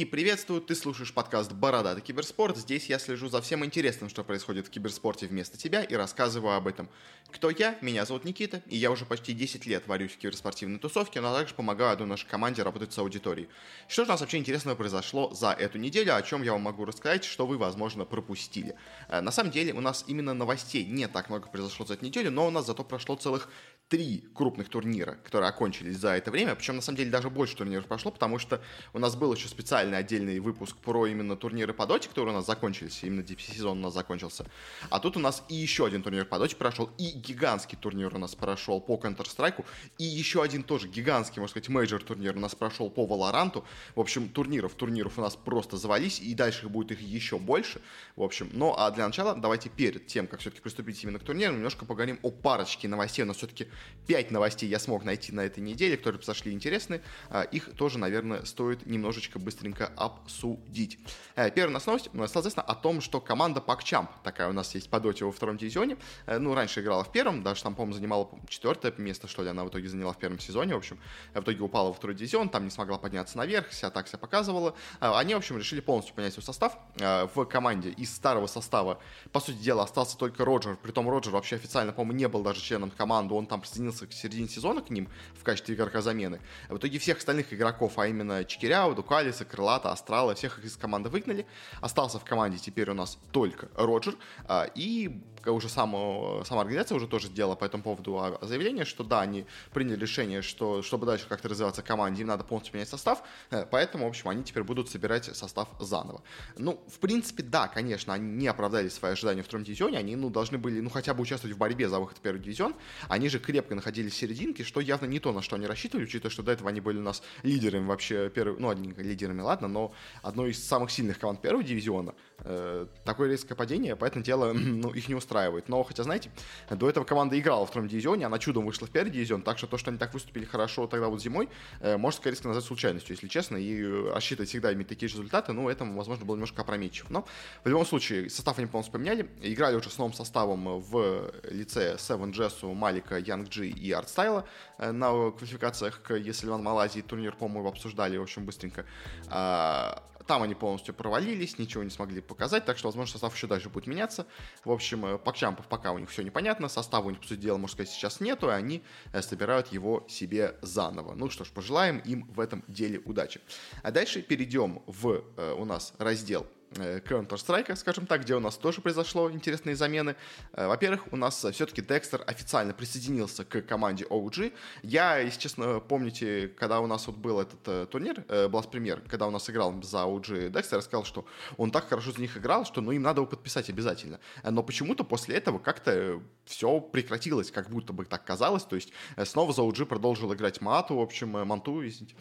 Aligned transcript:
и 0.00 0.06
приветствую, 0.06 0.62
ты 0.62 0.74
слушаешь 0.74 1.12
подкаст 1.12 1.52
«Бородатый 1.52 2.00
киберспорт». 2.00 2.56
Здесь 2.56 2.86
я 2.86 2.98
слежу 2.98 3.28
за 3.28 3.42
всем 3.42 3.66
интересным, 3.66 4.08
что 4.08 4.24
происходит 4.24 4.66
в 4.66 4.70
киберспорте 4.70 5.26
вместо 5.26 5.58
тебя 5.58 5.82
и 5.82 5.94
рассказываю 5.94 6.54
об 6.54 6.68
этом. 6.68 6.88
Кто 7.30 7.50
я? 7.50 7.76
Меня 7.82 8.06
зовут 8.06 8.24
Никита, 8.24 8.62
и 8.66 8.78
я 8.78 8.90
уже 8.90 9.04
почти 9.04 9.34
10 9.34 9.66
лет 9.66 9.86
варюсь 9.86 10.12
в 10.12 10.16
киберспортивной 10.16 10.78
тусовке, 10.78 11.20
но 11.20 11.36
также 11.36 11.54
помогаю 11.54 11.92
одной 11.92 12.08
нашей 12.08 12.26
команде 12.26 12.62
работать 12.62 12.94
с 12.94 12.98
аудиторией. 12.98 13.50
Что 13.88 14.04
же 14.04 14.08
у 14.08 14.12
нас 14.12 14.22
вообще 14.22 14.38
интересного 14.38 14.74
произошло 14.74 15.34
за 15.34 15.50
эту 15.50 15.76
неделю, 15.76 16.16
о 16.16 16.22
чем 16.22 16.42
я 16.44 16.52
вам 16.52 16.62
могу 16.62 16.86
рассказать, 16.86 17.24
что 17.24 17.46
вы, 17.46 17.58
возможно, 17.58 18.06
пропустили. 18.06 18.76
Э, 19.08 19.20
на 19.20 19.30
самом 19.30 19.50
деле 19.50 19.74
у 19.74 19.82
нас 19.82 20.04
именно 20.06 20.32
новостей 20.32 20.86
не 20.86 21.08
так 21.08 21.28
много 21.28 21.48
произошло 21.48 21.84
за 21.84 21.92
эту 21.92 22.06
неделю, 22.06 22.30
но 22.30 22.46
у 22.46 22.50
нас 22.50 22.64
зато 22.64 22.84
прошло 22.84 23.16
целых 23.16 23.50
три 23.90 24.24
крупных 24.34 24.68
турнира, 24.68 25.18
которые 25.24 25.48
окончились 25.48 25.96
за 25.96 26.10
это 26.10 26.30
время, 26.30 26.54
причем 26.54 26.76
на 26.76 26.82
самом 26.82 26.96
деле 26.96 27.10
даже 27.10 27.28
больше 27.28 27.56
турниров 27.56 27.86
прошло, 27.86 28.12
потому 28.12 28.38
что 28.38 28.62
у 28.92 29.00
нас 29.00 29.16
был 29.16 29.34
еще 29.34 29.48
специальный 29.48 29.98
отдельный 29.98 30.38
выпуск 30.38 30.76
про 30.76 31.08
именно 31.08 31.36
турниры 31.36 31.74
по 31.74 31.86
Dota, 31.86 32.08
которые 32.08 32.32
у 32.32 32.36
нас 32.36 32.46
закончились, 32.46 33.02
именно 33.02 33.22
DPC-сезон 33.22 33.78
у 33.78 33.82
нас 33.82 33.92
закончился. 33.92 34.46
А 34.90 35.00
тут 35.00 35.16
у 35.16 35.20
нас 35.20 35.42
и 35.48 35.56
еще 35.56 35.86
один 35.86 36.04
турнир 36.04 36.24
по 36.24 36.38
Dota 36.38 36.54
прошел, 36.54 36.88
и 36.98 37.10
гигантский 37.10 37.76
турнир 37.76 38.14
у 38.14 38.18
нас 38.18 38.36
прошел 38.36 38.80
по 38.80 38.94
Counter-Strike, 38.94 39.64
и 39.98 40.04
еще 40.04 40.40
один 40.40 40.62
тоже 40.62 40.86
гигантский, 40.86 41.40
можно 41.40 41.50
сказать, 41.50 41.68
мейджор 41.68 42.04
турнир 42.04 42.36
у 42.36 42.40
нас 42.40 42.54
прошел 42.54 42.90
по 42.90 43.06
Valorant. 43.06 43.64
В 43.96 44.00
общем, 44.00 44.28
турниров, 44.28 44.74
турниров 44.74 45.18
у 45.18 45.20
нас 45.20 45.34
просто 45.34 45.76
завались, 45.76 46.20
и 46.20 46.32
дальше 46.34 46.68
будет 46.68 46.92
их 46.92 47.00
еще 47.00 47.40
больше. 47.40 47.82
В 48.14 48.22
общем, 48.22 48.50
ну 48.52 48.72
а 48.76 48.88
для 48.92 49.04
начала 49.04 49.34
давайте 49.34 49.68
перед 49.68 50.06
тем, 50.06 50.28
как 50.28 50.38
все-таки 50.38 50.62
приступить 50.62 51.02
именно 51.02 51.18
к 51.18 51.24
турниру, 51.24 51.54
немножко 51.54 51.84
поговорим 51.84 52.20
о 52.22 52.30
парочке 52.30 52.86
новостей. 52.86 53.24
У 53.24 53.26
нас 53.26 53.38
все-таки 53.38 53.66
5 54.10 54.32
новостей 54.32 54.68
я 54.68 54.80
смог 54.80 55.04
найти 55.04 55.30
на 55.30 55.42
этой 55.42 55.60
неделе, 55.60 55.96
которые 55.96 56.20
сошли 56.22 56.52
интересны. 56.52 57.00
А, 57.28 57.42
их 57.42 57.72
тоже, 57.76 57.96
наверное, 57.96 58.44
стоит 58.44 58.84
немножечко 58.84 59.38
быстренько 59.38 59.86
обсудить. 59.96 60.98
Э, 61.36 61.48
первая 61.52 61.80
новость, 61.86 62.10
соответственно, 62.12 62.64
о 62.64 62.74
том, 62.74 63.00
что 63.00 63.20
команда 63.20 63.62
PacChamp, 63.64 64.08
такая 64.24 64.48
у 64.48 64.52
нас 64.52 64.74
есть 64.74 64.90
по 64.90 64.98
доте 64.98 65.24
во 65.24 65.30
втором 65.30 65.56
дивизионе, 65.56 65.96
э, 66.26 66.38
ну, 66.38 66.54
раньше 66.54 66.80
играла 66.80 67.04
в 67.04 67.12
первом, 67.12 67.44
даже 67.44 67.62
там, 67.62 67.76
по-моему, 67.76 67.94
занимала 67.94 68.28
четвертое 68.48 68.92
место, 68.98 69.28
что 69.28 69.44
ли, 69.44 69.50
она 69.50 69.62
в 69.62 69.68
итоге 69.68 69.88
заняла 69.88 70.12
в 70.12 70.18
первом 70.18 70.40
сезоне, 70.40 70.74
в 70.74 70.78
общем, 70.78 70.98
в 71.32 71.40
итоге 71.40 71.60
упала 71.60 71.86
во 71.86 71.94
второй 71.94 72.16
дивизион, 72.16 72.48
там 72.48 72.64
не 72.64 72.70
смогла 72.70 72.98
подняться 72.98 73.38
наверх, 73.38 73.72
себя 73.72 73.90
так 73.90 74.08
себя 74.08 74.18
показывала. 74.18 74.74
Э, 75.00 75.12
они, 75.14 75.34
в 75.34 75.38
общем, 75.38 75.56
решили 75.56 75.78
полностью 75.78 76.16
понять 76.16 76.32
свой 76.32 76.42
состав. 76.42 76.76
В 76.96 77.44
команде 77.44 77.90
из 77.90 78.12
старого 78.12 78.48
состава, 78.48 78.98
по 79.30 79.38
сути 79.38 79.58
дела, 79.58 79.84
остался 79.84 80.18
только 80.18 80.44
Роджер, 80.44 80.76
притом 80.76 81.08
Роджер 81.08 81.32
вообще 81.32 81.54
официально, 81.54 81.92
по-моему, 81.92 82.18
не 82.18 82.26
был 82.26 82.42
даже 82.42 82.60
членом 82.60 82.90
команды, 82.90 83.34
он 83.34 83.46
там 83.46 83.62
присоединился 83.70 84.06
к 84.06 84.12
середине 84.12 84.48
сезона 84.48 84.82
к 84.82 84.90
ним 84.90 85.08
в 85.34 85.44
качестве 85.44 85.74
игрока 85.74 86.02
замены. 86.02 86.40
В 86.68 86.76
итоге 86.76 86.98
всех 86.98 87.18
остальных 87.18 87.52
игроков, 87.52 87.98
а 87.98 88.06
именно 88.06 88.44
Чекиряу, 88.44 88.94
Дукалиса, 88.94 89.44
Крылата, 89.44 89.92
Астрала, 89.92 90.34
всех 90.34 90.58
их 90.58 90.64
из 90.64 90.76
команды 90.76 91.08
выгнали. 91.08 91.46
Остался 91.80 92.18
в 92.18 92.24
команде 92.24 92.58
теперь 92.58 92.90
у 92.90 92.94
нас 92.94 93.18
только 93.30 93.68
Роджер. 93.76 94.16
А, 94.46 94.64
и 94.74 95.22
уже 95.46 95.68
сама, 95.68 96.44
сама 96.44 96.62
организация 96.62 96.96
уже 96.96 97.06
тоже 97.06 97.28
сделала 97.28 97.54
по 97.54 97.64
этому 97.64 97.82
поводу 97.82 98.38
заявление, 98.42 98.84
что 98.84 99.04
да, 99.04 99.20
они 99.20 99.46
приняли 99.72 99.98
решение, 99.98 100.42
что 100.42 100.82
чтобы 100.82 101.06
дальше 101.06 101.26
как-то 101.28 101.48
развиваться 101.48 101.82
команде, 101.82 102.22
им 102.22 102.28
надо 102.28 102.44
полностью 102.44 102.74
менять 102.74 102.88
состав, 102.88 103.22
э, 103.50 103.66
поэтому, 103.70 104.06
в 104.06 104.08
общем, 104.08 104.28
они 104.28 104.42
теперь 104.42 104.62
будут 104.62 104.90
собирать 104.90 105.24
состав 105.36 105.68
заново. 105.78 106.22
Ну, 106.56 106.82
в 106.88 106.98
принципе, 106.98 107.42
да, 107.42 107.68
конечно, 107.68 108.14
они 108.14 108.30
не 108.32 108.46
оправдали 108.46 108.88
свои 108.88 109.12
ожидания 109.12 109.42
в 109.42 109.46
втором 109.46 109.64
дивизионе, 109.64 109.98
они, 109.98 110.16
ну, 110.16 110.30
должны 110.30 110.58
были, 110.58 110.80
ну, 110.80 110.90
хотя 110.90 111.14
бы 111.14 111.22
участвовать 111.22 111.56
в 111.56 111.58
борьбе 111.58 111.88
за 111.88 111.98
выход 111.98 112.18
в 112.18 112.20
первый 112.20 112.40
дивизион, 112.40 112.74
они 113.08 113.28
же 113.28 113.38
крепко 113.38 113.74
находились 113.74 114.12
в 114.12 114.16
серединке, 114.16 114.64
что 114.64 114.80
явно 114.80 115.06
не 115.06 115.20
то, 115.20 115.32
на 115.32 115.42
что 115.42 115.56
они 115.56 115.66
рассчитывали, 115.66 116.04
учитывая, 116.04 116.30
что 116.30 116.42
до 116.42 116.52
этого 116.52 116.70
они 116.70 116.80
были 116.80 116.98
у 116.98 117.02
нас 117.02 117.22
лидерами 117.42 117.86
вообще, 117.86 118.30
первый, 118.30 118.58
ну, 118.58 118.68
одни 118.68 118.92
лидерами, 118.96 119.40
ладно, 119.40 119.68
но 119.68 119.92
одной 120.22 120.50
из 120.50 120.62
самых 120.62 120.90
сильных 120.90 121.18
команд 121.18 121.40
первого 121.40 121.62
дивизиона, 121.62 122.14
э, 122.44 122.86
такое 123.04 123.28
резкое 123.28 123.54
падение, 123.54 123.96
поэтому 123.96 124.24
дело, 124.24 124.52
ну, 124.54 124.90
их 124.90 125.08
не 125.08 125.14
устраивает. 125.14 125.68
Но, 125.68 125.82
хотя, 125.82 126.02
знаете, 126.02 126.30
до 126.70 126.88
этого 126.88 127.04
команда 127.04 127.38
играла 127.38 127.66
в 127.66 127.70
втором 127.70 127.88
дивизионе, 127.88 128.26
она 128.26 128.38
чудом 128.38 128.66
вышла 128.66 128.86
в 128.86 128.90
первый 128.90 129.10
дивизион, 129.10 129.42
так 129.42 129.58
что 129.58 129.66
то, 129.66 129.78
что 129.78 129.90
они 129.90 129.98
так 129.98 130.14
выступили 130.14 130.44
хорошо 130.44 130.86
тогда 130.86 131.08
вот 131.08 131.22
зимой, 131.22 131.48
э, 131.80 131.96
может, 131.96 132.20
скорее 132.20 132.36
назвать 132.44 132.64
случайностью, 132.64 133.14
если 133.14 133.28
честно, 133.28 133.56
и 133.56 133.84
рассчитывать 134.10 134.48
всегда 134.48 134.72
иметь 134.72 134.88
такие 134.88 135.08
же 135.08 135.16
результаты, 135.16 135.52
ну, 135.52 135.68
это, 135.68 135.84
возможно, 135.84 136.24
было 136.24 136.36
немножко 136.36 136.62
опрометчиво. 136.62 137.08
Но, 137.10 137.26
в 137.64 137.68
любом 137.68 137.86
случае, 137.86 138.30
состав 138.30 138.58
они 138.58 138.66
полностью 138.66 138.92
поменяли, 138.92 139.28
играли 139.42 139.76
уже 139.76 139.90
с 139.90 139.98
новым 139.98 140.12
составом 140.12 140.80
в 140.80 141.32
лице 141.50 141.96
Seven 141.96 142.32
Джессу, 142.32 142.72
Малика, 142.72 143.18
Янг 143.18 143.48
Джи 143.48 143.68
и 143.68 143.92
Артстайла 143.92 144.46
э, 144.78 144.92
на 144.92 145.30
квалификациях 145.30 146.02
к 146.02 146.14
Еселиван 146.14 146.62
Малайзии 146.62 147.00
турнир, 147.00 147.34
по-моему, 147.34 147.68
обсуждали, 147.68 148.16
в 148.16 148.22
общем, 148.22 148.44
быстренько. 148.44 148.84
А, 149.28 150.02
там 150.30 150.44
они 150.44 150.54
полностью 150.54 150.94
провалились, 150.94 151.58
ничего 151.58 151.82
не 151.82 151.90
смогли 151.90 152.20
показать, 152.20 152.64
так 152.64 152.78
что, 152.78 152.86
возможно, 152.86 153.10
состав 153.10 153.34
еще 153.34 153.48
дальше 153.48 153.68
будет 153.68 153.88
меняться. 153.88 154.28
В 154.64 154.70
общем, 154.70 155.04
э, 155.04 155.18
Пакчампов 155.18 155.66
пока 155.66 155.90
у 155.90 155.98
них 155.98 156.08
все 156.08 156.22
непонятно, 156.22 156.68
состава 156.68 157.08
у 157.08 157.10
них, 157.10 157.18
по 157.18 157.26
сути 157.26 157.40
дела, 157.40 157.56
можно 157.56 157.74
сказать, 157.74 157.90
сейчас 157.92 158.20
нету, 158.20 158.48
и 158.48 158.52
они 158.52 158.84
э, 159.12 159.22
собирают 159.22 159.72
его 159.72 160.06
себе 160.08 160.54
заново. 160.62 161.14
Ну 161.14 161.30
что 161.30 161.44
ж, 161.44 161.48
пожелаем 161.48 161.98
им 161.98 162.28
в 162.32 162.38
этом 162.38 162.62
деле 162.68 163.00
удачи. 163.04 163.40
А 163.82 163.90
дальше 163.90 164.22
перейдем 164.22 164.84
в 164.86 165.24
э, 165.36 165.52
у 165.58 165.64
нас 165.64 165.94
раздел 165.98 166.46
Counter-Strike, 166.72 167.74
скажем 167.74 168.06
так, 168.06 168.22
где 168.22 168.34
у 168.36 168.40
нас 168.40 168.56
тоже 168.56 168.80
произошло 168.80 169.30
интересные 169.30 169.74
замены. 169.74 170.14
Э, 170.52 170.68
во-первых, 170.68 171.12
у 171.12 171.16
нас 171.16 171.34
все-таки 171.34 171.82
Декстер 171.82 172.22
официально 172.26 172.72
присоединился 172.72 173.44
к 173.44 173.62
команде 173.62 174.04
OG. 174.04 174.52
Я, 174.82 175.18
если 175.18 175.40
честно, 175.40 175.80
помните, 175.80 176.48
когда 176.48 176.80
у 176.80 176.86
нас 176.86 177.06
вот 177.08 177.16
был 177.16 177.40
этот 177.40 177.60
э, 177.66 177.86
турнир, 177.90 178.24
э, 178.28 178.46
Blast 178.46 178.70
Premier, 178.70 179.00
когда 179.08 179.26
у 179.26 179.30
нас 179.30 179.50
играл 179.50 179.82
за 179.82 179.98
OG 179.98 180.50
Декстер, 180.50 180.78
я 180.78 180.82
сказал, 180.82 181.04
что 181.04 181.26
он 181.56 181.72
так 181.72 181.88
хорошо 181.88 182.12
за 182.12 182.20
них 182.20 182.36
играл, 182.36 182.64
что 182.64 182.80
ну 182.80 182.92
им 182.92 183.02
надо 183.02 183.20
его 183.20 183.26
подписать 183.28 183.68
обязательно. 183.68 184.20
Но 184.44 184.62
почему-то 184.62 185.02
после 185.02 185.36
этого 185.36 185.58
как-то 185.58 186.22
все 186.44 186.80
прекратилось, 186.80 187.50
как 187.50 187.68
будто 187.68 187.92
бы 187.92 188.04
так 188.04 188.24
казалось. 188.24 188.64
То 188.64 188.76
есть 188.76 188.92
снова 189.24 189.52
за 189.52 189.62
OG 189.62 189.86
продолжил 189.86 190.32
играть 190.34 190.60
Мату, 190.60 190.96
в 190.96 191.00
общем, 191.00 191.30
Манту, 191.30 191.86
извините. 191.86 192.14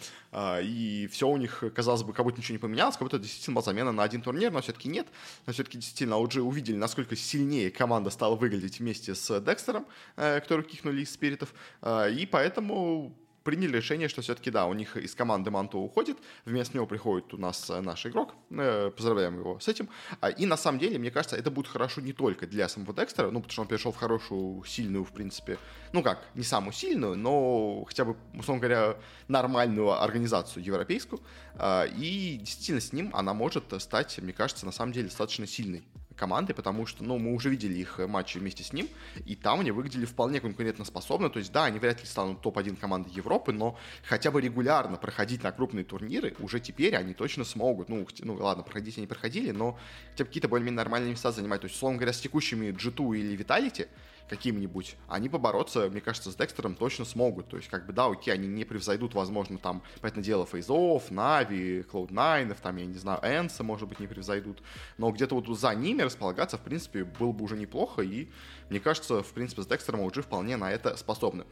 И 0.61 1.09
все 1.11 1.27
у 1.27 1.37
них, 1.37 1.63
казалось 1.75 2.03
бы, 2.03 2.13
как 2.13 2.25
будто 2.25 2.37
ничего 2.39 2.53
не 2.53 2.59
поменялось, 2.59 2.95
как 2.95 3.03
будто 3.03 3.19
действительно 3.19 3.55
была 3.55 3.63
замена 3.63 3.91
на 3.91 4.03
один 4.03 4.21
турнир 4.21 4.38
турнир, 4.39 4.51
но 4.51 4.61
все-таки 4.61 4.89
нет. 4.89 5.07
Но 5.45 5.53
все-таки 5.53 5.77
действительно 5.77 6.17
уже 6.17 6.41
увидели, 6.41 6.75
насколько 6.75 7.15
сильнее 7.15 7.71
команда 7.71 8.09
стала 8.09 8.35
выглядеть 8.35 8.79
вместе 8.79 9.15
с 9.15 9.41
Декстером, 9.41 9.85
э, 10.15 10.39
который 10.39 10.63
кихнули 10.63 11.01
из 11.01 11.11
спиритов. 11.11 11.53
Э, 11.81 12.11
и 12.11 12.25
поэтому 12.25 13.13
приняли 13.49 13.77
решение, 13.77 14.07
что 14.09 14.21
все-таки, 14.21 14.51
да, 14.51 14.67
у 14.67 14.73
них 14.73 14.95
из 14.95 15.15
команды 15.15 15.49
Манто 15.49 15.79
уходит, 15.79 16.17
вместо 16.45 16.75
него 16.75 16.85
приходит 16.85 17.33
у 17.33 17.37
нас 17.37 17.67
э, 17.71 17.81
наш 17.81 18.05
игрок, 18.05 18.35
э, 18.51 18.91
поздравляем 18.95 19.39
его 19.39 19.59
с 19.59 19.67
этим, 19.67 19.89
а, 20.21 20.29
и 20.29 20.45
на 20.45 20.55
самом 20.55 20.77
деле, 20.77 20.99
мне 20.99 21.09
кажется, 21.09 21.35
это 21.35 21.49
будет 21.49 21.67
хорошо 21.67 21.99
не 22.01 22.13
только 22.13 22.45
для 22.45 22.69
самого 22.69 22.93
Декстера, 22.93 23.31
ну, 23.31 23.39
потому 23.39 23.51
что 23.51 23.61
он 23.63 23.67
перешел 23.67 23.91
в 23.91 23.97
хорошую, 23.97 24.63
сильную, 24.65 25.03
в 25.03 25.11
принципе, 25.11 25.57
ну 25.93 26.03
как, 26.03 26.19
не 26.35 26.43
самую 26.43 26.73
сильную, 26.73 27.17
но 27.17 27.85
хотя 27.87 28.05
бы, 28.05 28.17
условно 28.35 28.61
говоря, 28.61 28.97
нормальную 29.27 29.99
организацию 29.99 30.63
европейскую, 30.63 31.19
а, 31.55 31.85
и 31.85 32.37
действительно 32.37 32.81
с 32.81 32.93
ним 32.93 33.09
она 33.13 33.33
может 33.33 33.63
стать, 33.81 34.19
мне 34.19 34.31
кажется, 34.31 34.67
на 34.67 34.71
самом 34.71 34.91
деле 34.91 35.07
достаточно 35.07 35.47
сильной 35.47 35.83
командой, 36.19 36.53
потому 36.53 36.85
что, 36.85 37.03
ну, 37.03 37.17
мы 37.17 37.33
уже 37.33 37.49
видели 37.49 37.73
их 37.73 37.99
матчи 37.99 38.37
вместе 38.37 38.63
с 38.63 38.73
ним, 38.73 38.87
и 39.25 39.35
там 39.35 39.61
они 39.61 39.71
выглядели 39.71 40.05
вполне 40.05 40.41
конкурентоспособны, 40.41 41.29
то 41.29 41.39
есть, 41.39 41.51
да, 41.51 41.65
они 41.65 41.79
вряд 41.79 42.01
ли 42.01 42.05
станут 42.05 42.41
топ-1 42.41 42.75
командой 42.75 43.11
Европы, 43.13 43.53
но 43.53 43.77
хотя 44.03 44.29
бы 44.29 44.41
регулярно 44.41 44.97
проходить 44.97 45.43
на 45.43 45.51
крупные 45.51 45.85
турниры 45.85 46.35
уже 46.39 46.59
теперь 46.59 46.95
они 46.95 47.13
точно 47.13 47.43
смогут, 47.45 47.89
ну, 47.89 48.05
ну 48.19 48.33
ладно, 48.35 48.63
проходить 48.63 48.97
они 48.97 49.07
проходили, 49.07 49.51
но 49.51 49.77
хотя 50.11 50.25
бы 50.25 50.27
какие-то 50.27 50.49
более-менее 50.49 50.77
нормальные 50.77 51.11
места 51.11 51.31
занимать, 51.31 51.61
то 51.61 51.65
есть, 51.65 51.75
условно 51.75 51.97
говоря, 51.97 52.13
с 52.13 52.19
текущими 52.19 52.67
G2 52.71 53.17
или 53.17 53.37
Vitality, 53.37 53.87
каким-нибудь, 54.29 54.95
они 55.07 55.27
побороться, 55.27 55.89
мне 55.89 56.01
кажется, 56.01 56.31
с 56.31 56.35
Декстером 56.35 56.75
точно 56.75 57.05
смогут. 57.05 57.49
То 57.49 57.57
есть, 57.57 57.69
как 57.69 57.85
бы, 57.85 57.93
да, 57.93 58.05
окей, 58.05 58.33
они 58.33 58.47
не 58.47 58.63
превзойдут, 58.63 59.13
возможно, 59.13 59.57
там, 59.57 59.81
поэтому 60.01 60.23
дело, 60.23 60.45
Фейзов, 60.45 61.11
Нави, 61.11 61.81
Cloud9, 61.81 62.57
там, 62.61 62.77
я 62.77 62.85
не 62.85 62.97
знаю, 62.97 63.19
Энса, 63.23 63.63
может 63.63 63.89
быть, 63.89 63.99
не 63.99 64.07
превзойдут. 64.07 64.61
Но 64.97 65.11
где-то 65.11 65.35
вот 65.35 65.47
за 65.57 65.73
ними 65.73 66.03
располагаться, 66.03 66.57
в 66.57 66.61
принципе, 66.61 67.03
было 67.03 67.31
бы 67.31 67.43
уже 67.43 67.57
неплохо, 67.57 68.01
и 68.01 68.29
мне 68.69 68.79
кажется, 68.79 69.23
в 69.23 69.33
принципе, 69.33 69.63
с 69.63 69.67
Декстером 69.67 70.01
уже 70.01 70.21
вполне 70.21 70.57
на 70.57 70.71
это 70.71 70.95
способны. 70.97 71.45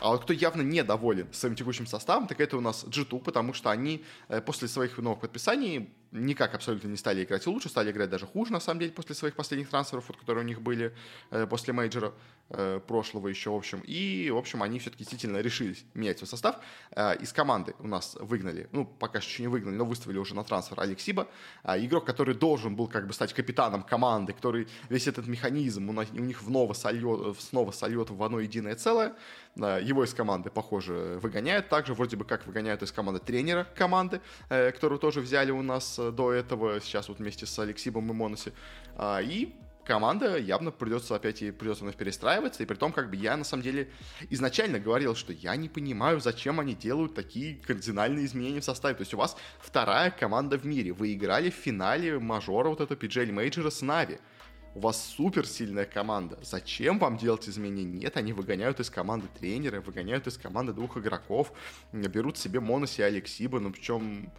А 0.00 0.10
вот 0.10 0.24
кто 0.24 0.32
явно 0.32 0.62
недоволен 0.62 1.32
своим 1.32 1.54
текущим 1.54 1.86
составом, 1.86 2.26
так 2.26 2.40
это 2.40 2.56
у 2.56 2.60
нас 2.60 2.84
G2, 2.84 3.20
потому 3.20 3.54
что 3.54 3.70
они 3.70 4.04
э, 4.28 4.40
после 4.40 4.68
своих 4.68 4.98
новых 4.98 5.20
подписаний 5.20 5.90
никак 6.10 6.54
абсолютно 6.54 6.88
не 6.88 6.96
стали 6.96 7.24
играть 7.24 7.46
лучше, 7.46 7.68
стали 7.68 7.90
играть 7.90 8.10
даже 8.10 8.26
хуже, 8.26 8.52
на 8.52 8.60
самом 8.60 8.80
деле, 8.80 8.92
после 8.92 9.14
своих 9.14 9.34
последних 9.34 9.70
трансферов, 9.70 10.04
вот, 10.08 10.16
которые 10.16 10.44
у 10.44 10.46
них 10.46 10.60
были 10.60 10.94
э, 11.30 11.46
после 11.46 11.72
мейджора. 11.72 12.12
Э, 12.50 12.80
прошлого 12.86 13.28
еще, 13.28 13.50
в 13.50 13.54
общем. 13.54 13.82
И, 13.84 14.30
в 14.30 14.36
общем, 14.36 14.62
они 14.62 14.78
все-таки 14.78 15.04
действительно 15.04 15.38
решились 15.38 15.84
менять 15.94 16.18
свой 16.18 16.28
состав. 16.28 16.56
Э, 16.92 17.16
из 17.16 17.32
команды 17.32 17.74
у 17.78 17.86
нас 17.86 18.16
выгнали, 18.20 18.68
ну, 18.72 18.84
пока 18.84 19.18
еще 19.18 19.42
не 19.42 19.48
выгнали, 19.48 19.74
но 19.74 19.84
выставили 19.84 20.18
уже 20.18 20.34
на 20.34 20.44
трансфер 20.44 20.80
Алексиба. 20.80 21.28
Э, 21.64 21.78
игрок, 21.84 22.04
который 22.04 22.34
должен 22.34 22.76
был 22.76 22.88
как 22.88 23.06
бы 23.06 23.12
стать 23.12 23.32
капитаном 23.32 23.82
команды, 23.82 24.32
который 24.32 24.68
весь 24.88 25.06
этот 25.06 25.26
механизм 25.26 25.88
у, 25.88 25.92
нас, 25.92 26.08
у 26.12 26.16
них 26.16 26.40
снова 26.40 26.72
сольет, 26.72 27.38
снова 27.40 27.70
сольет 27.72 28.10
в 28.10 28.22
одно 28.22 28.40
единое 28.40 28.74
целое. 28.74 29.14
Э, 29.56 29.80
его 29.82 30.04
из 30.04 30.14
команды, 30.14 30.50
похоже, 30.50 31.18
выгоняют. 31.22 31.68
Также 31.68 31.94
вроде 31.94 32.16
бы 32.16 32.24
как 32.24 32.46
выгоняют 32.46 32.82
из 32.82 32.92
команды 32.92 33.20
тренера 33.20 33.66
команды, 33.76 34.20
э, 34.48 34.70
которого 34.72 34.98
тоже 34.98 35.20
взяли 35.20 35.50
у 35.50 35.62
нас 35.62 35.98
э, 35.98 36.10
до 36.10 36.32
этого, 36.32 36.80
сейчас 36.80 37.08
вот 37.08 37.18
вместе 37.18 37.46
с 37.46 37.58
Алексибом 37.58 38.10
и 38.10 38.14
Моноси. 38.14 38.52
Э, 38.96 39.20
и 39.22 39.54
команда 39.84 40.36
явно 40.36 40.70
придется 40.70 41.14
опять 41.14 41.42
и 41.42 41.50
придется 41.50 41.84
вновь 41.84 41.96
перестраиваться, 41.96 42.62
и 42.62 42.66
при 42.66 42.74
том, 42.74 42.92
как 42.92 43.10
бы 43.10 43.16
я 43.16 43.36
на 43.36 43.44
самом 43.44 43.62
деле 43.62 43.90
изначально 44.30 44.78
говорил, 44.78 45.14
что 45.14 45.32
я 45.32 45.54
не 45.56 45.68
понимаю, 45.68 46.20
зачем 46.20 46.60
они 46.60 46.74
делают 46.74 47.14
такие 47.14 47.56
кардинальные 47.56 48.26
изменения 48.26 48.60
в 48.60 48.64
составе. 48.64 48.94
То 48.94 49.02
есть 49.02 49.14
у 49.14 49.18
вас 49.18 49.36
вторая 49.60 50.10
команда 50.10 50.58
в 50.58 50.66
мире, 50.66 50.92
вы 50.92 51.12
играли 51.12 51.50
в 51.50 51.54
финале 51.54 52.18
мажора 52.18 52.68
вот 52.68 52.80
этого 52.80 52.98
PGL 52.98 53.32
мейджора 53.32 53.70
с 53.70 53.82
Navi. 53.82 54.18
У 54.74 54.80
вас 54.80 55.00
супер 55.16 55.46
сильная 55.46 55.84
команда. 55.84 56.36
Зачем 56.42 56.98
вам 56.98 57.16
делать 57.16 57.48
изменения? 57.48 57.96
Нет, 57.98 58.16
они 58.16 58.32
выгоняют 58.32 58.80
из 58.80 58.90
команды 58.90 59.28
тренера, 59.38 59.80
выгоняют 59.80 60.26
из 60.26 60.36
команды 60.36 60.72
двух 60.72 60.96
игроков, 60.96 61.52
берут 61.92 62.38
себе 62.38 62.58
Моноси 62.58 63.02
и 63.02 63.04
Алексиба, 63.04 63.60
ну 63.60 63.70
причем 63.70 64.32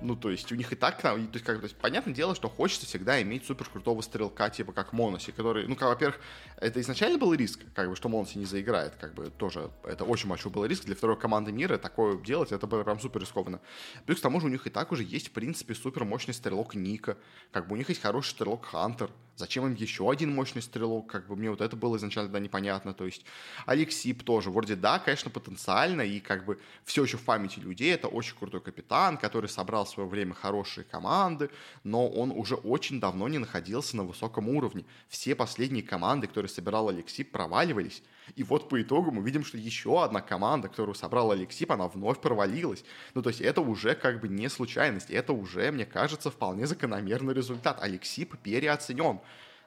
ну, 0.00 0.16
то 0.16 0.30
есть 0.30 0.50
у 0.52 0.54
них 0.54 0.72
и 0.72 0.76
так, 0.76 1.00
то 1.00 1.16
есть, 1.16 1.44
как, 1.44 1.58
то 1.58 1.64
есть, 1.64 1.76
понятное 1.76 2.14
дело, 2.14 2.34
что 2.34 2.48
хочется 2.48 2.86
всегда 2.86 3.20
иметь 3.22 3.44
супер 3.46 3.68
крутого 3.68 4.00
стрелка, 4.02 4.48
типа 4.50 4.72
как 4.72 4.92
Моноси, 4.92 5.32
который, 5.32 5.66
ну, 5.66 5.76
как, 5.76 5.88
во-первых, 5.88 6.20
это 6.56 6.80
изначально 6.80 7.18
был 7.18 7.34
риск, 7.34 7.60
как 7.74 7.88
бы, 7.88 7.96
что 7.96 8.08
Моноси 8.08 8.38
не 8.38 8.44
заиграет, 8.44 8.94
как 8.96 9.14
бы, 9.14 9.30
тоже, 9.30 9.70
это 9.84 10.04
очень 10.04 10.28
большой 10.28 10.52
был 10.52 10.64
риск 10.64 10.84
для 10.84 10.94
второй 10.94 11.18
команды 11.18 11.52
мира, 11.52 11.78
такое 11.78 12.16
делать, 12.18 12.52
это 12.52 12.66
было 12.66 12.84
прям 12.84 13.00
супер 13.00 13.20
рискованно. 13.20 13.60
Плюс 14.06 14.18
к 14.18 14.22
тому 14.22 14.40
же 14.40 14.46
у 14.46 14.50
них 14.50 14.66
и 14.66 14.70
так 14.70 14.92
уже 14.92 15.02
есть, 15.02 15.28
в 15.28 15.32
принципе, 15.32 15.74
супер 15.74 16.04
мощный 16.04 16.34
стрелок 16.34 16.74
Ника, 16.74 17.16
как 17.52 17.66
бы 17.66 17.74
у 17.74 17.76
них 17.76 17.88
есть 17.88 18.00
хороший 18.00 18.30
стрелок 18.30 18.66
Хантер, 18.66 19.10
Зачем 19.38 19.64
им 19.66 19.74
еще 19.74 20.10
один 20.10 20.34
мощный 20.34 20.60
стрелок? 20.60 21.06
Как 21.06 21.28
бы 21.28 21.36
мне 21.36 21.48
вот 21.48 21.60
это 21.60 21.76
было 21.76 21.96
изначально 21.96 22.28
да, 22.28 22.40
непонятно. 22.40 22.92
То 22.92 23.04
есть 23.04 23.24
Алексип 23.66 24.24
тоже. 24.24 24.50
Вроде 24.50 24.74
да, 24.74 24.98
конечно, 24.98 25.30
потенциально. 25.30 26.02
И 26.02 26.18
как 26.18 26.44
бы 26.44 26.58
все 26.84 27.04
еще 27.04 27.18
в 27.18 27.22
памяти 27.22 27.60
людей. 27.60 27.94
Это 27.94 28.08
очень 28.08 28.36
крутой 28.36 28.60
капитан, 28.60 29.16
который 29.16 29.48
собрал 29.48 29.84
в 29.84 29.90
свое 29.90 30.08
время 30.08 30.34
хорошие 30.34 30.82
команды. 30.82 31.50
Но 31.84 32.08
он 32.08 32.32
уже 32.32 32.56
очень 32.56 32.98
давно 32.98 33.28
не 33.28 33.38
находился 33.38 33.96
на 33.96 34.02
высоком 34.02 34.48
уровне. 34.48 34.84
Все 35.08 35.36
последние 35.36 35.84
команды, 35.84 36.26
которые 36.26 36.50
собирал 36.50 36.88
Алексип, 36.88 37.30
проваливались. 37.30 38.02
И 38.36 38.42
вот 38.42 38.68
по 38.68 38.80
итогу 38.80 39.10
мы 39.10 39.22
видим, 39.22 39.44
что 39.44 39.58
еще 39.58 40.02
одна 40.02 40.20
команда, 40.20 40.68
которую 40.68 40.94
собрал 40.94 41.30
Алексип, 41.30 41.72
она 41.72 41.88
вновь 41.88 42.20
провалилась. 42.20 42.84
Ну, 43.14 43.22
то 43.22 43.30
есть 43.30 43.40
это 43.40 43.60
уже 43.60 43.94
как 43.94 44.20
бы 44.20 44.28
не 44.28 44.48
случайность. 44.48 45.10
Это 45.10 45.32
уже, 45.32 45.70
мне 45.70 45.86
кажется, 45.86 46.30
вполне 46.30 46.66
закономерный 46.66 47.34
результат. 47.34 47.82
Алексип 47.82 48.36
переоценен. 48.38 49.20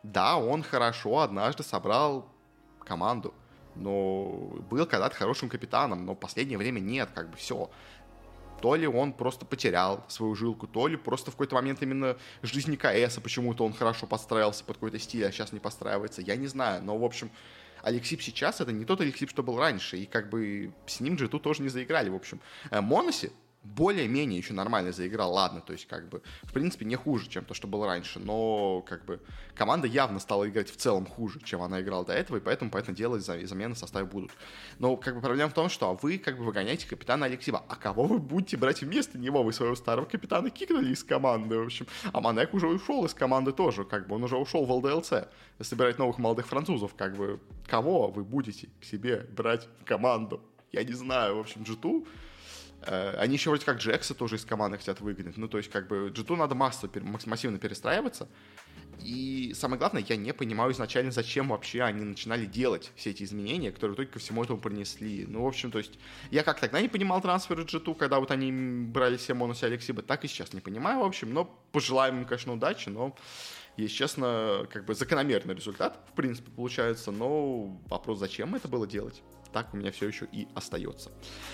Да, 0.04 0.38
он 0.38 0.64
хорошо 0.64 1.20
однажды 1.20 1.64
собрал 1.64 2.28
команду, 2.84 3.34
но 3.76 4.30
был 4.70 4.86
когда-то 4.86 5.16
хорошим 5.16 5.48
капитаном, 5.48 6.06
но 6.06 6.14
в 6.14 6.20
последнее 6.20 6.58
время 6.58 6.80
нет, 6.80 7.10
как 7.14 7.30
бы 7.30 7.38
все. 7.38 7.70
То 8.62 8.76
ли 8.76 8.88
он 8.88 9.14
просто 9.14 9.46
потерял 9.46 10.06
свою 10.08 10.36
жилку, 10.36 10.68
то 10.68 10.88
ли 10.88 10.96
просто 10.96 11.32
в 11.32 11.36
какой-то 11.36 11.56
момент 11.56 11.82
именно 11.82 12.16
жизни 12.44 12.76
КС, 12.76 13.18
почему-то 13.20 13.66
он 13.66 13.74
хорошо 13.74 14.06
подстраивался 14.06 14.64
под 14.64 14.78
какой-то 14.78 15.00
стиль, 15.00 15.26
а 15.26 15.32
сейчас 15.32 15.52
не 15.52 15.60
подстраивается, 15.60 16.22
я 16.22 16.36
не 16.36 16.48
знаю. 16.48 16.84
Но, 16.84 16.98
в 16.98 17.04
общем, 17.04 17.32
Алексип 17.82 18.22
сейчас 18.22 18.62
это 18.62 18.72
не 18.72 18.86
тот 18.86 19.02
Алексип, 19.02 19.30
что 19.30 19.44
был 19.44 19.58
раньше, 19.58 19.98
и 19.98 20.06
как 20.06 20.30
бы 20.30 20.74
с 20.86 21.00
ним 21.00 21.18
же 21.18 21.28
тут 21.28 21.44
тоже 21.44 21.62
не 21.62 21.70
заиграли, 21.70 22.10
в 22.10 22.16
общем. 22.16 22.40
Э, 22.70 22.82
Моноси 22.82 23.32
более-менее 23.64 24.40
еще 24.40 24.54
нормально 24.54 24.92
заиграл, 24.92 25.34
ладно, 25.34 25.62
то 25.62 25.74
есть 25.74 25.88
как 25.88 26.10
бы, 26.10 26.22
в 26.44 26.52
принципе, 26.52 26.86
не 26.86 26.96
хуже, 26.96 27.30
чем 27.30 27.46
то, 27.46 27.54
что 27.54 27.68
было 27.68 27.86
раньше, 27.86 28.20
но 28.20 28.82
как 28.82 29.06
бы 29.06 29.20
команда 29.56 29.88
явно 29.88 30.20
стала 30.20 30.50
играть 30.50 30.72
в 30.72 30.78
целом 30.78 31.06
хуже, 31.06 31.40
чем 31.44 31.62
она 31.62 31.82
играла 31.82 32.04
до 32.04 32.14
этого, 32.14 32.38
и 32.38 32.40
поэтому, 32.40 32.72
поэтому 32.72 32.98
делать 32.98 33.24
замены 33.24 33.76
в 33.76 33.78
составе 33.78 34.06
будут. 34.06 34.32
Но 34.80 34.98
как 34.98 35.16
бы 35.16 35.22
проблема 35.22 35.52
в 35.52 35.54
том, 35.54 35.70
что 35.70 35.94
вы 36.02 36.18
как 36.18 36.38
бы 36.38 36.44
выгоняете 36.44 36.88
капитана 36.88 37.28
Алексеева, 37.28 37.64
а 37.68 37.76
кого 37.76 38.06
вы 38.06 38.18
будете 38.18 38.58
брать 38.58 38.82
вместо 38.82 39.20
него? 39.20 39.44
Вы 39.44 39.54
своего 39.54 39.76
старого 39.76 40.06
капитана 40.06 40.50
кикнули 40.50 40.92
из 40.92 41.04
команды, 41.04 41.58
в 41.58 41.66
общем, 41.66 41.86
а 42.12 42.20
Манек 42.20 42.54
уже 42.56 42.68
ушел 42.68 43.06
из 43.06 43.14
команды 43.14 43.52
тоже, 43.52 43.86
как 43.86 44.08
бы 44.08 44.16
он 44.16 44.24
уже 44.24 44.38
ушел 44.38 44.66
в 44.66 44.72
ЛДЛЦ, 44.72 45.14
собирать 45.60 46.00
новых 46.00 46.18
молодых 46.18 46.48
французов, 46.48 46.96
как 46.96 47.16
бы 47.16 47.40
кого 47.68 48.10
вы 48.10 48.24
будете 48.24 48.70
к 48.80 48.86
себе 48.86 49.28
брать 49.36 49.68
в 49.82 49.86
команду? 49.86 50.42
Я 50.72 50.84
не 50.84 50.94
знаю, 50.94 51.36
в 51.36 51.40
общем, 51.42 51.64
Джиту 51.64 52.08
Э, 52.08 52.31
они 52.86 53.34
еще 53.34 53.50
вроде 53.50 53.66
как 53.66 53.78
Джекса 53.78 54.14
тоже 54.14 54.36
из 54.36 54.46
команды 54.46 54.78
хотят 54.78 55.02
выгнать. 55.02 55.38
Ну, 55.38 55.48
то 55.48 55.58
есть, 55.58 55.70
как 55.70 55.88
бы, 55.88 56.10
Джиту 56.14 56.36
надо 56.36 56.56
массово, 56.56 56.92
массивно 57.26 57.60
перестраиваться. 57.60 58.28
И 59.04 59.54
самое 59.56 59.80
главное, 59.80 60.04
я 60.08 60.16
не 60.16 60.32
понимаю 60.34 60.72
изначально, 60.74 61.12
зачем 61.12 61.50
вообще 61.50 61.82
они 61.82 62.04
начинали 62.04 62.46
делать 62.46 62.92
все 62.96 63.10
эти 63.12 63.24
изменения, 63.24 63.72
которые 63.72 63.96
только 63.96 64.14
ко 64.14 64.20
всему 64.20 64.44
этому 64.44 64.60
принесли. 64.60 65.26
Ну, 65.26 65.44
в 65.44 65.48
общем, 65.48 65.72
то 65.72 65.80
есть, 65.80 65.98
я 66.30 66.44
как 66.44 66.60
тогда 66.60 66.80
не 66.82 66.88
понимал 66.88 67.22
трансферы 67.22 67.64
G2, 67.64 67.96
когда 67.96 68.20
вот 68.20 68.32
они 68.32 68.52
брали 68.52 69.18
себе 69.18 69.34
Монуса 69.34 69.66
Алексиба, 69.66 70.04
так 70.04 70.24
и 70.24 70.28
сейчас 70.28 70.54
не 70.54 70.62
понимаю, 70.62 71.00
в 71.00 71.04
общем, 71.04 71.34
но 71.34 71.46
пожелаем 71.72 72.20
им, 72.20 72.26
конечно, 72.26 72.54
удачи, 72.54 72.90
но 72.90 73.16
если 73.78 73.96
честно, 73.96 74.68
как 74.72 74.86
бы 74.86 74.94
закономерный 74.94 75.56
результат, 75.56 76.00
в 76.12 76.16
принципе, 76.16 76.52
получается, 76.52 77.12
но 77.12 77.80
вопрос, 77.88 78.20
зачем 78.20 78.54
это 78.54 78.68
было 78.68 78.86
делать? 78.86 79.24
Так 79.52 79.74
у 79.74 79.78
меня 79.78 79.92
все 79.92 80.08
еще 80.08 80.28
и 80.32 80.48
остается. 80.56 81.12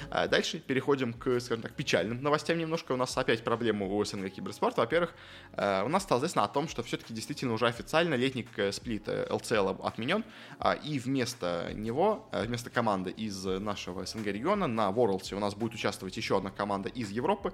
А 0.10 0.28
дальше 0.28 0.60
переходим 0.60 1.14
к, 1.14 1.40
скажем 1.40 1.62
так, 1.62 1.74
печальным 1.74 2.22
новостям 2.22 2.58
немножко. 2.58 2.94
У 2.94 2.98
нас 2.98 3.18
опять 3.18 3.44
проблемы 3.44 3.88
у 3.88 4.04
СНГ 4.04 4.30
Киберспорт. 4.32 4.78
Во-первых, 4.78 5.14
э, 5.54 5.84
у 5.84 5.90
нас 5.90 6.04
стало 6.04 6.20
известно 6.20 6.44
о 6.44 6.48
том, 6.48 6.68
что 6.68 6.84
все-таки 6.84 7.14
действительно 7.14 7.54
уже 7.54 7.68
официально 7.68 8.16
летний 8.16 8.48
сплит 8.72 9.08
LCL 9.08 9.82
отменен, 9.84 10.24
а, 10.60 10.74
и 10.74 11.00
вместо 11.00 11.72
него, 11.74 12.30
э, 12.32 12.44
вместо 12.46 12.70
команды 12.70 13.12
из 13.12 13.44
нашего 13.46 14.06
СНГ 14.06 14.28
региона 14.28 14.68
на 14.68 14.90
Worlds 14.90 15.34
у 15.34 15.40
нас 15.40 15.56
будет 15.56 15.74
участвовать 15.74 16.16
еще 16.18 16.38
одна 16.38 16.52
команда 16.52 16.90
из 16.90 17.10
Европы. 17.12 17.54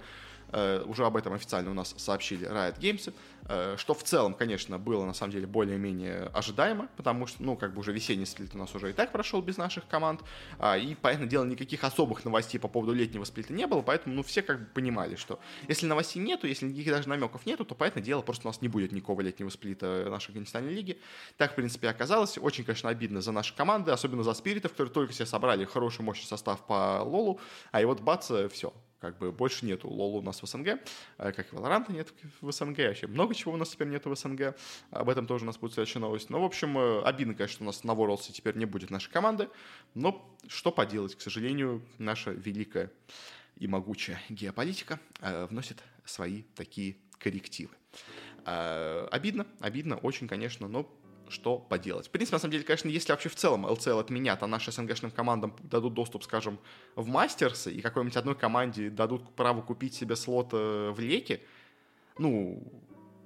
Э, 0.54 0.84
уже 0.86 1.06
об 1.06 1.18
этом 1.18 1.34
официально 1.34 1.72
у 1.72 1.74
нас 1.74 1.96
сообщили 1.98 2.48
Riot 2.48 2.80
Games, 2.80 3.14
э, 3.50 3.76
что 3.78 3.94
в 3.96 4.04
целом, 4.04 4.36
конечно, 4.36 4.78
было 4.78 5.04
на 5.04 5.14
самом 5.14 5.32
деле 5.32 5.48
более-менее 5.48 6.30
ожидаемо, 6.34 6.88
потому 6.96 7.26
что, 7.26 7.42
ну, 7.42 7.58
как 7.58 7.74
бы 7.74 7.80
уже 7.80 7.92
весенний 7.92 8.26
сплит 8.26 8.54
у 8.54 8.58
нас 8.60 8.74
уже 8.76 8.92
и 8.92 8.94
так 8.94 9.12
прошел 9.12 9.42
без 9.42 9.58
наших 9.58 9.88
команд, 9.88 10.22
а, 10.60 10.78
и, 10.78 10.94
понятное 10.94 11.28
дело, 11.28 11.44
никаких 11.44 11.84
особых 11.84 12.24
новостей 12.24 12.60
по 12.60 12.68
поводу 12.68 12.94
летнего 12.94 13.24
сплита 13.24 13.52
не 13.52 13.66
было, 13.66 13.82
поэтому, 13.82 14.16
ну, 14.16 14.24
все 14.24 14.44
как 14.44 14.60
бы 14.60 14.66
понимали, 14.68 15.16
что 15.16 15.40
если 15.68 15.88
новостей 15.88 16.22
нету, 16.22 16.46
если 16.46 16.68
никаких 16.68 16.94
даже 16.94 17.10
намеков 17.10 17.46
нету, 17.48 17.66
то, 17.66 17.74
понятное 17.74 18.04
дело, 18.04 18.22
просто 18.22 18.48
у 18.48 18.50
нас 18.50 18.62
не 18.62 18.68
будет 18.68 18.92
никакого 18.92 19.22
летнего 19.22 19.50
сплита 19.50 20.08
нашей 20.10 20.30
Афганистане 20.30 20.70
лиги. 20.70 21.00
Так, 21.38 21.54
в 21.54 21.56
принципе, 21.56 21.90
оказалось. 21.90 22.38
Очень, 22.38 22.64
конечно, 22.64 22.90
обидно 22.90 23.22
за 23.22 23.32
наши 23.32 23.56
команды, 23.56 23.92
особенно 23.92 24.24
за 24.24 24.34
спиритов, 24.34 24.72
которые 24.72 24.94
только 24.94 25.14
себе 25.14 25.26
собрали 25.26 25.66
хороший, 25.66 26.04
мощный 26.04 26.28
состав 26.28 26.66
по 26.68 27.02
Лолу, 27.04 27.40
а 27.72 27.82
и 27.82 27.86
вот 27.86 28.02
бац, 28.02 28.32
все, 28.52 28.74
как 29.04 29.18
бы 29.18 29.34
больше 29.34 29.66
нету 29.66 29.90
Лол 29.90 30.16
у 30.16 30.22
нас 30.22 30.42
в 30.42 30.48
СНГ, 30.48 30.68
э, 31.18 31.32
как 31.34 31.52
и 31.52 31.56
Valorant 31.56 31.92
нет 31.92 32.14
в 32.40 32.50
СНГ, 32.50 32.78
вообще 32.78 33.08
много 33.08 33.36
чего 33.36 33.52
у 33.52 33.58
нас 33.58 33.70
теперь 33.70 33.90
нету 33.90 34.10
в 34.10 34.16
СНГ, 34.16 34.56
об 34.92 35.10
этом 35.10 35.28
тоже 35.28 35.44
у 35.44 35.48
нас 35.48 35.58
будет 35.58 35.74
следующая 35.74 36.00
новость. 36.00 36.30
Но, 36.30 36.38
ну, 36.38 36.44
в 36.44 36.46
общем, 36.46 36.78
э, 36.78 37.02
обидно, 37.04 37.36
конечно, 37.36 37.66
у 37.66 37.68
нас 37.68 37.84
на 37.84 37.92
Worlds 37.92 38.32
теперь 38.32 38.56
не 38.56 38.64
будет 38.64 38.92
нашей 38.92 39.12
команды, 39.12 39.50
но 39.94 40.34
что 40.48 40.72
поделать, 40.72 41.16
к 41.16 41.22
сожалению, 41.22 41.82
наша 41.98 42.32
великая 42.32 42.94
и 43.58 43.68
могучая 43.68 44.22
геополитика 44.30 45.02
э, 45.20 45.48
вносит 45.48 45.84
свои 46.06 46.44
такие 46.56 46.96
коррективы. 47.20 47.74
Обидно, 48.46 49.48
обидно, 49.62 49.96
очень, 49.96 50.28
конечно, 50.28 50.68
но 50.68 50.90
что 51.34 51.58
поделать. 51.58 52.08
В 52.08 52.10
принципе, 52.10 52.36
на 52.36 52.40
самом 52.40 52.52
деле, 52.54 52.64
конечно, 52.64 52.88
если 52.88 53.12
вообще 53.12 53.30
в 53.30 53.36
целом 53.36 53.66
LCL 53.66 54.00
отменят, 54.00 54.42
а 54.44 54.48
нашим 54.48 54.72
СНГшным 54.72 55.12
командам 55.12 55.56
дадут 55.64 55.94
доступ, 55.94 56.24
скажем, 56.24 56.60
в 56.96 57.08
мастерсы, 57.08 57.72
и 57.72 57.82
какой-нибудь 57.82 58.16
одной 58.16 58.36
команде 58.36 58.90
дадут 58.90 59.30
право 59.36 59.62
купить 59.62 59.94
себе 59.94 60.16
слот 60.16 60.50
э, 60.54 60.92
в 60.92 61.00
леке, 61.00 61.42
ну, 62.18 62.64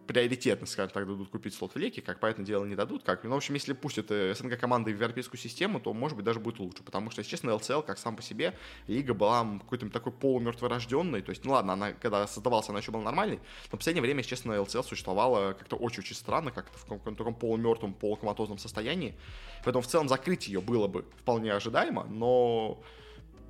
приоритетно, 0.07 0.65
скажем 0.65 0.91
так, 0.91 1.05
дадут 1.05 1.29
купить 1.29 1.53
слот 1.53 1.75
в 1.75 1.77
леке, 1.77 2.01
как, 2.01 2.19
понятное 2.19 2.45
дело, 2.45 2.65
не 2.65 2.75
дадут. 2.75 3.03
Как, 3.03 3.23
ну, 3.23 3.31
в 3.31 3.37
общем, 3.37 3.53
если 3.53 3.73
пустят 3.73 4.07
СНГ 4.09 4.57
команды 4.57 4.91
в 4.93 4.95
европейскую 4.95 5.39
систему, 5.39 5.79
то, 5.79 5.93
может 5.93 6.15
быть, 6.15 6.25
даже 6.25 6.39
будет 6.39 6.59
лучше. 6.59 6.83
Потому 6.83 7.11
что, 7.11 7.19
если 7.19 7.31
честно, 7.31 7.53
ЛЦЛ, 7.55 7.81
как 7.81 7.97
сам 7.99 8.15
по 8.15 8.21
себе, 8.21 8.57
лига 8.87 9.13
была 9.13 9.45
какой-то 9.59 9.89
такой 9.89 10.13
полумертворожденной. 10.13 11.21
То 11.21 11.31
есть, 11.31 11.45
ну 11.45 11.51
ладно, 11.51 11.73
она, 11.73 11.91
когда 11.93 12.25
создавался, 12.27 12.71
она 12.71 12.79
еще 12.79 12.91
была 12.91 13.03
нормальной, 13.03 13.37
но 13.71 13.75
в 13.75 13.79
последнее 13.79 14.01
время, 14.01 14.19
если 14.19 14.31
честно, 14.31 14.61
ЛЦЛ 14.61 14.83
существовала 14.83 15.53
как-то 15.53 15.75
очень-очень 15.75 16.15
странно, 16.15 16.51
как-то 16.51 16.77
в 16.77 16.85
каком-то 16.85 17.15
таком 17.15 17.35
полумертвом, 17.35 17.93
полукоматозном 17.93 18.57
состоянии. 18.57 19.15
Поэтому, 19.63 19.81
в 19.81 19.87
целом, 19.87 20.07
закрыть 20.07 20.47
ее 20.47 20.61
было 20.61 20.87
бы 20.87 21.05
вполне 21.19 21.53
ожидаемо, 21.53 22.05
но 22.05 22.81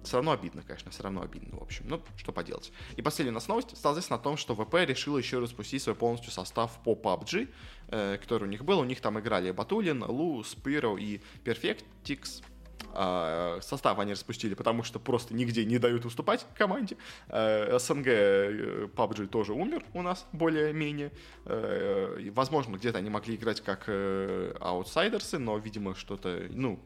все 0.08 0.18
равно 0.18 0.32
обидно, 0.32 0.64
конечно, 0.64 0.92
все 0.92 1.04
равно 1.04 1.22
обидно, 1.22 1.58
в 1.58 1.62
общем. 1.62 1.86
Ну, 1.88 2.02
что 2.16 2.32
поделать. 2.32 2.72
И 2.96 3.02
последняя 3.02 3.32
у 3.32 3.36
нас 3.36 3.48
новость 3.48 3.78
стала 3.78 3.94
известна 3.94 4.16
о 4.16 4.20
том, 4.20 4.38
что 4.38 4.56
ВП 4.56 4.76
решила 4.86 5.18
еще 5.18 5.40
распустить 5.40 5.82
свой 5.82 5.96
полностью 5.96 6.32
состав 6.32 6.80
по 6.84 6.94
PUBG, 6.94 7.50
э, 7.90 8.18
который 8.18 8.44
у 8.44 8.48
них 8.48 8.66
был. 8.66 8.80
У 8.80 8.86
них 8.86 9.02
там 9.02 9.20
играли 9.20 9.52
Батулин, 9.52 10.04
Лу, 10.04 10.44
Спиро 10.44 10.98
и 10.98 11.22
Perfectix. 11.44 12.42
А, 12.94 13.60
состав 13.62 14.00
они 14.00 14.14
распустили, 14.14 14.54
потому 14.54 14.84
что 14.84 15.00
просто 15.00 15.34
нигде 15.34 15.66
не 15.66 15.78
дают 15.78 16.06
уступать 16.06 16.46
команде. 16.56 16.98
Э, 17.28 17.78
СНГ 17.78 18.08
э, 18.08 18.88
PUBG 18.96 19.28
тоже 19.28 19.54
умер 19.54 19.84
у 19.94 20.02
нас 20.02 20.26
более-менее. 20.32 21.12
Э, 21.46 22.30
возможно, 22.34 22.78
где-то 22.78 22.98
они 22.98 23.10
могли 23.10 23.36
играть 23.36 23.62
как 23.62 23.88
аутсайдерсы, 24.60 25.38
но, 25.38 25.58
видимо, 25.58 25.96
что-то, 25.96 26.48
ну, 26.50 26.80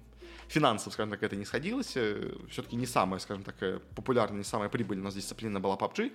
финансово, 0.51 0.91
скажем 0.93 1.11
так, 1.11 1.23
это 1.23 1.35
не 1.35 1.45
сходилось. 1.45 1.97
Все-таки 2.49 2.75
не 2.75 2.85
самая, 2.85 3.19
скажем 3.19 3.43
так, 3.43 3.55
популярная, 3.95 4.37
не 4.37 4.43
самая 4.43 4.69
прибыльная 4.69 5.03
у 5.03 5.05
нас 5.05 5.15
дисциплина 5.15 5.59
была 5.59 5.75
PUBG. 5.75 6.11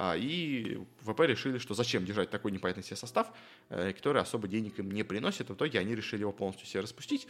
А, 0.00 0.14
и 0.16 0.78
ВП 1.00 1.22
решили, 1.22 1.58
что 1.58 1.74
зачем 1.74 2.04
держать 2.04 2.30
такой 2.30 2.52
непонятный 2.52 2.84
себе 2.84 2.94
состав, 2.94 3.32
э, 3.68 3.92
который 3.92 4.22
особо 4.22 4.46
денег 4.46 4.78
им 4.78 4.92
не 4.92 5.02
приносит. 5.02 5.50
В 5.50 5.54
итоге 5.54 5.80
они 5.80 5.96
решили 5.96 6.20
его 6.20 6.32
полностью 6.32 6.68
себе 6.68 6.82
распустить. 6.82 7.26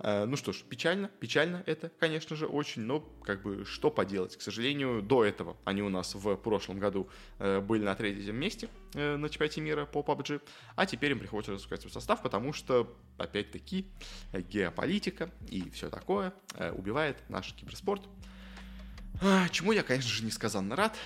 Э, 0.00 0.26
ну 0.26 0.36
что 0.36 0.52
ж, 0.52 0.60
печально, 0.68 1.08
печально 1.18 1.62
это, 1.64 1.90
конечно 1.98 2.36
же, 2.36 2.46
очень, 2.46 2.82
но 2.82 3.00
как 3.24 3.40
бы 3.42 3.64
что 3.64 3.90
поделать. 3.90 4.36
К 4.36 4.42
сожалению, 4.42 5.00
до 5.00 5.24
этого 5.24 5.56
они 5.64 5.80
у 5.80 5.88
нас 5.88 6.14
в 6.14 6.36
прошлом 6.36 6.78
году 6.78 7.08
э, 7.38 7.60
были 7.60 7.84
на 7.84 7.94
третьем 7.94 8.36
месте 8.36 8.68
на 8.92 9.28
чемпионате 9.28 9.60
мира 9.62 9.86
по 9.86 10.00
PUBG, 10.00 10.42
а 10.74 10.84
теперь 10.84 11.12
им 11.12 11.20
приходится 11.20 11.52
распускать 11.52 11.80
свой 11.80 11.92
состав, 11.92 12.22
потому 12.22 12.52
что, 12.52 12.92
опять-таки, 13.18 13.86
геополитика 14.32 15.30
и 15.48 15.70
все 15.70 15.88
такое 15.90 16.34
убивает 16.72 17.16
наш 17.28 17.54
киберспорт. 17.54 18.02
Чему 19.52 19.70
я, 19.70 19.84
конечно 19.84 20.10
же, 20.10 20.24
несказанно 20.24 20.74
рад 20.74 20.96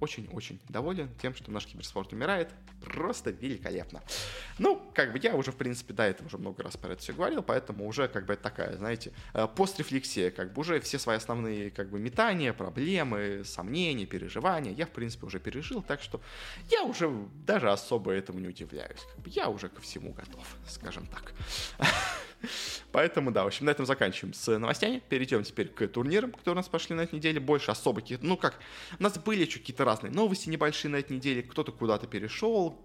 очень-очень 0.00 0.60
доволен 0.68 1.08
тем, 1.20 1.34
что 1.34 1.50
наш 1.50 1.66
киберспорт 1.66 2.12
умирает. 2.12 2.50
Просто 2.84 3.30
великолепно. 3.30 4.02
Ну, 4.58 4.80
как 4.94 5.12
бы 5.12 5.18
я 5.22 5.34
уже, 5.34 5.52
в 5.52 5.56
принципе, 5.56 5.92
до 5.94 6.04
этого 6.04 6.28
уже 6.28 6.38
много 6.38 6.62
раз 6.62 6.76
про 6.76 6.92
это 6.92 7.02
все 7.02 7.12
говорил, 7.12 7.42
поэтому 7.42 7.86
уже 7.86 8.08
как 8.08 8.26
бы 8.26 8.34
это 8.34 8.42
такая, 8.42 8.76
знаете, 8.76 9.12
э, 9.34 9.46
пострефлексия, 9.48 10.30
как 10.30 10.52
бы 10.52 10.60
уже 10.60 10.80
все 10.80 10.98
свои 10.98 11.16
основные 11.16 11.70
как 11.70 11.90
бы 11.90 11.98
метания, 11.98 12.52
проблемы, 12.52 13.42
сомнения, 13.44 14.06
переживания 14.06 14.72
я, 14.72 14.86
в 14.86 14.90
принципе, 14.90 15.26
уже 15.26 15.40
пережил, 15.40 15.82
так 15.82 16.00
что 16.00 16.20
я 16.70 16.84
уже 16.84 17.10
даже 17.46 17.70
особо 17.70 18.12
этому 18.12 18.38
не 18.38 18.48
удивляюсь. 18.48 19.00
Как 19.14 19.24
бы 19.24 19.30
я 19.30 19.48
уже 19.48 19.68
ко 19.68 19.80
всему 19.80 20.12
готов, 20.12 20.46
скажем 20.66 21.06
так. 21.06 21.34
Поэтому, 22.92 23.30
да, 23.30 23.44
в 23.44 23.48
общем, 23.48 23.66
на 23.66 23.70
этом 23.70 23.86
заканчиваем 23.86 24.34
с 24.34 24.58
новостями. 24.58 25.02
Перейдем 25.08 25.42
теперь 25.42 25.68
к 25.68 25.86
турнирам, 25.88 26.32
которые 26.32 26.54
у 26.54 26.56
нас 26.56 26.68
пошли 26.68 26.94
на 26.94 27.02
этой 27.02 27.16
неделе. 27.16 27.40
Больше 27.40 27.70
особо 27.70 28.00
каких 28.00 28.22
ну 28.22 28.36
как, 28.36 28.58
у 28.98 29.02
нас 29.02 29.18
были 29.18 29.44
какие-то 29.44 29.84
разные 29.84 30.12
новости 30.12 30.48
небольшие 30.48 30.90
на 30.90 30.96
этой 30.96 31.16
неделе. 31.16 31.42
Кто-то 31.42 31.72
куда-то 31.72 32.06
перешел, 32.06 32.78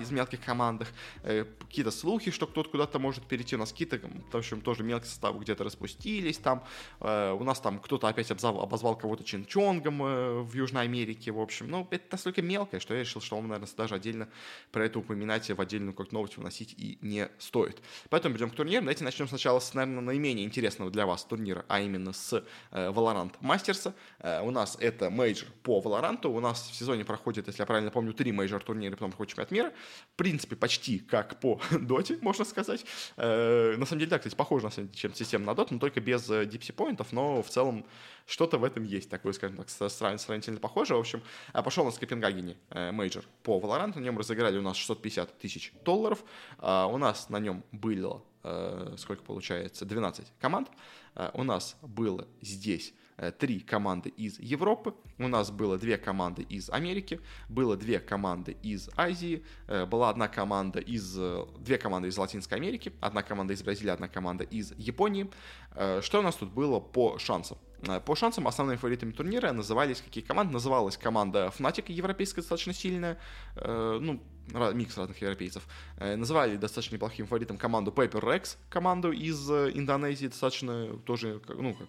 из 0.00 0.10
мелких 0.10 0.40
командах, 0.40 0.88
э, 1.22 1.44
какие-то 1.60 1.90
слухи, 1.90 2.30
что 2.30 2.46
кто-то 2.46 2.68
куда-то 2.68 2.98
может 2.98 3.24
перейти, 3.24 3.56
у 3.56 3.58
нас 3.58 3.72
какие-то, 3.72 4.00
в 4.30 4.36
общем, 4.36 4.60
тоже 4.60 4.82
мелкие 4.82 5.08
составы 5.08 5.40
где-то 5.40 5.64
распустились 5.64 6.38
там, 6.38 6.64
э, 7.00 7.32
у 7.32 7.42
нас 7.44 7.60
там 7.60 7.78
кто-то 7.78 8.06
опять 8.06 8.30
обзов, 8.30 8.62
обозвал 8.62 8.96
кого-то 8.96 9.24
Чинчонгом 9.24 10.02
э, 10.02 10.40
в 10.42 10.54
Южной 10.54 10.82
Америке, 10.82 11.32
в 11.32 11.40
общем, 11.40 11.70
ну, 11.70 11.88
это 11.90 12.04
настолько 12.10 12.42
мелкое, 12.42 12.80
что 12.80 12.94
я 12.94 13.00
решил, 13.00 13.20
что 13.20 13.36
вам, 13.36 13.48
наверное, 13.48 13.68
даже 13.76 13.94
отдельно 13.94 14.28
про 14.72 14.84
это 14.84 14.98
упоминать, 14.98 15.50
в 15.50 15.60
отдельную 15.60 15.94
как 15.94 16.12
новость 16.12 16.36
выносить 16.36 16.74
и 16.76 16.98
не 17.00 17.28
стоит. 17.38 17.80
Поэтому 18.10 18.36
идем 18.36 18.50
к 18.50 18.54
турниру, 18.54 18.82
давайте 18.82 19.04
начнем 19.04 19.28
сначала 19.28 19.58
с, 19.58 19.74
наверное, 19.74 20.02
наименее 20.02 20.44
интересного 20.44 20.90
для 20.90 21.06
вас 21.06 21.24
турнира, 21.24 21.64
а 21.68 21.80
именно 21.80 22.12
с 22.12 22.44
Valorant 22.70 23.32
Мастерса. 23.40 23.94
У 24.20 24.50
нас 24.50 24.76
это 24.80 25.10
мейджор 25.10 25.48
по 25.62 25.80
Valorant, 25.80 26.26
у 26.26 26.40
нас 26.40 26.68
в 26.70 26.74
сезоне 26.74 27.04
проходит, 27.04 27.46
если 27.46 27.62
я 27.62 27.66
правильно 27.66 27.90
помню, 27.90 28.12
три 28.12 28.32
мейджор 28.32 28.62
турнира, 28.62 28.92
потом 28.92 29.10
проходит 29.10 29.30
чемпионат 29.30 29.50
мира. 29.50 29.61
В 29.70 30.16
принципе, 30.16 30.56
почти 30.56 30.98
как 30.98 31.40
по 31.40 31.60
Dota, 31.70 32.18
можно 32.20 32.44
сказать. 32.44 32.84
Э, 33.16 33.76
на 33.76 33.86
самом 33.86 34.00
деле, 34.00 34.10
да, 34.10 34.18
кстати, 34.18 34.34
похоже, 34.34 34.64
на 34.64 34.70
самом 34.70 34.88
деле, 34.88 34.98
чем 34.98 35.14
система 35.14 35.46
на 35.46 35.54
доте, 35.54 35.70
но 35.70 35.78
только 35.78 36.00
без 36.00 36.28
э, 36.30 36.46
DPC-поинтов, 36.46 37.12
но 37.12 37.42
в 37.42 37.48
целом 37.48 37.84
что-то 38.26 38.58
в 38.58 38.64
этом 38.64 38.84
есть, 38.84 39.10
такое, 39.10 39.32
скажем 39.32 39.56
так, 39.56 39.68
сравнительно 39.68 40.58
похоже. 40.58 40.94
В 40.94 41.00
общем, 41.00 41.22
а 41.52 41.62
пошел 41.62 41.84
на 41.84 41.92
Копенгагене 41.92 42.56
мейджор 42.70 43.24
по 43.42 43.58
Valorant, 43.58 43.98
на 43.98 44.00
нем 44.00 44.16
разыграли 44.16 44.58
у 44.58 44.62
нас 44.62 44.76
650 44.76 45.38
тысяч 45.38 45.72
долларов, 45.84 46.24
а 46.58 46.86
у 46.86 46.98
нас 46.98 47.28
на 47.28 47.38
нем 47.40 47.64
было, 47.72 48.22
э, 48.44 48.94
сколько 48.98 49.22
получается, 49.24 49.84
12 49.84 50.26
команд, 50.40 50.68
у 51.34 51.42
нас 51.42 51.76
было 51.82 52.26
здесь 52.40 52.94
Э, 52.94 53.01
три 53.30 53.60
команды 53.60 54.08
из 54.10 54.38
Европы, 54.40 54.94
у 55.18 55.28
нас 55.28 55.50
было 55.50 55.78
две 55.78 55.98
команды 55.98 56.42
из 56.42 56.68
Америки, 56.70 57.20
было 57.48 57.76
две 57.76 58.00
команды 58.00 58.56
из 58.62 58.90
Азии, 58.96 59.44
э, 59.68 59.86
была 59.86 60.10
одна 60.10 60.28
команда 60.28 60.80
из, 60.80 61.16
э, 61.16 61.44
две 61.58 61.78
команды 61.78 62.08
из 62.08 62.18
Латинской 62.18 62.58
Америки, 62.58 62.92
одна 63.00 63.22
команда 63.22 63.54
из 63.54 63.62
Бразилии, 63.62 63.90
одна 63.90 64.08
команда 64.08 64.44
из 64.44 64.72
Японии. 64.76 65.30
Что 66.00 66.18
у 66.18 66.22
нас 66.22 66.34
тут 66.36 66.50
было 66.50 66.80
по 66.80 67.18
шансам? 67.18 67.56
По 68.04 68.14
шансам 68.14 68.46
основными 68.46 68.76
фаворитами 68.76 69.12
турнира 69.12 69.52
назывались 69.52 70.02
какие 70.02 70.22
команды? 70.22 70.52
Называлась 70.52 70.98
команда 70.98 71.50
Fnatic, 71.58 71.90
европейская 71.90 72.42
достаточно 72.42 72.74
сильная, 72.74 73.18
ну, 73.56 74.22
микс 74.48 74.96
разных 74.96 75.20
европейцев. 75.20 75.62
Называли 75.98 76.56
достаточно 76.56 76.96
неплохим 76.96 77.26
фаворитом 77.26 77.58
команду 77.58 77.90
Paper 77.90 78.20
Rex, 78.20 78.56
команду 78.68 79.12
из 79.12 79.50
Индонезии, 79.50 80.26
достаточно 80.26 80.96
тоже, 81.04 81.40
ну, 81.48 81.74
как 81.74 81.88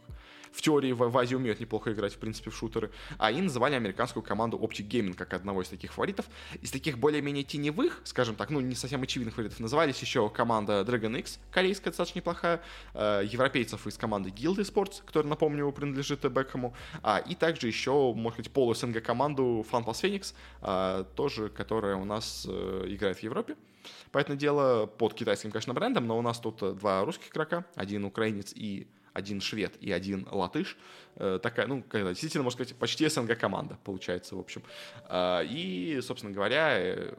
в 0.53 0.61
теории 0.61 0.91
в, 0.91 1.09
в 1.09 1.17
Азии 1.17 1.35
умеют 1.35 1.59
неплохо 1.59 1.91
играть, 1.91 2.13
в 2.13 2.17
принципе, 2.17 2.51
в 2.51 2.55
шутеры. 2.55 2.91
А 3.17 3.27
они 3.27 3.41
называли 3.41 3.75
американскую 3.75 4.23
команду 4.23 4.57
Optic 4.57 4.87
Gaming 4.87 5.15
как 5.15 5.33
одного 5.33 5.63
из 5.63 5.67
таких 5.67 5.93
фаворитов. 5.93 6.25
Из 6.61 6.71
таких 6.71 6.97
более-менее 6.97 7.43
теневых, 7.43 8.01
скажем 8.03 8.35
так, 8.35 8.49
ну, 8.51 8.59
не 8.61 8.75
совсем 8.75 9.01
очевидных 9.01 9.35
фаворитов, 9.35 9.59
назывались 9.59 9.99
еще 9.99 10.29
команда 10.29 10.81
Dragon 10.81 11.17
X, 11.19 11.39
корейская, 11.51 11.89
достаточно 11.89 12.19
неплохая, 12.19 12.61
э, 12.93 13.23
европейцев 13.25 13.85
из 13.87 13.97
команды 13.97 14.29
Guild 14.29 14.57
Sports, 14.59 15.01
которая, 15.03 15.29
напомню, 15.29 15.71
принадлежит 15.71 16.23
Бекхэму, 16.23 16.73
а, 17.01 17.17
и 17.17 17.35
также 17.35 17.67
еще, 17.67 18.13
может 18.13 18.37
быть, 18.37 18.51
полу-СНГ 18.51 19.01
команду 19.01 19.65
FunPlus 19.69 20.01
Phoenix, 20.03 20.33
э, 20.61 21.05
тоже, 21.15 21.49
которая 21.49 21.95
у 21.95 22.05
нас 22.05 22.42
э, 22.47 22.85
играет 22.87 23.17
в 23.17 23.23
Европе. 23.23 23.55
Поэтому 24.11 24.37
дело 24.37 24.85
под 24.85 25.13
китайским, 25.13 25.51
конечно, 25.51 25.73
брендом, 25.73 26.07
но 26.07 26.17
у 26.17 26.21
нас 26.21 26.39
тут 26.39 26.77
два 26.77 27.03
русских 27.03 27.29
игрока, 27.29 27.65
один 27.75 28.05
украинец 28.05 28.53
и 28.55 28.87
один 29.13 29.41
швед 29.41 29.75
и 29.79 29.91
один 29.91 30.27
латыш. 30.31 30.77
Э, 31.15 31.39
такая, 31.41 31.67
ну, 31.67 31.83
действительно, 31.91 32.43
можно 32.43 32.63
сказать, 32.63 32.75
почти 32.75 33.07
СНГ 33.07 33.37
команда 33.37 33.77
получается, 33.83 34.35
в 34.35 34.39
общем. 34.39 34.63
Э, 35.07 35.45
и, 35.45 35.99
собственно 36.01 36.33
говоря, 36.33 36.79
э, 36.79 37.13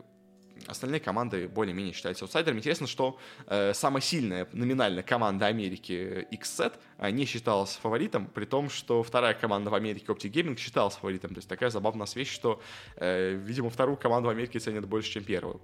остальные 0.66 1.00
команды 1.00 1.49
более-менее 1.49 1.92
считаются 1.92 2.25
аутсайдерами. 2.25 2.58
Интересно, 2.58 2.87
что 2.87 3.18
э, 3.46 3.75
самая 3.75 4.00
сильная 4.00 4.49
номинальная 4.52 5.02
команда 5.02 5.46
Америки 5.46 6.26
XZ 6.30 6.75
э, 6.99 7.11
не 7.11 7.25
считалась 7.25 7.76
фаворитом, 7.76 8.26
при 8.26 8.44
том, 8.44 8.70
что 8.70 9.02
вторая 9.02 9.34
команда 9.34 9.70
в 9.70 9.75
Америке 9.75 10.06
Optic 10.08 10.30
Gaming 10.30 10.56
считалась 10.56 10.94
фаворитом. 10.94 11.30
То 11.34 11.38
есть 11.38 11.49
такая 11.49 11.70
забавная 11.70 12.06
вещь, 12.14 12.32
что, 12.32 12.61
э, 12.96 13.34
видимо, 13.34 13.70
вторую 13.70 13.96
команду 13.96 14.28
в 14.28 14.30
Америке 14.30 14.58
ценят 14.58 14.87
больше, 14.87 15.11
чем 15.11 15.25
первую. 15.25 15.61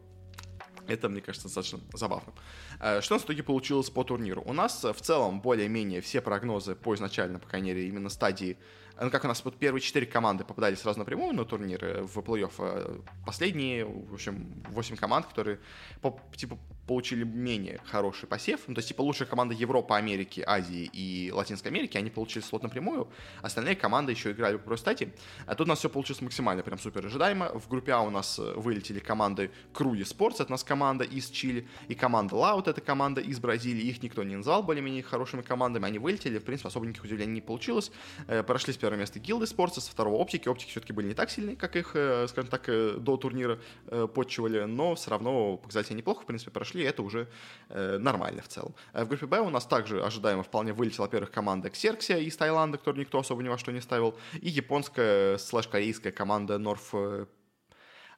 Это, 0.90 1.08
мне 1.08 1.20
кажется, 1.20 1.46
достаточно 1.46 1.78
забавно. 1.92 2.32
Э, 2.80 3.00
что 3.00 3.14
у 3.14 3.16
нас 3.16 3.22
в 3.22 3.26
итоге 3.26 3.42
получилось 3.42 3.90
по 3.90 4.02
турниру? 4.04 4.42
У 4.44 4.52
нас 4.52 4.84
э, 4.84 4.92
в 4.92 5.00
целом 5.00 5.40
более-менее 5.40 6.00
все 6.00 6.20
прогнозы 6.20 6.74
по 6.74 6.94
изначально, 6.94 7.38
по 7.38 7.48
крайней 7.48 7.72
мере, 7.72 7.86
именно 7.86 8.08
стадии 8.08 8.58
ну, 9.00 9.10
как 9.10 9.24
у 9.24 9.28
нас 9.28 9.44
вот 9.44 9.56
первые 9.56 9.80
четыре 9.80 10.06
команды 10.06 10.44
попадали 10.44 10.74
сразу 10.74 10.98
напрямую 10.98 11.34
на 11.34 11.44
турниры 11.44 12.02
в 12.02 12.18
плей-офф, 12.18 12.52
а 12.58 13.00
последние, 13.26 13.84
в 13.84 14.14
общем, 14.14 14.62
восемь 14.70 14.96
команд, 14.96 15.26
которые 15.26 15.58
по, 16.00 16.18
типа 16.36 16.58
получили 16.90 17.22
менее 17.22 17.80
хороший 17.84 18.26
посев, 18.26 18.62
ну, 18.66 18.74
то 18.74 18.80
есть, 18.80 18.88
типа, 18.88 19.02
лучшая 19.02 19.28
команда 19.28 19.54
Европы, 19.54 19.94
Америки, 19.94 20.42
Азии 20.44 20.90
и 20.92 21.30
Латинской 21.32 21.70
Америки, 21.70 21.96
они 21.96 22.10
получили 22.10 22.42
слот 22.42 22.64
напрямую, 22.64 23.08
остальные 23.42 23.76
команды 23.76 24.10
еще 24.10 24.32
играли 24.32 24.56
по 24.56 24.76
стати, 24.76 25.12
а 25.46 25.54
тут 25.54 25.68
у 25.68 25.70
нас 25.70 25.78
все 25.78 25.88
получилось 25.88 26.20
максимально 26.20 26.64
прям 26.64 26.80
супер 26.80 27.06
ожидаемо. 27.06 27.56
В 27.56 27.68
группе 27.68 27.92
А 27.92 28.00
у 28.00 28.10
нас 28.10 28.40
э, 28.40 28.54
вылетели 28.56 28.98
команды 28.98 29.52
Круи 29.72 30.02
Спортс, 30.02 30.40
это 30.40 30.48
у 30.48 30.54
нас 30.54 30.64
команда 30.64 31.04
из 31.04 31.30
Чили, 31.30 31.68
и 31.86 31.94
команда 31.94 32.34
Лаут, 32.34 32.66
это 32.66 32.80
команда 32.80 33.20
из 33.20 33.38
Бразилии, 33.38 33.86
их 33.86 34.02
никто 34.02 34.24
не 34.24 34.34
назвал 34.34 34.64
более-менее 34.64 35.04
хорошими 35.04 35.42
командами, 35.42 35.86
они 35.86 36.00
вылетели, 36.00 36.38
в 36.38 36.44
принципе, 36.44 36.70
особо 36.70 36.86
никаких 36.86 37.04
удивлений 37.04 37.34
не 37.34 37.40
получилось, 37.40 37.92
э, 38.26 38.42
прошлись 38.42 38.76
первое 38.90 39.02
место 39.02 39.20
Гилды 39.20 39.46
Спортса, 39.46 39.80
со 39.80 39.92
второго 39.92 40.16
Оптики. 40.16 40.48
Оптики 40.48 40.70
все-таки 40.70 40.92
были 40.92 41.06
не 41.06 41.14
так 41.14 41.30
сильны, 41.30 41.54
как 41.54 41.76
их, 41.76 41.92
э, 41.94 42.26
скажем 42.26 42.50
так, 42.50 42.68
э, 42.68 42.96
до 42.98 43.16
турнира 43.16 43.60
э, 43.86 44.08
подчивали, 44.12 44.64
но 44.64 44.96
все 44.96 45.10
равно 45.10 45.56
показатели 45.58 45.96
неплохо, 45.96 46.22
в 46.22 46.26
принципе, 46.26 46.50
прошли, 46.50 46.82
и 46.82 46.84
это 46.84 47.02
уже 47.02 47.28
нормально 47.68 48.42
в 48.42 48.48
целом. 48.48 48.74
В 48.92 49.04
группе 49.06 49.26
Б 49.26 49.40
у 49.40 49.50
нас 49.50 49.64
также 49.64 50.02
ожидаемо 50.02 50.42
вполне 50.42 50.72
вылетела, 50.72 51.04
во-первых, 51.04 51.30
команда 51.30 51.70
Ксерксия 51.70 52.18
из 52.18 52.36
Таиланда, 52.36 52.78
которую 52.78 53.00
никто 53.00 53.18
особо 53.20 53.42
ни 53.42 53.48
во 53.48 53.58
что 53.58 53.70
не 53.70 53.80
ставил, 53.80 54.16
и 54.42 54.48
японская 54.48 55.38
слэш-корейская 55.38 56.10
команда 56.10 56.56
North, 56.56 57.28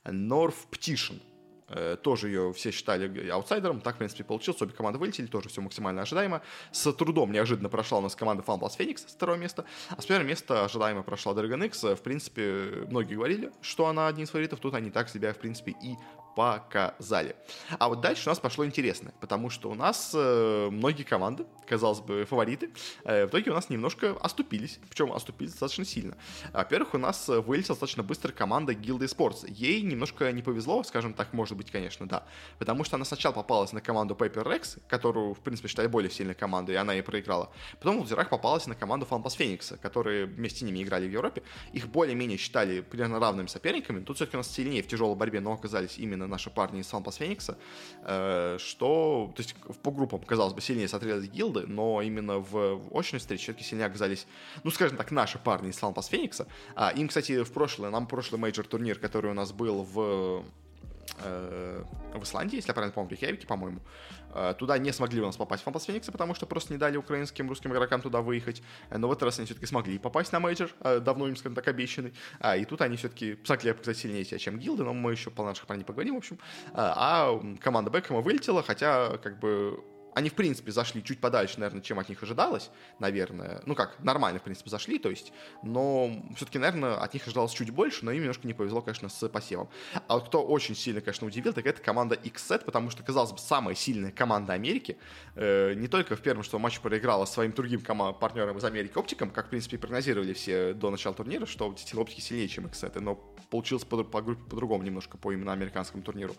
North 0.04 0.56
Petition 0.70 1.20
тоже 2.02 2.28
ее 2.28 2.52
все 2.52 2.70
считали 2.70 3.28
аутсайдером. 3.28 3.80
Так, 3.80 3.94
в 3.94 3.98
принципе, 3.98 4.24
получилось. 4.24 4.60
Обе 4.62 4.72
команды 4.72 4.98
вылетели, 4.98 5.26
тоже 5.26 5.48
все 5.48 5.60
максимально 5.60 6.02
ожидаемо. 6.02 6.42
С 6.70 6.92
трудом 6.92 7.32
неожиданно 7.32 7.68
прошла 7.68 7.98
у 7.98 8.00
нас 8.02 8.14
команда 8.14 8.42
FunPlus 8.46 8.78
Phoenix 8.78 8.98
с 9.08 9.12
второго 9.14 9.36
места. 9.36 9.64
А 9.90 10.00
с 10.00 10.06
первого 10.06 10.26
места 10.26 10.64
ожидаемо 10.64 11.02
прошла 11.02 11.32
Dragon 11.32 11.64
X. 11.66 11.82
В 11.82 12.02
принципе, 12.02 12.86
многие 12.88 13.14
говорили, 13.14 13.52
что 13.60 13.86
она 13.86 14.06
один 14.06 14.24
из 14.24 14.30
фаворитов. 14.30 14.60
Тут 14.60 14.74
они 14.74 14.90
так 14.90 15.08
себя, 15.08 15.32
в 15.32 15.38
принципе, 15.38 15.74
и 15.82 15.96
показали. 16.34 17.36
А 17.78 17.88
вот 17.88 18.00
дальше 18.00 18.28
у 18.28 18.30
нас 18.30 18.38
пошло 18.38 18.64
интересное, 18.64 19.12
потому 19.20 19.50
что 19.50 19.70
у 19.70 19.74
нас 19.74 20.12
э, 20.14 20.68
многие 20.70 21.02
команды, 21.02 21.44
казалось 21.66 22.00
бы, 22.00 22.24
фавориты, 22.24 22.70
э, 23.04 23.26
в 23.26 23.30
итоге 23.30 23.50
у 23.50 23.54
нас 23.54 23.70
немножко 23.70 24.16
оступились, 24.20 24.78
причем 24.88 25.12
оступились 25.12 25.52
достаточно 25.52 25.84
сильно. 25.84 26.16
Во-первых, 26.52 26.94
у 26.94 26.98
нас 26.98 27.28
вылетела 27.28 27.74
достаточно 27.74 28.02
быстро 28.02 28.32
команда 28.32 28.72
Guild 28.72 29.00
Sports. 29.00 29.44
Ей 29.48 29.82
немножко 29.82 30.30
не 30.32 30.42
повезло, 30.42 30.82
скажем 30.84 31.14
так, 31.14 31.32
может 31.32 31.56
быть, 31.56 31.70
конечно, 31.70 32.08
да, 32.08 32.24
потому 32.58 32.84
что 32.84 32.96
она 32.96 33.04
сначала 33.04 33.32
попалась 33.32 33.72
на 33.72 33.80
команду 33.80 34.14
Paper 34.14 34.44
Rex, 34.44 34.80
которую, 34.88 35.34
в 35.34 35.40
принципе, 35.40 35.68
считали 35.68 35.86
более 35.86 36.10
сильной 36.10 36.34
командой, 36.34 36.72
и 36.72 36.76
она 36.76 36.94
ей 36.94 37.02
проиграла. 37.02 37.50
Потом 37.78 37.98
в 37.98 38.00
лузерах 38.00 38.28
попалась 38.28 38.66
на 38.66 38.74
команду 38.74 39.06
FunPass 39.08 39.38
Phoenix, 39.38 39.78
которые 39.78 40.26
вместе 40.26 40.60
с 40.60 40.62
ними 40.62 40.82
играли 40.82 41.06
в 41.06 41.10
Европе. 41.10 41.42
Их 41.72 41.88
более-менее 41.88 42.38
считали 42.38 42.80
примерно 42.80 43.18
равными 43.18 43.46
соперниками. 43.46 44.04
Тут 44.04 44.16
все-таки 44.16 44.36
у 44.36 44.40
нас 44.40 44.50
сильнее 44.50 44.82
в 44.82 44.86
тяжелой 44.86 45.16
борьбе, 45.16 45.40
но 45.40 45.52
оказались 45.52 45.98
именно 45.98 46.21
наши 46.26 46.50
парни 46.50 46.80
из 46.80 46.92
FunPlus 46.92 47.18
Phoenix, 47.18 47.56
э, 48.04 48.58
что, 48.58 49.32
то 49.34 49.42
есть 49.42 49.54
по 49.82 49.90
группам, 49.90 50.20
казалось 50.20 50.54
бы, 50.54 50.60
сильнее 50.60 50.88
смотрелись 50.88 51.28
Guild 51.28 51.56
ы, 51.56 51.66
но 51.66 52.02
именно 52.02 52.38
в, 52.38 52.76
в 52.76 52.98
очной 52.98 53.20
встрече 53.20 53.44
все-таки 53.44 53.64
сильнее 53.64 53.86
оказались, 53.86 54.26
ну, 54.64 54.70
скажем 54.70 54.96
так, 54.96 55.10
наши 55.10 55.38
парни 55.38 55.70
из 55.70 55.78
FunPlus 55.80 56.10
Phoenix. 56.10 56.46
А, 56.74 56.90
им, 56.90 57.08
кстати, 57.08 57.42
в 57.42 57.52
прошлый, 57.52 57.90
нам 57.90 58.06
прошлый 58.06 58.40
мейджор 58.40 58.66
турнир, 58.66 58.98
который 58.98 59.30
у 59.30 59.34
нас 59.34 59.52
был 59.52 59.82
в 59.82 60.44
в 61.18 62.22
Исландии, 62.22 62.56
если 62.56 62.70
я 62.70 62.74
правильно 62.74 62.94
помню, 62.94 63.08
в 63.08 63.12
Рейкьявике, 63.12 63.46
по-моему. 63.46 63.80
Э, 64.34 64.54
туда 64.58 64.78
не 64.78 64.92
смогли 64.92 65.20
у 65.20 65.26
нас 65.26 65.36
попасть 65.36 65.62
FunPlus 65.62 65.84
Phoenix 65.84 66.06
а, 66.06 66.12
потому 66.12 66.34
что 66.34 66.46
просто 66.46 66.72
не 66.72 66.78
дали 66.78 66.96
украинским, 66.96 67.48
русским 67.48 67.72
игрокам 67.72 68.00
туда 68.00 68.20
выехать. 68.20 68.62
Э, 68.90 68.98
но 68.98 69.08
в 69.08 69.12
этот 69.12 69.24
раз 69.24 69.38
они 69.38 69.46
все-таки 69.46 69.66
смогли 69.66 69.98
попасть 69.98 70.32
на 70.32 70.40
мейджор, 70.40 70.70
э, 70.80 71.00
давно 71.00 71.28
им, 71.28 71.36
скажем 71.36 71.54
так, 71.54 71.68
обещанный. 71.68 72.14
А, 72.40 72.56
и 72.56 72.64
тут 72.64 72.80
они 72.80 72.96
все-таки 72.96 73.38
смогли 73.44 73.72
показать 73.72 73.98
сильнее 73.98 74.24
себя, 74.24 74.38
чем 74.38 74.58
Guild 74.58 74.77
ы, 74.77 74.84
но 74.84 74.94
мы 74.94 75.12
еще 75.12 75.30
по 75.30 75.44
наших 75.44 75.66
про 75.66 75.76
них 75.76 75.86
поговорим, 75.86 76.14
в 76.14 76.18
общем. 76.18 76.38
А 76.74 77.38
команда 77.60 77.90
Бекхэма 77.90 78.20
вылетела, 78.20 78.62
хотя, 78.62 79.18
как 79.18 79.38
бы, 79.38 79.82
они, 80.14 80.28
в 80.28 80.34
принципе, 80.34 80.72
зашли 80.72 81.02
чуть 81.02 81.20
подальше, 81.20 81.58
наверное, 81.58 81.82
чем 81.82 81.98
от 81.98 82.08
них 82.08 82.22
ожидалось, 82.22 82.70
наверное. 82.98 83.62
Ну 83.66 83.74
как, 83.74 83.98
нормально, 84.00 84.40
в 84.40 84.42
принципе, 84.42 84.70
зашли, 84.70 84.98
то 84.98 85.10
есть, 85.10 85.32
но 85.62 86.10
все-таки, 86.36 86.58
наверное, 86.58 86.96
от 86.96 87.14
них 87.14 87.26
ожидалось 87.26 87.52
чуть 87.52 87.70
больше, 87.70 88.04
но 88.04 88.12
им 88.12 88.20
немножко 88.20 88.46
не 88.46 88.54
повезло, 88.54 88.82
конечно, 88.82 89.08
с 89.08 89.28
посевом. 89.28 89.68
А 90.08 90.14
вот 90.14 90.28
кто 90.28 90.44
очень 90.44 90.74
сильно, 90.74 91.00
конечно, 91.00 91.26
удивил, 91.26 91.52
так 91.52 91.66
это 91.66 91.80
команда 91.80 92.14
XZ, 92.14 92.64
потому 92.64 92.90
что, 92.90 93.02
казалось 93.02 93.32
бы, 93.32 93.38
самая 93.38 93.74
сильная 93.74 94.12
команда 94.12 94.52
Америки, 94.52 94.96
э, 95.34 95.74
не 95.74 95.88
только 95.88 96.16
в 96.16 96.20
первом, 96.20 96.42
что 96.42 96.58
матч 96.58 96.80
проиграла 96.80 97.24
своим 97.24 97.52
другим 97.52 97.80
команд- 97.80 98.18
партнерам 98.18 98.58
из 98.58 98.64
Америки 98.64 98.96
оптикам, 98.96 99.30
как, 99.30 99.46
в 99.46 99.50
принципе, 99.50 99.78
прогнозировали 99.78 100.32
все 100.32 100.74
до 100.74 100.90
начала 100.90 101.14
турнира, 101.14 101.46
что 101.46 101.72
эти 101.72 101.94
оптики 101.94 102.20
сильнее, 102.20 102.48
чем 102.48 102.66
XZ, 102.66 103.00
но 103.00 103.14
получилось 103.50 103.84
по, 103.84 104.02
по 104.02 104.22
группе 104.22 104.42
по-другому 104.48 104.82
немножко, 104.82 105.18
по 105.18 105.32
именно 105.32 105.52
американскому 105.52 106.02
турниру. 106.02 106.34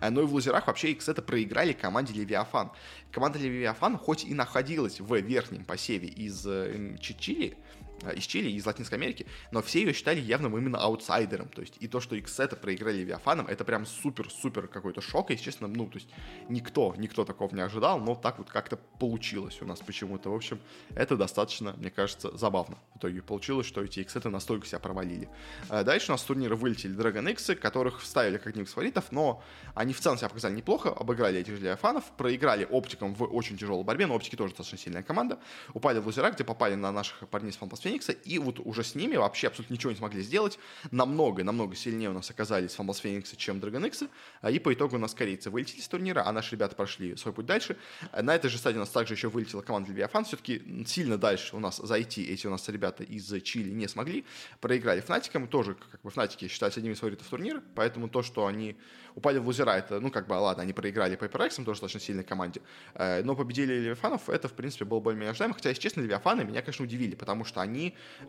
Э, 0.00 0.10
но 0.10 0.22
и 0.22 0.24
в 0.24 0.32
лузерах 0.32 0.66
вообще 0.66 0.92
XZ 0.92 1.22
проиграли 1.22 1.72
команде 1.72 2.14
Левиафан. 2.14 2.70
Команда 3.18 3.40
Левиафан 3.40 3.98
хоть 3.98 4.24
и 4.24 4.32
находилась 4.32 5.00
в 5.00 5.12
верхнем 5.16 5.64
посеве 5.64 6.06
из 6.06 6.46
э, 6.46 6.96
Чили, 7.00 7.56
Э, 7.80 7.87
из 8.14 8.24
Чили, 8.24 8.50
из 8.50 8.66
Латинской 8.66 8.98
Америки, 8.98 9.26
но 9.50 9.62
все 9.62 9.80
ее 9.80 9.92
считали 9.92 10.20
явным 10.20 10.56
именно 10.56 10.78
аутсайдером, 10.78 11.48
то 11.48 11.60
есть 11.60 11.76
и 11.80 11.88
то, 11.88 12.00
что 12.00 12.16
x 12.16 12.40
это 12.40 12.56
проиграли 12.56 12.98
Левиафаном, 12.98 13.46
это 13.46 13.64
прям 13.64 13.86
супер-супер 13.86 14.68
какой-то 14.68 15.00
шок, 15.00 15.30
и, 15.30 15.38
честно, 15.38 15.68
ну, 15.68 15.86
то 15.86 15.98
есть 15.98 16.08
никто, 16.48 16.94
никто 16.96 17.24
такого 17.24 17.54
не 17.54 17.60
ожидал, 17.60 18.00
но 18.00 18.14
так 18.14 18.38
вот 18.38 18.50
как-то 18.50 18.76
получилось 18.76 19.60
у 19.62 19.66
нас 19.66 19.80
почему-то, 19.80 20.30
в 20.30 20.34
общем, 20.34 20.60
это 20.94 21.16
достаточно, 21.16 21.74
мне 21.78 21.90
кажется, 21.90 22.36
забавно. 22.36 22.78
В 22.94 22.98
итоге 22.98 23.22
получилось, 23.22 23.66
что 23.66 23.82
эти 23.82 24.00
x 24.00 24.14
настолько 24.24 24.66
себя 24.66 24.78
провалили. 24.78 25.28
Э, 25.68 25.84
дальше 25.84 26.10
у 26.10 26.14
нас 26.14 26.22
с 26.22 26.24
турнира 26.24 26.56
вылетели 26.56 26.96
Dragon 26.96 27.30
X, 27.30 27.50
которых 27.60 28.00
вставили 28.00 28.38
как 28.38 28.56
из 28.56 28.72
фаворитов, 28.72 29.12
но 29.12 29.42
они 29.74 29.92
в 29.92 30.00
целом 30.00 30.18
себя 30.18 30.28
показали 30.28 30.54
неплохо, 30.54 30.90
обыграли 30.90 31.40
этих 31.40 31.54
Левиафанов, 31.54 32.04
проиграли 32.16 32.64
оптикам 32.64 33.14
в 33.14 33.22
очень 33.24 33.56
тяжелой 33.56 33.84
борьбе, 33.84 34.06
но 34.06 34.14
оптики 34.14 34.36
тоже 34.36 34.54
достаточно 34.54 34.78
сильная 34.78 35.02
команда, 35.02 35.38
упали 35.74 35.98
в 35.98 36.06
лузера, 36.06 36.30
где 36.30 36.44
попали 36.44 36.74
на 36.74 36.92
наших 36.92 37.28
парней 37.28 37.52
с 37.52 37.56
Фанпас 37.56 37.84
Феникса, 37.88 38.12
и 38.12 38.38
вот 38.38 38.60
уже 38.60 38.84
с 38.84 38.94
ними 38.94 39.16
вообще 39.16 39.48
абсолютно 39.48 39.74
ничего 39.74 39.90
не 39.90 39.96
смогли 39.96 40.22
сделать. 40.22 40.58
Намного, 40.90 41.42
намного 41.42 41.74
сильнее 41.74 42.10
у 42.10 42.12
нас 42.12 42.30
оказались 42.30 42.74
Фамбас 42.74 42.98
Фениксы, 42.98 43.36
чем 43.36 43.58
X, 43.58 44.04
а, 44.42 44.50
и 44.50 44.58
по 44.58 44.72
итогу 44.72 44.96
у 44.96 44.98
нас 44.98 45.14
корейцы 45.14 45.50
вылетели 45.50 45.80
с 45.80 45.88
турнира, 45.88 46.22
а 46.26 46.32
наши 46.32 46.54
ребята 46.54 46.76
прошли 46.76 47.16
свой 47.16 47.32
путь 47.32 47.46
дальше. 47.46 47.76
На 48.12 48.34
этой 48.34 48.50
же 48.50 48.58
стадии 48.58 48.76
у 48.76 48.80
нас 48.80 48.90
также 48.90 49.14
еще 49.14 49.28
вылетела 49.28 49.62
команда 49.62 49.90
Левиафан, 49.90 50.24
все-таки 50.24 50.62
сильно 50.86 51.16
дальше 51.16 51.56
у 51.56 51.60
нас 51.60 51.78
зайти 51.78 52.24
эти 52.24 52.46
у 52.46 52.50
нас 52.50 52.68
ребята 52.68 53.04
из 53.04 53.28
Чили 53.42 53.70
не 53.70 53.88
смогли, 53.88 54.24
проиграли 54.60 55.00
Фнатикам, 55.00 55.48
тоже 55.48 55.74
как 55.74 56.02
бы 56.02 56.10
Фнатики 56.10 56.48
считаются 56.48 56.80
одним 56.80 56.92
из 56.92 56.98
фаворитов 56.98 57.26
турнира, 57.26 57.62
поэтому 57.74 58.08
то, 58.08 58.22
что 58.22 58.46
они 58.46 58.76
упали 59.14 59.38
в 59.38 59.46
лузера, 59.46 59.72
это, 59.72 60.00
ну, 60.00 60.10
как 60.10 60.26
бы, 60.26 60.34
ладно, 60.34 60.62
они 60.62 60.72
проиграли 60.72 61.18
Paper 61.18 61.46
X, 61.46 61.56
тоже 61.56 61.66
достаточно 61.66 62.00
сильной 62.00 62.24
команде, 62.24 62.60
э, 62.94 63.22
но 63.22 63.34
победили 63.34 63.74
Левиафанов, 63.74 64.28
это, 64.28 64.48
в 64.48 64.52
принципе, 64.52 64.84
было 64.84 65.00
более-менее 65.00 65.30
ожидаемо, 65.30 65.54
хотя, 65.54 65.70
если 65.70 65.82
честно, 65.82 66.00
Левиафаны 66.02 66.44
меня, 66.44 66.62
конечно, 66.62 66.84
удивили, 66.84 67.14
потому 67.14 67.44
что 67.44 67.60
они 67.60 67.77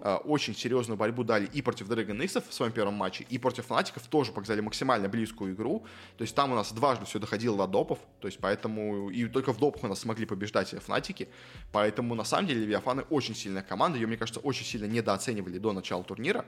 э, 0.02 0.16
очень 0.26 0.56
серьезную 0.56 0.98
борьбу 0.98 1.24
дали 1.24 1.46
и 1.46 1.62
против 1.62 1.90
Dragon 1.90 2.24
X 2.24 2.36
в 2.50 2.54
своем 2.54 2.72
первом 2.72 2.94
матче, 2.94 3.26
и 3.30 3.38
против 3.38 3.66
Фанатиков 3.66 4.08
тоже 4.08 4.32
показали 4.32 4.62
максимально 4.62 5.10
близкую 5.10 5.54
игру, 5.54 5.86
то 6.18 6.24
есть 6.24 6.36
там 6.36 6.52
у 6.52 6.56
нас 6.56 6.72
дважды 6.72 7.06
все 7.06 7.20
доходило 7.20 7.58
до 7.58 7.68
допов, 7.68 8.00
то 8.20 8.28
есть 8.28 8.40
поэтому, 8.40 9.10
и 9.10 9.26
только 9.28 9.54
в 9.54 9.60
допах 9.60 9.84
у 9.84 9.88
нас 9.88 10.00
смогли 10.00 10.26
побеждать 10.26 10.70
Фнатики, 10.70 11.28
поэтому, 11.72 12.16
на 12.16 12.24
самом 12.24 12.48
деле, 12.48 12.62
Левиафаны 12.62 13.04
очень 13.10 13.36
сильная 13.36 13.64
команда, 13.64 13.98
ее, 13.98 14.08
мне 14.08 14.18
кажется, 14.18 14.40
очень 14.42 14.66
сильно 14.66 14.86
недооценивали 14.86 15.58
до 15.58 15.74
начала 15.74 16.04
турнира, 16.04 16.46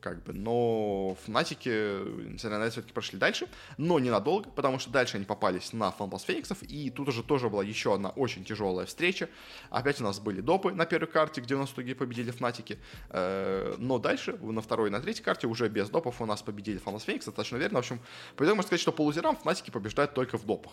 как 0.00 0.24
бы, 0.24 0.32
но 0.32 1.16
Фнатики, 1.24 1.68
несмотря 2.28 2.58
на 2.58 2.64
это, 2.64 2.72
все-таки 2.72 2.92
прошли 2.92 3.18
дальше, 3.18 3.46
но 3.78 4.00
ненадолго, 4.00 4.50
потому 4.50 4.80
что 4.80 4.90
дальше 4.90 5.16
они 5.16 5.24
попались 5.24 5.72
на 5.72 5.92
Фанпас 5.92 6.24
Фениксов, 6.24 6.62
и 6.62 6.90
тут 6.90 7.08
уже 7.08 7.22
тоже 7.22 7.48
была 7.48 7.62
еще 7.62 7.94
одна 7.94 8.10
очень 8.10 8.44
тяжелая 8.44 8.86
встреча. 8.86 9.28
Опять 9.70 10.00
у 10.00 10.04
нас 10.04 10.18
были 10.18 10.40
допы 10.40 10.72
на 10.72 10.86
первой 10.86 11.06
карте, 11.06 11.40
где 11.40 11.54
у 11.54 11.58
нас 11.58 11.70
в 11.70 11.74
итоге 11.74 11.94
победили 11.94 12.32
э, 13.10 13.74
но 13.78 13.98
дальше, 13.98 14.36
на 14.40 14.60
второй 14.60 14.88
и 14.88 14.92
на 14.92 15.00
третьей 15.00 15.24
карте, 15.24 15.46
уже 15.46 15.68
без 15.68 15.88
допов 15.88 16.20
у 16.20 16.26
нас 16.26 16.42
победили 16.42 16.78
Фанпас 16.78 17.04
Феникс, 17.04 17.26
достаточно 17.26 17.56
верно. 17.56 17.76
В 17.76 17.80
общем, 17.80 18.00
по 18.36 18.44
можно 18.44 18.62
сказать, 18.62 18.80
что 18.80 18.92
по 18.92 19.02
лузерам 19.02 19.36
Фнатики 19.36 19.70
побеждают 19.70 20.14
только 20.14 20.36
в 20.36 20.44
допах. 20.44 20.72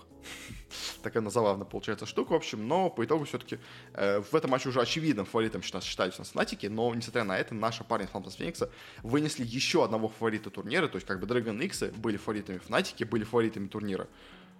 Такая 1.04 1.22
она 1.22 1.30
забавная 1.30 1.66
получается 1.66 2.06
штука, 2.06 2.32
в 2.32 2.36
общем, 2.36 2.68
но 2.68 2.90
по 2.90 3.06
итогу 3.06 3.26
все-таки 3.26 3.60
э, 3.94 4.22
в 4.22 4.36
этом 4.36 4.52
матче 4.52 4.70
уже 4.70 4.82
очевидным 4.82 5.26
фаворитом 5.26 5.62
считались 5.62 6.16
у 6.16 6.22
нас 6.22 6.30
Фнатики, 6.30 6.66
но, 6.66 6.94
несмотря 6.96 7.24
на 7.24 7.38
это, 7.38 7.54
наши 7.54 7.84
парни 7.84 8.08
Фанпас 8.08 8.36
Феникса 8.36 8.72
вы 9.04 9.20
вынесли 9.20 9.44
еще 9.44 9.84
одного 9.84 10.08
фаворита 10.08 10.50
турнира, 10.50 10.88
то 10.88 10.96
есть 10.96 11.06
как 11.06 11.20
бы 11.20 11.28
Dragon 11.28 11.62
X 11.66 11.84
были 11.98 12.16
фаворитами 12.16 12.58
Фнатики, 12.58 13.04
были 13.04 13.26
фаворитами 13.26 13.68
турнира 13.68 14.08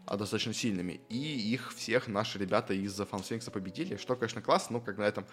а 0.10 0.18
достаточно 0.18 0.54
сильными. 0.54 1.02
И 1.10 1.54
их 1.54 1.72
всех 1.76 2.08
наши 2.08 2.40
ребята 2.40 2.74
из 2.74 2.96
Фанфеникса 2.96 3.52
победили, 3.52 3.96
что, 3.96 4.16
конечно, 4.16 4.42
классно, 4.42 4.80
но 4.80 4.82
как 4.82 4.98
на 4.98 5.04
этом 5.04 5.26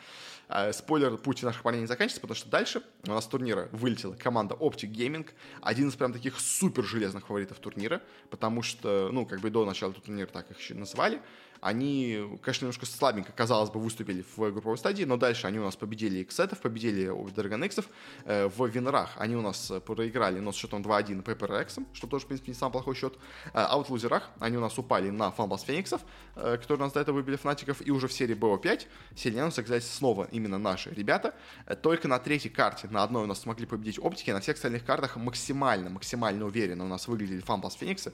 э, 0.48 0.72
спойлер, 0.74 1.16
путь 1.16 1.42
наших 1.42 1.62
парней 1.62 1.80
не 1.80 1.86
заканчивается, 1.86 2.20
потому 2.20 2.36
что 2.36 2.50
дальше 2.50 2.82
у 3.06 3.10
нас 3.10 3.24
с 3.24 3.26
турнира 3.26 3.70
вылетела 3.72 4.14
команда 4.14 4.54
Optic 4.54 4.92
Gaming, 4.92 5.26
один 5.62 5.88
из 5.88 5.94
прям 5.94 6.12
таких 6.12 6.38
супер 6.38 6.84
железных 6.84 7.26
фаворитов 7.26 7.58
турнира, 7.58 8.02
потому 8.28 8.60
что, 8.60 9.08
ну, 9.10 9.24
как 9.24 9.40
бы 9.40 9.48
до 9.48 9.64
начала 9.64 9.94
турнира 9.94 10.26
так 10.26 10.50
их 10.50 10.60
еще 10.60 10.74
называли, 10.74 11.22
они, 11.66 12.38
конечно, 12.42 12.64
немножко 12.64 12.86
слабенько, 12.86 13.32
казалось 13.32 13.70
бы, 13.70 13.80
выступили 13.80 14.24
в 14.36 14.52
групповой 14.52 14.78
стадии, 14.78 15.02
но 15.02 15.16
дальше 15.16 15.48
они 15.48 15.58
у 15.58 15.64
нас 15.64 15.74
победили 15.74 16.24
Xетов, 16.24 16.60
победили 16.60 17.08
Dragon 17.08 17.66
X. 17.66 17.80
Э, 18.24 18.46
в 18.46 18.66
Винрах 18.66 19.10
они 19.16 19.34
у 19.34 19.40
нас 19.40 19.72
проиграли, 19.84 20.38
но 20.38 20.52
с 20.52 20.54
счетом 20.54 20.82
2-1 20.82 21.24
Paper 21.24 21.62
X, 21.62 21.78
что 21.92 22.06
тоже, 22.06 22.24
в 22.24 22.28
принципе, 22.28 22.52
не 22.52 22.56
самый 22.56 22.70
плохой 22.70 22.94
счет. 22.94 23.14
Э, 23.46 23.50
а 23.54 23.76
вот 23.76 23.88
в 23.88 23.90
лузерах 23.90 24.30
они 24.38 24.56
у 24.56 24.60
нас 24.60 24.78
упали 24.78 25.10
на 25.10 25.32
Фанбас 25.32 25.62
Фениксов, 25.62 26.02
э, 26.36 26.56
которые 26.56 26.82
у 26.82 26.84
нас 26.84 26.92
до 26.92 27.00
этого 27.00 27.16
выбили 27.16 27.34
Фнатиков, 27.34 27.84
и 27.84 27.90
уже 27.90 28.06
в 28.06 28.12
серии 28.12 28.36
BO5 28.36 28.86
сильнее 29.16 29.42
у 29.42 29.46
нас 29.46 29.58
оказались 29.58 29.90
снова 29.90 30.28
именно 30.30 30.58
наши 30.58 30.90
ребята. 30.90 31.34
Только 31.82 32.06
на 32.06 32.20
третьей 32.20 32.50
карте, 32.50 32.86
на 32.92 33.02
одной 33.02 33.24
у 33.24 33.26
нас 33.26 33.40
смогли 33.40 33.66
победить 33.66 33.98
оптики, 33.98 34.30
на 34.30 34.40
всех 34.40 34.54
остальных 34.54 34.84
картах 34.84 35.16
максимально, 35.16 35.90
максимально 35.90 36.44
уверенно 36.44 36.84
у 36.84 36.88
нас 36.88 37.08
выглядели 37.08 37.40
Фанбас 37.40 37.74
Фениксы. 37.74 38.12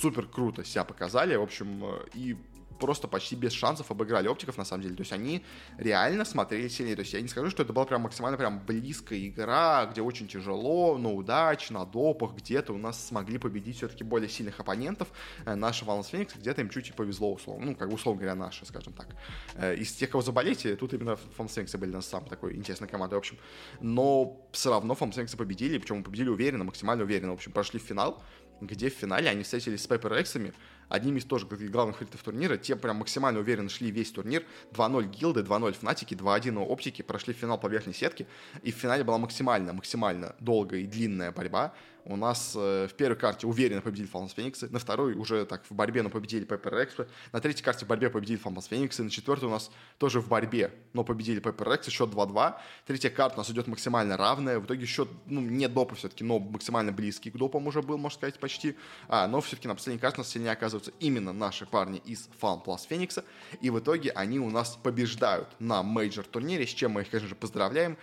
Супер 0.00 0.26
круто 0.26 0.64
себя 0.64 0.84
показали, 0.84 1.36
в 1.36 1.42
общем, 1.42 1.84
и 2.14 2.36
просто 2.82 3.06
почти 3.06 3.36
без 3.36 3.52
шансов 3.52 3.92
обыграли 3.92 4.26
оптиков, 4.26 4.58
на 4.58 4.64
самом 4.64 4.82
деле. 4.82 4.96
То 4.96 5.02
есть 5.02 5.12
они 5.12 5.44
реально 5.78 6.24
смотрели 6.24 6.66
сильнее. 6.66 6.96
То 6.96 7.02
есть 7.02 7.12
я 7.12 7.20
не 7.20 7.28
скажу, 7.28 7.48
что 7.48 7.62
это 7.62 7.72
была 7.72 7.84
прям 7.84 8.02
максимально 8.02 8.36
прям 8.36 8.58
близкая 8.58 9.20
игра, 9.20 9.86
где 9.86 10.02
очень 10.02 10.26
тяжело, 10.26 10.98
но 10.98 11.14
удач, 11.14 11.70
на 11.70 11.84
допах, 11.84 12.34
где-то 12.34 12.72
у 12.72 12.78
нас 12.78 13.06
смогли 13.06 13.38
победить 13.38 13.76
все-таки 13.76 14.02
более 14.02 14.28
сильных 14.28 14.58
оппонентов. 14.58 15.08
Э, 15.46 15.54
наши 15.54 15.84
Валанс 15.84 16.08
Феникс 16.08 16.34
где-то 16.34 16.60
им 16.60 16.70
чуть-чуть 16.70 16.96
повезло, 16.96 17.32
условно. 17.32 17.66
Ну, 17.66 17.76
как 17.76 17.88
бы, 17.88 17.94
условно 17.94 18.20
говоря, 18.20 18.34
наши, 18.34 18.66
скажем 18.66 18.94
так. 18.94 19.06
Э, 19.54 19.76
из 19.76 19.92
тех, 19.92 20.05
за 20.05 20.10
кого 20.10 20.22
болеть, 20.22 20.66
тут 20.80 20.92
именно 20.92 21.16
FunPlus 21.36 21.54
Phoenix 21.54 21.75
ы 21.75 21.78
были 21.78 21.92
на 21.92 22.02
самой 22.02 22.30
такой 22.30 22.56
интересной 22.56 22.88
командой, 22.88 23.14
в 23.14 23.18
общем. 23.18 23.38
Но 23.80 24.48
все 24.50 24.70
равно 24.70 24.94
FunPlus 24.94 25.14
Phoenix 25.14 25.33
ы 25.33 25.36
победили, 25.36 25.78
причем 25.78 26.02
победили 26.02 26.30
уверенно, 26.30 26.64
максимально 26.64 27.04
уверенно. 27.04 27.30
В 27.30 27.36
общем, 27.36 27.52
прошли 27.52 27.78
в 27.78 27.84
финал. 27.84 28.20
Где 28.66 28.90
в 28.90 28.94
финале 28.94 29.28
они 29.28 29.42
встретились 29.42 29.82
с 29.82 29.86
Paper 29.86 30.20
Rex 30.20 30.34
ами, 30.34 30.52
одними 30.88 31.18
из 31.18 31.24
тоже 31.24 31.46
главных 31.46 31.96
фаворитов 31.96 32.22
турнира. 32.22 32.56
Те 32.56 32.76
прям 32.76 32.96
максимально 32.96 33.40
уверенно 33.40 33.68
шли 33.68 33.90
весь 33.90 34.10
турнир. 34.10 34.44
2-0 34.72 35.08
Guild 35.10 35.31
ы, 35.31 35.40
2-0 35.40 35.72
Fnatic 35.72 36.04
и, 36.04 36.14
2-1 36.14 36.58
OpTic 36.58 36.89
и, 36.89 37.02
прошли 37.02 37.34
финал 37.34 37.58
по 37.58 37.66
верхней 37.66 37.94
сетке. 37.94 38.26
И 38.62 38.72
в 38.72 38.76
финале 38.76 39.04
была 39.04 39.18
максимально, 39.18 39.72
максимально 39.72 40.36
долгая 40.40 40.80
и 40.80 40.86
длинная 40.86 41.32
борьба. 41.32 41.74
У 42.04 42.16
нас 42.16 42.54
э, 42.56 42.88
в 42.90 42.94
первой 42.94 43.16
карте 43.16 43.46
уверенно 43.46 43.80
победили 43.80 44.06
FunPlus 44.06 44.32
Phoenix 44.32 44.60
ы, 44.60 44.68
на 44.68 44.78
второй 44.78 45.14
уже 45.14 45.44
так 45.46 45.62
в 45.68 45.74
борьбе, 45.74 46.02
но 46.02 46.10
победили 46.10 46.44
Paper 46.44 46.82
Rex 46.82 46.96
ы, 46.96 47.06
на 47.32 47.40
третьей 47.40 47.62
карте 47.62 47.84
в 47.84 47.88
борьбе 47.88 48.10
победили 48.10 48.38
FunPlus 48.38 48.66
Phoenix 48.66 48.96
ы, 48.96 49.04
на 49.04 49.10
четвертой 49.10 49.48
у 49.48 49.52
нас 49.52 49.70
тоже 49.98 50.20
в 50.20 50.28
борьбе, 50.28 50.72
но 50.92 51.04
победили 51.04 51.38
Paper 51.38 51.68
Rex, 51.70 51.88
счет 51.88 52.10
2-2. 52.10 52.54
Третья 52.86 53.10
карта 53.10 53.36
у 53.36 53.38
нас 53.38 53.50
идет 53.50 53.68
максимально 53.68 54.16
равная, 54.16 54.58
в 54.58 54.66
итоге 54.66 54.84
счет, 54.86 55.08
ну, 55.26 55.40
не 55.40 55.68
допа 55.68 55.94
все-таки, 55.94 56.24
но 56.24 56.38
максимально 56.38 56.92
близкий 56.92 57.30
к 57.30 57.36
допам 57.36 57.66
уже 57.68 57.82
был, 57.82 57.98
можно 57.98 58.16
сказать, 58.16 58.38
почти. 58.40 58.76
А, 59.08 59.28
но 59.28 59.40
все-таки 59.40 59.68
на 59.68 59.74
последней 59.74 60.00
карте 60.00 60.16
у 60.16 60.20
нас 60.20 60.28
сильнее 60.28 60.52
оказываются 60.52 60.92
именно 60.98 61.32
наши 61.32 61.66
парни 61.66 62.02
из 62.04 62.28
FunPlus 62.40 62.62
Phoenix 62.88 63.16
а, 63.16 63.24
и 63.60 63.70
в 63.70 63.78
итоге 63.78 64.10
они 64.10 64.40
у 64.40 64.50
нас 64.50 64.78
побеждают 64.82 65.48
на 65.60 65.82
мейджор 65.82 66.24
турнире, 66.24 66.66
с 66.66 66.70
чем 66.70 66.92
мы 66.92 67.02
их, 67.02 67.10
конечно 67.10 67.28
же, 67.28 67.34
поздравляем. 67.34 67.96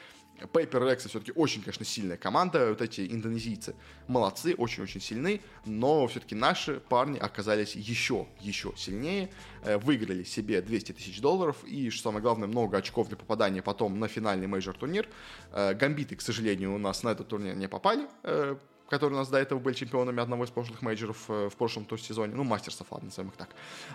Paper 0.46 0.82
Rex 0.82 1.08
все-таки 1.08 1.32
очень, 1.36 1.62
конечно, 1.62 1.86
сильная 1.86 2.18
команда. 2.18 2.70
Вот 2.70 2.82
эти 2.82 3.02
индонезийцы 3.02 3.76
молодцы, 4.08 4.56
очень-очень 4.56 5.02
сильны. 5.02 5.42
Но 5.66 6.08
все-таки 6.08 6.36
наши 6.36 6.80
парни 6.80 7.18
оказались 7.18 7.76
еще, 7.76 8.28
еще 8.40 8.74
сильнее. 8.76 9.30
Э, 9.64 9.78
выиграли 9.78 10.24
себе 10.24 10.62
200 10.62 10.94
тысяч 10.94 11.22
долларов. 11.22 11.64
И, 11.66 11.90
что 11.90 12.04
самое 12.04 12.22
главное, 12.22 12.48
много 12.48 12.78
очков 12.78 13.08
для 13.08 13.18
попадания 13.18 13.62
потом 13.62 14.00
на 14.00 14.08
финальный 14.08 14.48
мейджор 14.48 14.78
турнир. 14.78 15.08
Э, 15.52 15.74
гамбиты, 15.74 16.16
к 16.16 16.22
сожалению, 16.22 16.74
у 16.74 16.78
нас 16.78 17.04
на 17.04 17.10
этот 17.10 17.28
турнир 17.28 17.56
не 17.56 17.68
попали 17.68 18.08
э, 18.24 18.56
которые 18.90 19.18
у 19.18 19.20
нас 19.20 19.30
до 19.30 19.38
этого 19.38 19.60
были 19.60 19.76
чемпионами 19.76 20.22
одного 20.22 20.44
из 20.44 20.50
прошлых 20.50 20.82
мейджеров 20.82 21.30
э, 21.30 21.50
в 21.50 21.56
прошлом 21.56 21.86
то 21.86 21.96
сезоне, 21.98 22.34
ну, 22.36 22.44
мастерсов, 22.44 22.88
ладно, 22.92 23.08
назовем 23.08 23.30
их 23.30 23.38
так. 23.38 23.50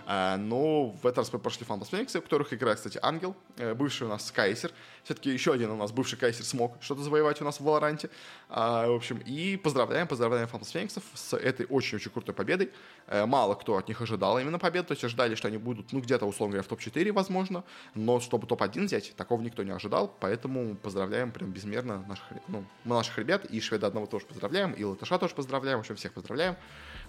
А, 0.05 0.37
но 0.37 0.87
в 0.89 1.05
этот 1.05 1.19
раз 1.19 1.33
мы 1.33 1.39
прошли 1.39 1.65
FunPlus 1.65 1.89
Phoenix 1.89 2.12
ы, 2.12 2.19
в 2.19 2.23
которых 2.23 2.53
играет, 2.53 2.77
кстати, 2.77 2.99
ANGE1, 3.01 3.35
э, 3.57 3.73
бывший 3.73 4.07
у 4.07 4.09
нас 4.09 4.31
КСер, 4.31 4.71
все-таки 5.03 5.29
еще 5.29 5.53
один 5.53 5.71
у 5.71 5.75
нас 5.75 5.91
бывший 5.91 6.17
КСер 6.17 6.45
смог 6.45 6.77
что-то 6.81 7.01
завоевать 7.01 7.41
у 7.41 7.45
нас 7.45 7.59
в 7.59 7.63
Valorant 7.63 8.00
е, 8.00 8.09
а, 8.49 8.87
в 8.87 8.95
общем, 8.95 9.17
и 9.17 9.57
поздравляем, 9.57 10.07
поздравляем 10.07 10.47
FunPlus 10.47 10.69
Phoenix 10.69 10.95
ов 10.95 11.03
с 11.13 11.35
этой 11.35 11.65
очень-очень 11.69 12.11
крутой 12.11 12.33
победой. 12.33 12.71
Э, 13.07 13.25
мало 13.25 13.55
кто 13.55 13.77
от 13.77 13.87
них 13.87 14.01
ожидал 14.01 14.39
именно 14.39 14.59
победу, 14.59 14.87
то 14.87 14.93
есть 14.93 15.03
ожидали, 15.03 15.35
что 15.35 15.49
они 15.49 15.57
будут, 15.57 15.91
ну, 15.91 15.99
где-то, 15.99 16.25
условно 16.25 16.53
говоря, 16.53 16.63
в 16.63 16.67
топ-4, 16.67 17.11
возможно, 17.11 17.63
но 17.95 18.19
чтобы 18.19 18.47
топ-1 18.47 18.85
взять, 18.85 19.13
такого 19.15 19.41
никто 19.41 19.63
не 19.63 19.71
ожидал, 19.71 20.15
поэтому 20.19 20.75
поздравляем 20.75 21.31
прям 21.31 21.51
безмерно 21.51 22.05
наших, 22.07 22.25
ну, 22.47 22.63
наших 22.85 23.17
ребят, 23.17 23.45
и 23.45 23.59
шведа 23.59 23.87
одного 23.87 24.05
тоже 24.05 24.25
поздравляем, 24.25 24.71
и 24.71 24.84
Латыша 24.89 25.17
тоже 25.17 25.35
поздравляем, 25.35 25.55
поздравляем, 25.55 25.77
в 25.77 25.81
общем, 25.81 25.95
всех 25.95 26.13
поздравляем. 26.13 26.55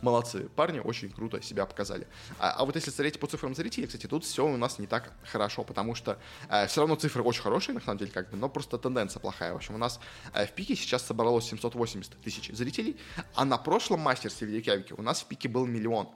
Молодцы, 0.02 0.48
парни 0.56 0.78
очень 0.78 1.10
круто 1.10 1.40
себя 1.42 1.64
показали. 1.64 2.06
А, 2.38 2.50
а 2.50 2.64
вот 2.64 2.76
если 2.76 2.90
смотреть 2.90 3.18
по 3.18 3.26
цифрам 3.26 3.54
зрителей, 3.54 3.86
кстати, 3.86 4.06
тут 4.06 4.24
все 4.24 4.46
у 4.46 4.56
нас 4.56 4.78
не 4.78 4.86
так 4.86 5.12
хорошо, 5.24 5.64
потому 5.64 5.94
что 5.94 6.18
э, 6.50 6.66
все 6.66 6.80
равно 6.80 6.96
цифры 6.96 7.22
очень 7.22 7.42
хорошие, 7.42 7.74
на 7.74 7.80
самом 7.80 7.98
деле, 7.98 8.10
как 8.10 8.30
бы, 8.30 8.36
но 8.36 8.48
просто 8.48 8.78
тенденция 8.78 9.20
плохая. 9.20 9.52
В 9.52 9.56
общем, 9.56 9.74
у 9.74 9.78
нас 9.78 10.00
э, 10.34 10.46
в 10.46 10.52
пике 10.52 10.76
сейчас 10.76 11.06
собралось 11.06 11.46
780 11.46 12.20
тысяч 12.20 12.50
зрителей, 12.52 12.96
а 13.34 13.44
на 13.44 13.56
прошлом 13.56 14.00
мастерстве 14.00 14.46
в 14.46 14.50
Рейкявике 14.50 14.94
у 14.94 15.02
нас 15.02 15.22
в 15.22 15.26
пике 15.26 15.48
был 15.48 15.66
миллион 15.66 16.08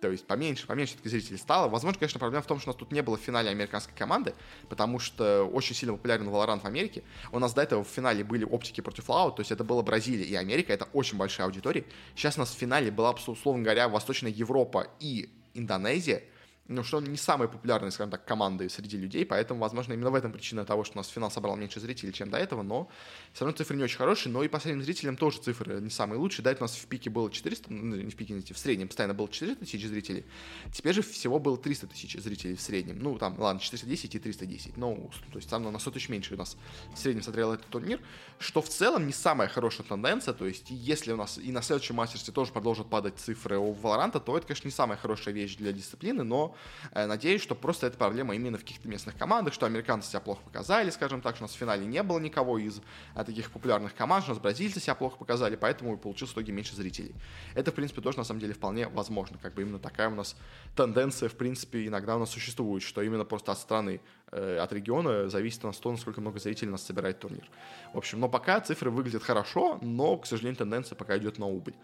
то 0.00 0.10
есть 0.10 0.26
поменьше, 0.26 0.66
поменьше 0.66 0.92
все-таки 0.92 1.08
зрителей 1.08 1.38
стало. 1.38 1.68
Возможно, 1.68 1.98
конечно, 1.98 2.18
проблема 2.18 2.42
в 2.42 2.46
том, 2.46 2.60
что 2.60 2.70
у 2.70 2.72
нас 2.72 2.78
тут 2.78 2.92
не 2.92 3.02
было 3.02 3.16
в 3.16 3.20
финале 3.20 3.50
американской 3.50 3.94
команды, 3.96 4.34
потому 4.68 4.98
что 4.98 5.44
очень 5.44 5.74
сильно 5.74 5.94
популярен 5.94 6.28
Valorant 6.28 6.60
в 6.60 6.64
Америке. 6.66 7.02
У 7.32 7.38
нас 7.38 7.54
до 7.54 7.62
этого 7.62 7.84
в 7.84 7.88
финале 7.88 8.24
были 8.24 8.44
оптики 8.44 8.80
против 8.80 9.08
Лау, 9.08 9.32
то 9.32 9.40
есть 9.40 9.52
это 9.52 9.64
была 9.64 9.82
Бразилия 9.82 10.24
и 10.24 10.34
Америка, 10.34 10.72
это 10.72 10.86
очень 10.92 11.16
большая 11.16 11.46
аудитория. 11.46 11.84
Сейчас 12.14 12.36
у 12.36 12.40
нас 12.40 12.50
в 12.50 12.58
финале 12.58 12.90
была, 12.90 13.12
условно 13.12 13.62
говоря, 13.62 13.88
Восточная 13.88 14.30
Европа 14.30 14.88
и 15.00 15.30
Индонезия, 15.54 16.22
ну, 16.68 16.82
что 16.82 17.00
не 17.00 17.16
самые 17.16 17.48
популярные, 17.48 17.90
скажем 17.90 18.10
так, 18.10 18.24
команды 18.24 18.68
среди 18.68 18.96
людей, 18.96 19.24
поэтому, 19.24 19.60
возможно, 19.60 19.92
именно 19.92 20.10
в 20.10 20.14
этом 20.14 20.32
причина 20.32 20.64
того, 20.64 20.84
что 20.84 20.94
у 20.94 20.98
нас 20.98 21.08
финал 21.08 21.30
собрал 21.30 21.56
меньше 21.56 21.80
зрителей, 21.80 22.12
чем 22.12 22.30
до 22.30 22.38
этого, 22.38 22.62
но 22.62 22.88
все 23.32 23.44
равно 23.44 23.56
цифры 23.56 23.76
не 23.76 23.84
очень 23.84 23.98
хорошие, 23.98 24.32
но 24.32 24.42
и 24.42 24.48
по 24.48 24.58
средним 24.58 24.82
зрителям 24.82 25.16
тоже 25.16 25.38
цифры 25.38 25.80
не 25.80 25.90
самые 25.90 26.18
лучшие. 26.18 26.42
До 26.42 26.50
этого 26.50 26.64
у 26.64 26.68
нас 26.68 26.76
в 26.76 26.86
пике 26.86 27.10
было 27.10 27.30
400, 27.30 27.72
ну, 27.72 27.96
не 27.96 28.10
в 28.10 28.16
пике, 28.16 28.40
в 28.52 28.58
среднем 28.58 28.88
постоянно 28.88 29.14
было 29.14 29.28
400 29.28 29.64
тысяч 29.64 29.86
зрителей, 29.86 30.24
теперь 30.72 30.94
же 30.94 31.02
всего 31.02 31.38
было 31.38 31.56
300 31.56 31.86
тысяч 31.86 32.20
зрителей 32.20 32.56
в 32.56 32.60
среднем, 32.60 32.98
ну, 32.98 33.16
там, 33.18 33.38
ладно, 33.38 33.60
410 33.60 34.14
и 34.14 34.18
310, 34.18 34.76
ну, 34.76 35.10
то 35.32 35.38
есть 35.38 35.48
там 35.48 35.62
на 35.62 35.78
100 35.78 35.90
тысяч 35.92 36.08
меньше 36.08 36.34
у 36.34 36.36
нас 36.36 36.56
в 36.94 36.98
среднем 36.98 37.22
смотрел 37.22 37.52
этот 37.52 37.66
турнир, 37.66 38.00
что 38.38 38.60
в 38.60 38.68
целом 38.68 39.06
не 39.06 39.12
самая 39.12 39.48
хорошая 39.48 39.86
тенденция, 39.86 40.34
то 40.34 40.46
есть 40.46 40.66
если 40.70 41.12
у 41.12 41.16
нас 41.16 41.38
и 41.38 41.52
на 41.52 41.62
следующем 41.62 41.94
мастерстве 41.94 42.34
тоже 42.34 42.52
продолжат 42.52 42.88
падать 42.88 43.18
цифры 43.18 43.58
у 43.58 43.72
Valorant, 43.74 44.18
то 44.18 44.36
это, 44.36 44.46
конечно, 44.46 44.66
не 44.66 44.72
самая 44.72 44.98
хорошая 44.98 45.34
вещь 45.34 45.56
для 45.56 45.72
дисциплины, 45.72 46.24
но 46.24 46.55
надеюсь, 46.94 47.42
что 47.42 47.54
просто 47.54 47.86
это 47.86 47.96
проблема 47.96 48.34
именно 48.34 48.58
в 48.58 48.60
каких-то 48.60 48.88
местных 48.88 49.16
командах, 49.16 49.54
что 49.54 49.66
американцы 49.66 50.10
себя 50.10 50.20
плохо 50.20 50.42
показали, 50.44 50.90
скажем 50.90 51.20
так, 51.20 51.36
что 51.36 51.44
у 51.44 51.46
нас 51.46 51.54
в 51.54 51.58
финале 51.58 51.86
не 51.86 52.02
было 52.02 52.18
никого 52.18 52.58
из 52.58 52.80
а, 53.14 53.24
таких 53.24 53.50
популярных 53.50 53.94
команд, 53.94 54.24
что 54.24 54.32
у 54.32 54.34
нас 54.34 54.42
бразильцы 54.42 54.80
себя 54.80 54.94
плохо 54.94 55.16
показали, 55.16 55.56
поэтому 55.56 55.94
и 55.94 55.96
получилось 55.96 56.32
в 56.32 56.34
итоге 56.34 56.52
меньше 56.52 56.74
зрителей. 56.74 57.14
Это, 57.54 57.70
в 57.70 57.74
принципе, 57.74 58.00
тоже 58.00 58.18
на 58.18 58.24
самом 58.24 58.40
деле 58.40 58.54
вполне 58.54 58.88
возможно, 58.88 59.38
как 59.40 59.54
бы 59.54 59.62
именно 59.62 59.78
такая 59.78 60.08
у 60.08 60.14
нас 60.14 60.36
тенденция, 60.74 61.28
в 61.28 61.34
принципе, 61.34 61.86
иногда 61.86 62.16
у 62.16 62.18
нас 62.18 62.30
существует, 62.30 62.82
что 62.82 63.02
именно 63.02 63.24
просто 63.24 63.52
от 63.52 63.58
страны 63.58 64.00
э, 64.32 64.58
от 64.58 64.72
региона 64.72 65.28
зависит 65.28 65.64
у 65.64 65.68
нас 65.68 65.76
то, 65.78 65.90
насколько 65.90 66.20
много 66.20 66.38
зрителей 66.38 66.68
у 66.68 66.72
нас 66.72 66.82
собирает 66.82 67.18
турнир. 67.20 67.48
В 67.92 67.98
общем, 67.98 68.20
но 68.20 68.28
пока 68.28 68.60
цифры 68.60 68.90
выглядят 68.90 69.22
хорошо, 69.22 69.78
но, 69.82 70.16
к 70.16 70.26
сожалению, 70.26 70.56
тенденция 70.56 70.96
пока 70.96 71.16
идет 71.18 71.38
на 71.38 71.46
убыль. 71.46 71.74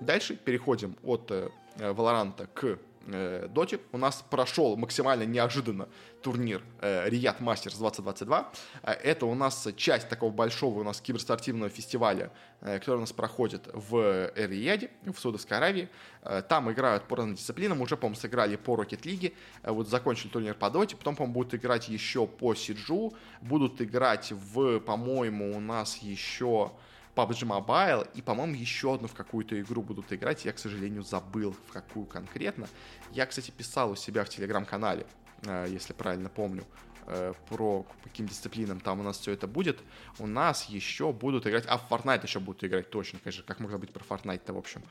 Дальше 0.00 0.36
переходим 0.36 0.96
от 1.02 1.30
э, 1.30 1.48
Valorant 1.76 2.46
к 2.54 2.78
э, 3.06 3.48
Доте. 3.48 3.80
У 3.92 3.98
нас 3.98 4.24
прошел 4.28 4.76
максимально 4.76 5.24
неожиданно 5.24 5.88
турнир 6.22 6.62
э, 6.80 7.08
Riyadh 7.08 7.40
Masters 7.40 7.78
2022. 7.78 8.52
Э, 8.82 8.92
это 8.92 9.26
у 9.26 9.34
нас 9.34 9.68
часть 9.76 10.08
такого 10.08 10.30
большого 10.30 10.80
у 10.80 10.82
нас 10.82 11.00
киберспортивного 11.00 11.70
фестиваля, 11.70 12.30
э, 12.60 12.78
который 12.78 12.96
у 12.96 13.00
нас 13.00 13.12
проходит 13.12 13.68
в 13.72 13.96
Эр-Рияде, 14.36 14.90
в 15.04 15.18
Саудовской 15.18 15.56
Аравии. 15.56 15.88
Э, 16.22 16.42
там 16.48 16.70
играют 16.70 17.04
по 17.08 17.16
разным 17.16 17.34
дисциплинам. 17.34 17.80
Уже, 17.80 17.96
по-моему, 17.96 18.20
сыграли 18.20 18.56
по 18.56 18.74
Rocket 18.74 19.02
League. 19.02 19.34
Э, 19.62 19.72
вот 19.72 19.88
закончили 19.88 20.28
турнир 20.28 20.54
по 20.54 20.70
Доте. 20.70 20.96
Потом, 20.96 21.16
по-моему, 21.16 21.34
будут 21.34 21.54
играть 21.54 21.88
еще 21.88 22.26
по 22.26 22.54
Сиджу. 22.54 23.14
Будут 23.40 23.80
играть 23.80 24.32
в, 24.32 24.80
по-моему, 24.80 25.56
у 25.56 25.60
нас 25.60 25.98
еще... 25.98 26.72
PUBG 27.14 27.46
Mobile, 27.46 28.08
и, 28.14 28.22
по-моему, 28.22 28.54
еще 28.54 28.94
одну 28.94 29.08
в 29.08 29.14
какую-то 29.14 29.60
игру 29.60 29.82
будут 29.82 30.12
играть. 30.12 30.44
Я, 30.44 30.52
к 30.52 30.58
сожалению, 30.58 31.02
забыл, 31.02 31.54
в 31.68 31.72
какую 31.72 32.06
конкретно. 32.06 32.68
Я, 33.12 33.26
кстати, 33.26 33.50
писал 33.50 33.90
у 33.90 33.96
себя 33.96 34.24
в 34.24 34.28
телеграм-канале, 34.28 35.06
э, 35.44 35.66
если 35.68 35.92
правильно 35.92 36.30
помню, 36.30 36.64
э, 37.06 37.34
про 37.50 37.86
каким 38.02 38.26
дисциплинам 38.26 38.80
там 38.80 39.00
у 39.00 39.02
нас 39.02 39.18
все 39.18 39.32
это 39.32 39.46
будет. 39.46 39.80
У 40.18 40.26
нас 40.26 40.64
еще 40.66 41.12
будут 41.12 41.46
играть... 41.46 41.64
А, 41.68 41.76
в 41.76 41.90
Fortnite 41.90 42.22
еще 42.22 42.40
будут 42.40 42.64
играть 42.64 42.90
точно, 42.90 43.18
конечно. 43.22 43.44
Как 43.46 43.60
можно 43.60 43.78
быть 43.78 43.92
про 43.92 44.02
Fortnite-то, 44.02 44.54
в 44.54 44.58
общем. 44.58 44.82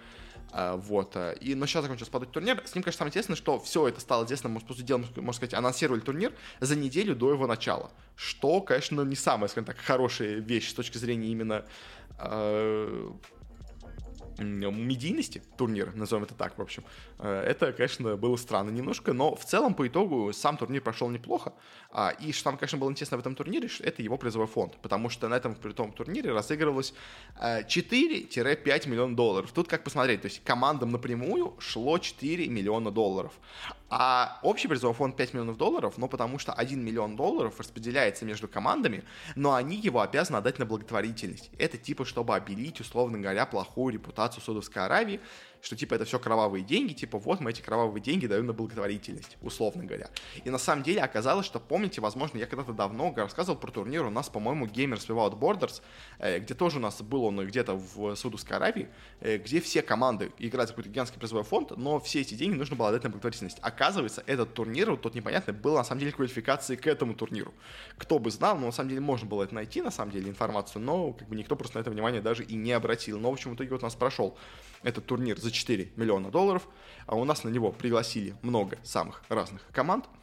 Э, 0.53 0.75
вот. 0.75 1.15
И, 1.39 1.55
но 1.55 1.65
сейчас 1.65 1.81
закончился 1.81 2.11
падать 2.11 2.31
турнир. 2.31 2.61
С 2.65 2.75
ним, 2.75 2.83
конечно, 2.83 2.99
самое 2.99 3.09
интересное, 3.09 3.35
что 3.35 3.59
все 3.59 3.87
это 3.87 3.99
стало 3.99 4.25
известно, 4.25 4.49
может, 4.49 4.67
по 4.67 4.75
сути 4.75 4.85
дела, 4.85 4.99
можно 5.15 5.33
сказать, 5.33 5.55
анонсировали 5.55 6.01
турнир 6.01 6.33
за 6.59 6.75
неделю 6.75 7.15
до 7.15 7.31
его 7.31 7.47
начала. 7.47 7.89
Что, 8.15 8.61
конечно, 8.61 9.01
не 9.01 9.15
самая, 9.15 9.47
скажем 9.47 9.65
так, 9.65 9.77
хорошая 9.77 10.35
вещь 10.35 10.69
с 10.69 10.73
точки 10.75 10.99
зрения 10.99 11.29
именно 11.29 11.65
медийности 14.41 15.41
турнира, 15.57 15.91
назовем 15.93 16.23
это 16.23 16.33
так, 16.33 16.57
в 16.57 16.61
общем, 16.61 16.83
э, 17.19 17.43
это, 17.47 17.73
конечно, 17.73 18.15
было 18.17 18.35
странно 18.37 18.69
немножко, 18.69 19.13
но 19.13 19.35
в 19.35 19.45
целом, 19.45 19.73
по 19.73 19.87
итогу, 19.87 20.31
сам 20.33 20.57
турнир 20.57 20.81
прошел 20.81 21.09
неплохо, 21.09 21.53
а, 21.91 22.09
и 22.19 22.31
что 22.31 22.45
там, 22.45 22.57
конечно, 22.57 22.77
было 22.77 22.89
интересно 22.89 23.17
в 23.17 23.19
этом 23.19 23.35
турнире, 23.35 23.69
это 23.79 24.01
его 24.01 24.17
призовой 24.17 24.47
фонд, 24.47 24.77
потому 24.81 25.09
что 25.09 25.27
на 25.27 25.35
этом 25.35 25.55
притом 25.55 25.91
турнире 25.91 26.31
разыгрывалось 26.31 26.93
4-5 27.39 28.37
э, 28.37 28.89
миллионов 28.89 29.15
долларов. 29.15 29.51
Тут 29.51 29.67
как 29.67 29.83
посмотреть, 29.83 30.21
то 30.21 30.27
есть 30.27 30.43
командам 30.43 30.91
напрямую 30.91 31.55
шло 31.59 31.97
4 31.97 32.47
миллиона 32.47 32.91
долларов, 32.91 33.33
а 33.93 34.39
общий 34.41 34.69
призовой 34.69 34.95
фонд 34.95 35.17
5 35.17 35.33
миллионов 35.33 35.57
долларов, 35.57 35.97
но 35.97 36.07
потому 36.07 36.39
что 36.39 36.53
1 36.53 36.81
миллион 36.81 37.17
долларов 37.17 37.59
распределяется 37.59 38.23
между 38.23 38.47
командами, 38.47 39.03
но 39.35 39.53
они 39.53 39.75
его 39.75 39.99
обязаны 39.99 40.37
отдать 40.37 40.59
на 40.59 40.65
благотворительность. 40.65 41.51
Это 41.59 41.77
типа, 41.77 42.05
чтобы 42.05 42.33
обелить, 42.33 42.79
условно 42.79 43.19
говоря, 43.19 43.45
плохую 43.45 43.93
репутацию 43.93 44.41
Саудовской 44.41 44.85
Аравии, 44.85 45.19
что 45.61 45.75
типа 45.75 45.95
это 45.95 46.05
все 46.05 46.19
кровавые 46.19 46.63
деньги, 46.63 46.93
типа 46.93 47.17
вот 47.17 47.39
мы 47.39 47.51
эти 47.51 47.61
кровавые 47.61 48.01
деньги 48.01 48.27
даем 48.27 48.45
на 48.47 48.53
благотворительность, 48.53 49.37
условно 49.41 49.85
говоря. 49.85 50.09
И 50.43 50.49
на 50.49 50.57
самом 50.57 50.83
деле 50.83 51.01
оказалось, 51.01 51.45
что 51.45 51.59
помните, 51.59 52.01
возможно, 52.01 52.37
я 52.37 52.47
когда-то 52.47 52.73
давно 52.73 53.13
рассказывал 53.15 53.59
про 53.59 53.71
турнир, 53.71 54.03
у 54.05 54.09
нас, 54.09 54.29
по-моему, 54.29 54.65
Gamers 54.65 55.07
Without 55.07 55.37
Borders, 55.39 55.81
э, 56.19 56.39
где 56.39 56.53
тоже 56.53 56.77
у 56.77 56.81
нас 56.81 57.01
был 57.01 57.25
он 57.25 57.45
где-то 57.45 57.75
в 57.75 58.15
Саудовской 58.15 58.57
Аравии, 58.57 58.89
э, 59.19 59.37
где 59.37 59.61
все 59.61 59.81
команды 59.81 60.31
играют 60.39 60.69
за 60.69 60.73
какой-то 60.73 60.89
гигантский 60.89 61.19
призовой 61.19 61.43
фонд, 61.43 61.71
но 61.77 61.99
все 61.99 62.21
эти 62.21 62.33
деньги 62.33 62.55
нужно 62.55 62.75
было 62.75 62.89
отдать 62.89 63.03
на 63.03 63.09
благотворительность. 63.09 63.59
Оказывается, 63.61 64.23
этот 64.25 64.53
турнир, 64.53 64.91
вот 64.91 65.01
тот 65.01 65.15
непонятный, 65.15 65.53
был 65.53 65.75
на 65.75 65.83
самом 65.83 65.99
деле 65.99 66.11
квалификацией 66.11 66.79
к 66.79 66.87
этому 66.87 67.13
турниру. 67.13 67.53
Кто 67.97 68.19
бы 68.19 68.31
знал, 68.31 68.57
но 68.57 68.67
на 68.67 68.71
самом 68.71 68.89
деле 68.89 69.01
можно 69.01 69.27
было 69.27 69.43
это 69.43 69.53
найти, 69.53 69.81
на 69.81 69.91
самом 69.91 70.11
деле, 70.11 70.29
информацию, 70.29 70.81
но 70.81 71.13
как 71.13 71.27
бы 71.27 71.35
никто 71.35 71.55
просто 71.55 71.77
на 71.77 71.81
это 71.81 71.91
внимание 71.91 72.21
даже 72.21 72.43
и 72.43 72.55
не 72.55 72.71
обратил. 72.71 73.19
Но, 73.19 73.29
в 73.29 73.33
общем, 73.33 73.51
в 73.51 73.55
итоге 73.55 73.69
вот 73.69 73.81
у 73.81 73.85
нас 73.85 73.95
прошел 73.95 74.37
этот 74.83 75.05
турнир 75.05 75.39
за 75.39 75.50
за 75.51 75.57
4 75.57 75.91
миллиона 75.95 76.31
долларов. 76.31 76.67
А 77.05 77.15
у 77.15 77.25
нас 77.25 77.43
на 77.43 77.49
него 77.49 77.71
пригласили 77.71 78.35
много 78.41 78.77
самых 78.83 79.23
разных 79.29 79.67
команд– 79.71 80.05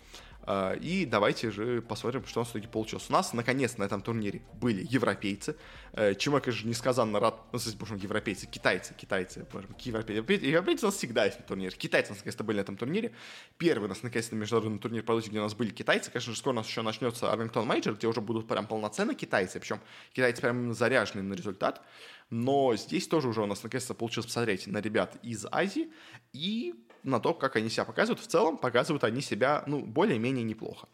и 0.80 1.04
давайте 1.04 1.50
же 1.50 1.82
посмотрим, 1.82 2.24
что 2.24 2.40
у 2.40 2.42
нас 2.42 2.48
в 2.48 2.52
итоге 2.52 2.68
получилось. 2.68 3.06
У 3.10 3.12
нас, 3.12 3.34
наконец, 3.34 3.76
на 3.76 3.84
этом 3.84 4.00
турнире 4.00 4.40
были 4.54 4.86
европейцы, 4.88 5.56
э, 5.92 6.14
чему 6.14 6.36
я, 6.36 6.40
конечно, 6.40 6.66
несказанно 6.66 7.20
рад. 7.20 7.38
Ну, 7.52 7.58
кстати, 7.58 7.76
боже 7.76 7.92
мой, 7.92 8.02
европейцы, 8.02 8.46
китайцы, 8.46 8.94
китайцы, 8.94 9.46
боже 9.52 9.68
мой, 9.68 9.76
европейцы. 9.78 10.46
Европейцы 10.46 10.86
у 10.86 10.88
нас 10.88 10.96
всегда 10.96 11.26
есть 11.26 11.38
на 11.38 11.44
турнире. 11.44 11.70
Китайцы 11.70 12.10
у 12.10 12.12
нас, 12.12 12.20
наконец-то, 12.20 12.44
были 12.44 12.56
на 12.56 12.60
этом 12.62 12.76
турнире. 12.78 13.12
Первый 13.58 13.84
у 13.84 13.88
нас, 13.88 14.02
наконец-то, 14.02 14.36
международный 14.36 14.78
турнир 14.78 15.02
по 15.02 15.18
где 15.20 15.38
у 15.38 15.42
нас 15.42 15.54
были 15.54 15.68
китайцы. 15.70 16.10
Конечно 16.10 16.32
же, 16.32 16.38
скоро 16.38 16.54
у 16.54 16.56
нас 16.56 16.66
еще 16.66 16.80
начнется 16.80 17.30
Arlington 17.30 17.66
Major, 17.66 17.94
где 17.96 18.06
уже 18.06 18.22
будут 18.22 18.48
прям 18.48 18.66
полноценно 18.66 19.14
китайцы. 19.14 19.60
Причем 19.60 19.80
китайцы 20.14 20.40
прям 20.40 20.72
заряжены 20.72 21.22
на 21.22 21.34
результат. 21.34 21.82
Но 22.30 22.74
здесь 22.76 23.06
тоже 23.06 23.28
уже 23.28 23.42
у 23.42 23.46
нас, 23.46 23.62
наконец-то, 23.62 23.92
получилось 23.92 24.26
посмотреть 24.26 24.66
на 24.66 24.80
ребят 24.80 25.16
из 25.22 25.46
Азии. 25.50 25.90
И 26.32 26.74
на 27.02 27.20
то, 27.20 27.34
как 27.34 27.56
они 27.56 27.68
себя 27.68 27.84
показывают. 27.84 28.20
В 28.20 28.26
целом 28.26 28.56
показывают 28.56 29.04
они 29.04 29.20
себя, 29.20 29.62
ну, 29.66 29.80
более-менее 29.80 30.44
неплохо. 30.44 30.88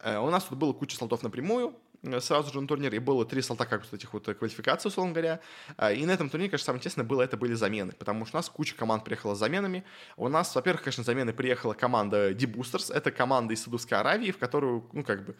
Э, 0.00 0.18
у 0.18 0.30
нас 0.30 0.44
тут 0.44 0.58
было 0.58 0.72
куча 0.72 0.96
слотов 0.96 1.22
напрямую, 1.22 1.74
э, 2.02 2.20
сразу 2.20 2.52
же 2.52 2.60
на 2.60 2.66
турнире, 2.66 2.96
и 2.96 3.00
было 3.00 3.24
три 3.24 3.42
слота 3.42 3.66
как 3.66 3.82
вот 3.82 3.94
этих 3.94 4.12
вот 4.12 4.24
квалификаций, 4.24 4.88
условно 4.88 5.12
говоря. 5.12 5.40
Э, 5.78 5.94
и 5.94 6.04
на 6.06 6.12
этом 6.12 6.30
турнире, 6.30 6.50
конечно, 6.50 6.66
самое 6.66 6.80
интересное 6.80 7.04
было, 7.04 7.22
это 7.22 7.36
были 7.36 7.54
замены, 7.54 7.92
потому 7.92 8.26
что 8.26 8.36
у 8.36 8.38
нас 8.38 8.48
куча 8.48 8.74
команд 8.74 9.04
приехала 9.04 9.34
с 9.34 9.38
заменами. 9.38 9.84
У 10.16 10.28
нас, 10.28 10.54
во-первых, 10.54 10.82
конечно, 10.82 11.04
замены 11.04 11.32
приехала 11.32 11.74
команда 11.74 12.34
D-Boosters, 12.34 12.92
это 12.92 13.10
команда 13.10 13.54
из 13.54 13.62
Саудовской 13.62 13.98
Аравии, 13.98 14.30
в 14.30 14.38
которую, 14.38 14.88
ну, 14.92 15.04
как 15.04 15.24
бы, 15.24 15.36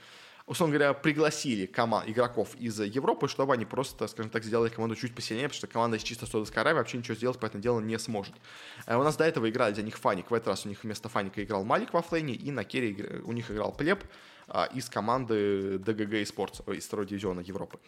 условно 0.47 0.77
говоря, 0.77 0.93
пригласили 0.95 1.67
команд, 1.67 2.09
игроков 2.09 2.55
из 2.57 2.81
Европы, 2.81 3.29
чтобы 3.29 3.55
они 3.55 3.65
просто, 3.65 4.07
скажем 4.09 4.31
так, 4.31 4.45
сделали 4.45 4.69
команду 4.69 4.97
чуть 4.97 5.15
посильнее, 5.15 5.49
потому 5.49 5.59
что 5.59 5.67
команда 5.67 5.97
из 5.97 6.03
чисто 6.03 6.27
Саудовской 6.27 6.63
Аравии 6.63 6.79
вообще 6.79 6.99
ничего 6.99 7.15
сделать 7.15 7.39
по 7.39 7.47
этому 7.47 7.63
делу 7.63 7.81
не 7.81 7.99
сможет. 7.99 8.35
Э, 8.87 8.97
у 8.97 9.03
нас 9.03 9.17
до 9.17 9.25
этого 9.25 9.49
играли 9.49 9.75
за 9.75 9.83
них 9.83 9.99
Фаник, 9.99 10.31
в 10.31 10.35
этот 10.35 10.49
раз 10.49 10.67
у 10.67 10.69
них 10.69 10.83
вместо 10.83 11.09
Фаника 11.09 11.43
играл 11.43 11.65
Малик 11.65 11.93
во 11.93 12.03
флейне, 12.03 12.35
и 12.35 12.51
на 12.51 12.65
керри 12.65 13.21
у 13.25 13.33
них 13.33 13.51
играл 13.51 13.73
Плеб, 13.73 14.03
а, 14.03 14.07
из 14.75 14.89
команды 14.89 15.79
ДГГ 15.79 16.15
и 16.15 16.25
Спортс, 16.25 16.61
из 16.67 16.87
второго 16.87 17.09
дивизиона 17.09 17.41
Европы. 17.41 17.79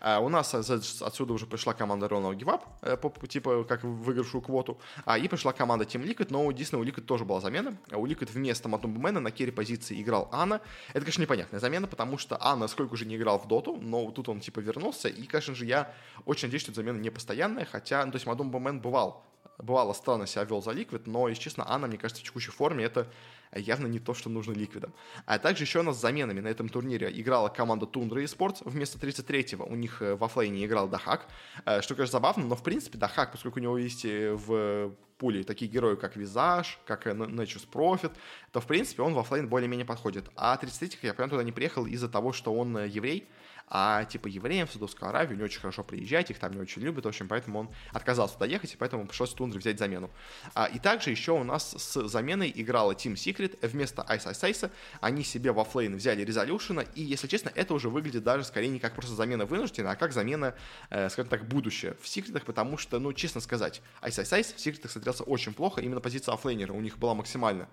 А, 0.00 0.20
у 0.20 0.28
нас 0.28 0.54
отсюда 0.54 1.32
уже 1.32 1.46
пришла 1.46 1.74
команда 1.74 2.06
Ronald 2.06 2.34
Гивап, 2.34 2.64
э, 2.82 2.96
типа 3.28 3.64
как 3.64 3.84
выигравшую 3.84 4.42
квоту, 4.42 4.78
а, 5.04 5.18
и 5.18 5.28
пришла 5.28 5.52
команда 5.52 5.84
Team 5.84 6.04
Liquid, 6.04 6.28
но 6.30 6.44
у 6.44 6.52
Disney 6.52 6.78
у 6.78 6.84
Liquid 6.84 7.02
тоже 7.02 7.24
была 7.24 7.40
замена. 7.40 7.76
У 7.92 8.06
Liquid 8.06 8.30
вместо 8.32 8.68
Матумбумена 8.68 9.20
на 9.20 9.30
керри 9.30 9.50
позиции 9.50 10.00
играл 10.00 10.28
Анна. 10.32 10.60
Это, 10.88 11.00
конечно, 11.00 11.22
непонятная 11.22 11.60
замена, 11.60 11.86
потому 11.86 12.18
что 12.18 12.36
Анна 12.40 12.68
сколько 12.68 12.94
уже 12.94 13.06
не 13.06 13.16
играл 13.16 13.38
в 13.38 13.48
доту, 13.48 13.76
но 13.76 14.10
тут 14.10 14.28
он 14.28 14.40
типа 14.40 14.60
вернулся, 14.60 15.08
и, 15.08 15.24
конечно 15.24 15.54
же, 15.54 15.66
я 15.66 15.94
очень 16.24 16.48
надеюсь, 16.48 16.62
что 16.62 16.72
эта 16.72 16.80
замена 16.80 16.98
не 16.98 17.10
постоянная, 17.10 17.64
хотя, 17.64 18.04
ну, 18.04 18.12
то 18.12 18.16
есть 18.16 18.26
Матум 18.26 18.50
Бумен 18.50 18.80
бывал 18.80 19.24
бывало 19.58 19.92
странно 19.92 20.26
себя 20.26 20.44
вел 20.44 20.62
за 20.62 20.70
Liquid, 20.70 21.02
но, 21.06 21.28
если 21.28 21.42
честно, 21.42 21.64
Анна, 21.68 21.86
мне 21.86 21.98
кажется, 21.98 22.22
в 22.22 22.26
текущей 22.26 22.50
форме 22.50 22.84
это 22.84 23.06
явно 23.54 23.86
не 23.86 23.98
то, 23.98 24.14
что 24.14 24.30
нужно 24.30 24.52
ликвидам. 24.52 24.92
А 25.26 25.38
также 25.38 25.64
еще 25.64 25.80
у 25.80 25.82
нас 25.82 26.00
заменами 26.02 26.40
на 26.40 26.48
этом 26.48 26.68
турнире 26.68 27.10
играла 27.18 27.48
команда 27.48 27.86
Тундра 27.86 28.22
Esports. 28.22 28.58
Вместо 28.64 28.98
33-го 28.98 29.64
у 29.64 29.74
них 29.74 30.02
э, 30.02 30.14
во 30.14 30.28
флейне 30.28 30.66
играл 30.66 30.88
Дахак. 30.88 31.26
Э, 31.64 31.80
что, 31.80 31.94
конечно, 31.94 32.12
забавно, 32.12 32.44
но 32.44 32.56
в 32.56 32.62
принципе 32.62 32.98
Дахак, 32.98 33.32
поскольку 33.32 33.60
у 33.60 33.62
него 33.62 33.78
есть 33.78 34.04
э, 34.04 34.34
в 34.34 34.92
пуле 35.16 35.44
такие 35.44 35.70
герои, 35.70 35.94
как 35.96 36.16
Визаж, 36.16 36.78
как 36.84 37.06
Nature's 37.06 37.66
Profit, 37.72 38.12
то, 38.50 38.60
в 38.60 38.66
принципе, 38.66 39.02
он 39.02 39.14
во 39.14 39.22
флейн 39.22 39.48
более-менее 39.48 39.86
подходит. 39.86 40.28
А 40.36 40.58
33-х 40.60 40.98
я 41.02 41.14
прям 41.14 41.30
туда 41.30 41.42
не 41.44 41.52
приехал 41.52 41.86
из-за 41.86 42.08
того, 42.08 42.32
что 42.32 42.52
он 42.52 42.84
еврей, 42.84 43.28
а 43.74 44.04
типа 44.04 44.26
евреям 44.26 44.66
в 44.66 44.70
Саудовскую 44.70 45.08
Аравию 45.08 45.38
не 45.38 45.42
очень 45.42 45.58
хорошо 45.58 45.82
приезжать, 45.82 46.30
их 46.30 46.38
там 46.38 46.52
не 46.52 46.60
очень 46.60 46.82
любят, 46.82 47.06
в 47.06 47.08
общем, 47.08 47.26
поэтому 47.26 47.60
он 47.60 47.70
отказался 47.92 48.34
туда 48.34 48.44
ехать, 48.44 48.74
и 48.74 48.76
поэтому 48.76 49.06
пришлось 49.06 49.32
Тундре 49.32 49.58
взять 49.58 49.78
замену. 49.78 50.10
А, 50.54 50.66
и 50.66 50.78
также 50.78 51.08
еще 51.08 51.32
у 51.32 51.42
нас 51.42 51.74
с 51.78 52.06
заменой 52.06 52.52
играла 52.54 52.92
Team 52.92 53.14
Secret 53.14 53.66
вместо 53.66 54.02
Ice 54.02 54.30
Ice 54.30 54.50
Ice, 54.50 54.70
они 55.00 55.24
себе 55.24 55.52
во 55.52 55.64
флейн 55.64 55.96
взяли 55.96 56.22
Резолюшена, 56.22 56.82
и, 56.82 57.02
если 57.02 57.26
честно, 57.28 57.50
это 57.54 57.72
уже 57.72 57.88
выглядит 57.88 58.22
даже 58.22 58.44
скорее 58.44 58.68
не 58.68 58.78
как 58.78 58.92
просто 58.92 59.14
замена 59.14 59.46
вынужденная, 59.46 59.92
а 59.92 59.96
как 59.96 60.12
замена, 60.12 60.54
э, 60.90 61.08
скажем 61.08 61.30
так, 61.30 61.48
будущее 61.48 61.96
в 62.02 62.06
Секретах, 62.06 62.44
потому 62.44 62.76
что, 62.76 62.98
ну, 62.98 63.14
честно 63.14 63.40
сказать, 63.40 63.80
Ice 64.02 64.22
Ice 64.22 64.38
Ice 64.38 64.54
в 64.54 64.60
Секретах 64.60 64.90
смотрелся 64.90 65.24
очень 65.24 65.54
плохо, 65.54 65.80
именно 65.80 66.00
позиция 66.00 66.34
оффлейнера 66.34 66.74
у 66.74 66.80
них 66.82 66.98
была 66.98 67.14
максимально, 67.14 67.70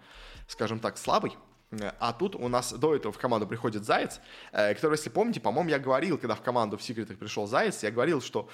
скажем 0.48 0.80
так, 0.80 0.98
слабой, 0.98 1.34
а 2.00 2.14
тут 2.14 2.36
у 2.36 2.48
нас 2.48 2.74
до 2.74 2.96
этого 2.96 3.14
в 3.14 3.20
команду 3.20 3.46
приходит 3.46 3.86
Заяц, 3.86 4.20
э, 4.52 4.74
который, 4.74 4.94
если 4.96 5.10
помните, 5.10 5.40
по-моему, 5.40 5.70
я 5.70 5.78
говорил, 5.78 6.18
когда 6.18 6.34
в 6.34 6.42
команду 6.42 6.78
в 6.78 6.82
секретах 6.82 7.18
пришел 7.18 7.46
Заяц, 7.46 7.84
я 7.84 7.92
говорил, 7.92 8.22
что, 8.22 8.50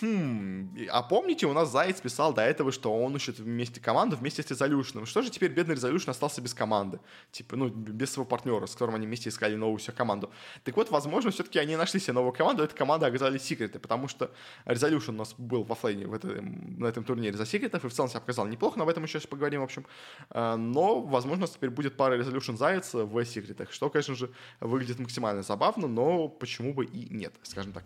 хм, 0.00 0.76
а 0.90 1.02
помните, 1.02 1.46
у 1.46 1.54
нас 1.54 1.70
Заяц 1.70 2.00
писал 2.00 2.34
до 2.34 2.42
этого, 2.42 2.70
что 2.70 2.94
он 2.94 3.16
ищет 3.16 3.38
вместе 3.38 3.80
команду 3.80 4.16
вместе 4.16 4.42
с 4.42 4.50
Резолюшном. 4.50 5.06
Что 5.06 5.22
же 5.22 5.30
теперь 5.30 5.50
бедный 5.50 5.76
Резолюшн 5.76 6.10
остался 6.10 6.42
без 6.42 6.52
команды? 6.52 7.00
Типа, 7.30 7.56
ну, 7.56 7.68
без 7.68 8.12
своего 8.12 8.28
партнера, 8.28 8.66
с 8.66 8.72
которым 8.72 8.96
они 8.96 9.06
вместе 9.06 9.30
искали 9.30 9.54
новую 9.54 9.78
себе 9.78 9.94
команду. 9.94 10.30
Так 10.64 10.76
вот, 10.76 10.90
возможно, 10.90 11.30
все-таки 11.30 11.58
они 11.58 11.74
нашли 11.74 12.00
себе 12.00 12.12
новую 12.12 12.32
команду, 12.34 12.62
эта 12.62 12.74
команда 12.74 13.06
оказались 13.06 13.42
секреты, 13.42 13.78
потому 13.78 14.08
что 14.08 14.30
Резолюшн 14.66 15.12
у 15.12 15.14
нас 15.14 15.34
был 15.38 15.64
во 15.64 15.74
флейне 15.74 16.06
в 16.06 16.12
этом, 16.12 16.78
на 16.78 16.86
этом 16.86 17.02
турнире 17.02 17.36
за 17.36 17.46
секретов, 17.46 17.84
и 17.86 17.88
в 17.88 17.92
целом 17.94 18.10
себя 18.10 18.20
показал 18.20 18.46
неплохо, 18.46 18.76
но 18.76 18.84
об 18.84 18.90
этом 18.90 19.04
еще 19.04 19.20
поговорим, 19.20 19.62
в 19.62 19.64
общем. 19.64 19.86
Э, 20.30 20.56
но, 20.56 21.00
возможно, 21.00 21.46
теперь 21.46 21.70
будет 21.70 21.96
пара 21.96 22.14
Резолюшн 22.14 22.57
Заяц 22.58 22.92
в 22.92 23.24
секретах, 23.24 23.72
что, 23.72 23.88
конечно 23.88 24.14
же, 24.14 24.30
выглядит 24.60 24.98
максимально 24.98 25.42
забавно, 25.42 25.86
но 25.86 26.28
почему 26.28 26.74
бы 26.74 26.84
и 26.84 27.08
нет, 27.14 27.34
скажем 27.42 27.72
так. 27.72 27.84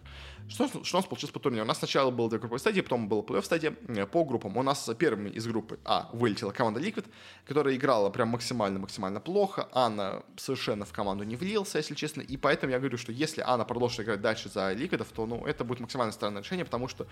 Что, 0.48 0.68
что 0.68 0.96
у 0.96 1.00
нас 1.00 1.06
получилось 1.06 1.32
по 1.32 1.40
турниру? 1.40 1.64
У 1.64 1.68
нас 1.68 1.78
сначала 1.78 2.10
было 2.10 2.28
две 2.28 2.38
групповые 2.38 2.60
стадии, 2.60 2.80
потом 2.80 3.08
было 3.08 3.22
плей-офф 3.22 3.42
стадия. 3.42 3.74
Э, 3.88 4.06
по 4.06 4.24
группам 4.24 4.56
у 4.56 4.62
нас 4.62 4.90
первыми 4.98 5.30
из 5.30 5.46
группы 5.46 5.78
А 5.84 6.10
вылетела 6.12 6.52
команда 6.52 6.80
Liquid, 6.80 7.06
которая 7.46 7.74
играла 7.74 8.10
прям 8.10 8.28
максимально-максимально 8.28 9.20
плохо. 9.20 9.68
Анна 9.72 10.22
совершенно 10.36 10.84
в 10.84 10.92
команду 10.92 11.24
не 11.24 11.36
влился, 11.36 11.78
если 11.78 11.94
честно, 11.94 12.20
и 12.20 12.36
поэтому 12.36 12.72
я 12.72 12.78
говорю, 12.78 12.98
что 12.98 13.12
если 13.12 13.42
Анна 13.44 13.64
продолжит 13.64 14.00
играть 14.00 14.20
дальше 14.20 14.48
за 14.48 14.72
Liquid, 14.72 15.06
то 15.14 15.26
ну, 15.26 15.46
это 15.46 15.64
будет 15.64 15.80
максимально 15.80 16.12
странное 16.12 16.42
решение, 16.42 16.64
потому 16.64 16.88
что 16.88 17.06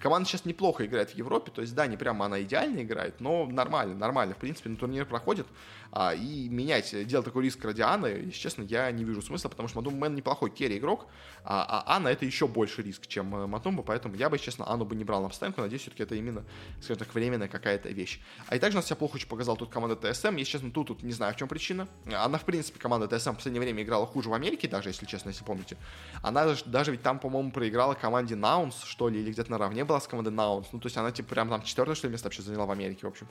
команда 0.00 0.28
сейчас 0.28 0.44
неплохо 0.44 0.86
играет 0.86 1.10
в 1.10 1.14
Европе, 1.14 1.50
то 1.50 1.60
есть 1.60 1.74
да, 1.74 1.86
не 1.86 1.96
прямо 1.96 2.26
она 2.26 2.42
идеально 2.42 2.82
играет, 2.82 3.20
но 3.20 3.46
нормально, 3.46 3.94
нормально, 3.94 4.34
в 4.34 4.38
принципе, 4.38 4.70
на 4.70 4.76
турнир 4.76 5.06
проходит, 5.06 5.46
а, 5.92 6.14
и 6.14 6.48
менять, 6.48 7.06
делать 7.06 7.24
такой 7.24 7.44
риск 7.44 7.64
ради 7.64 7.82
Анны, 7.82 8.06
если 8.06 8.38
честно, 8.38 8.62
я 8.62 8.90
не 8.90 9.04
вижу 9.04 9.22
смысла, 9.22 9.48
потому 9.48 9.68
что 9.68 9.78
MATUMBAMAN 9.78 10.14
неплохой 10.14 10.50
керри-игрок, 10.50 11.06
а, 11.44 11.64
а 11.86 11.96
Анна 11.96 12.08
это 12.08 12.24
еще 12.24 12.46
больше 12.46 12.75
риск, 12.82 13.06
чем 13.06 13.34
э, 13.34 13.46
Матумба, 13.46 13.82
поэтому 13.82 14.14
я 14.14 14.30
бы, 14.30 14.38
честно, 14.38 14.68
Анну 14.68 14.84
бы 14.84 14.94
не 14.94 15.04
брал 15.04 15.22
на 15.22 15.28
постоянку, 15.28 15.60
надеюсь, 15.60 15.82
все-таки 15.82 16.02
это 16.02 16.14
именно, 16.14 16.44
скажем 16.80 16.98
так, 16.98 17.14
временная 17.14 17.48
какая-то 17.48 17.88
вещь. 17.90 18.20
А 18.48 18.56
и 18.56 18.58
также 18.58 18.76
у 18.76 18.78
нас 18.78 18.86
себя 18.86 18.96
плохо 18.96 19.16
очень 19.16 19.28
показал 19.28 19.56
тут 19.56 19.70
команда 19.70 19.96
TSM, 19.96 20.36
если 20.36 20.52
честно, 20.52 20.70
тут, 20.70 20.88
тут 20.88 21.02
не 21.02 21.12
знаю, 21.12 21.34
в 21.34 21.36
чем 21.36 21.48
причина. 21.48 21.88
Она, 22.12 22.38
в 22.38 22.44
принципе, 22.44 22.78
команда 22.78 23.06
TSM 23.08 23.32
в 23.32 23.36
последнее 23.36 23.60
время 23.60 23.82
играла 23.82 24.06
хуже 24.06 24.28
в 24.28 24.34
Америке, 24.34 24.68
даже, 24.68 24.90
если 24.90 25.06
честно, 25.06 25.30
если 25.30 25.44
помните. 25.44 25.76
Она 26.22 26.44
даже, 26.44 26.64
даже 26.64 26.90
ведь 26.90 27.02
там, 27.02 27.18
по-моему, 27.18 27.50
проиграла 27.50 27.94
команде 27.94 28.36
Наунс, 28.36 28.82
что 28.84 29.08
ли, 29.08 29.20
или 29.20 29.32
где-то 29.32 29.50
наравне 29.50 29.84
была 29.84 30.00
с 30.00 30.06
командой 30.06 30.30
Наунс. 30.30 30.68
Ну, 30.72 30.78
то 30.78 30.86
есть 30.86 30.96
она, 30.96 31.10
типа, 31.10 31.30
прям 31.30 31.48
там 31.48 31.62
четвертое, 31.62 31.94
что 31.94 32.06
ли, 32.06 32.12
место 32.12 32.26
вообще 32.26 32.42
заняла 32.42 32.66
в 32.66 32.70
Америке, 32.70 33.06
в 33.06 33.10
общем. 33.10 33.28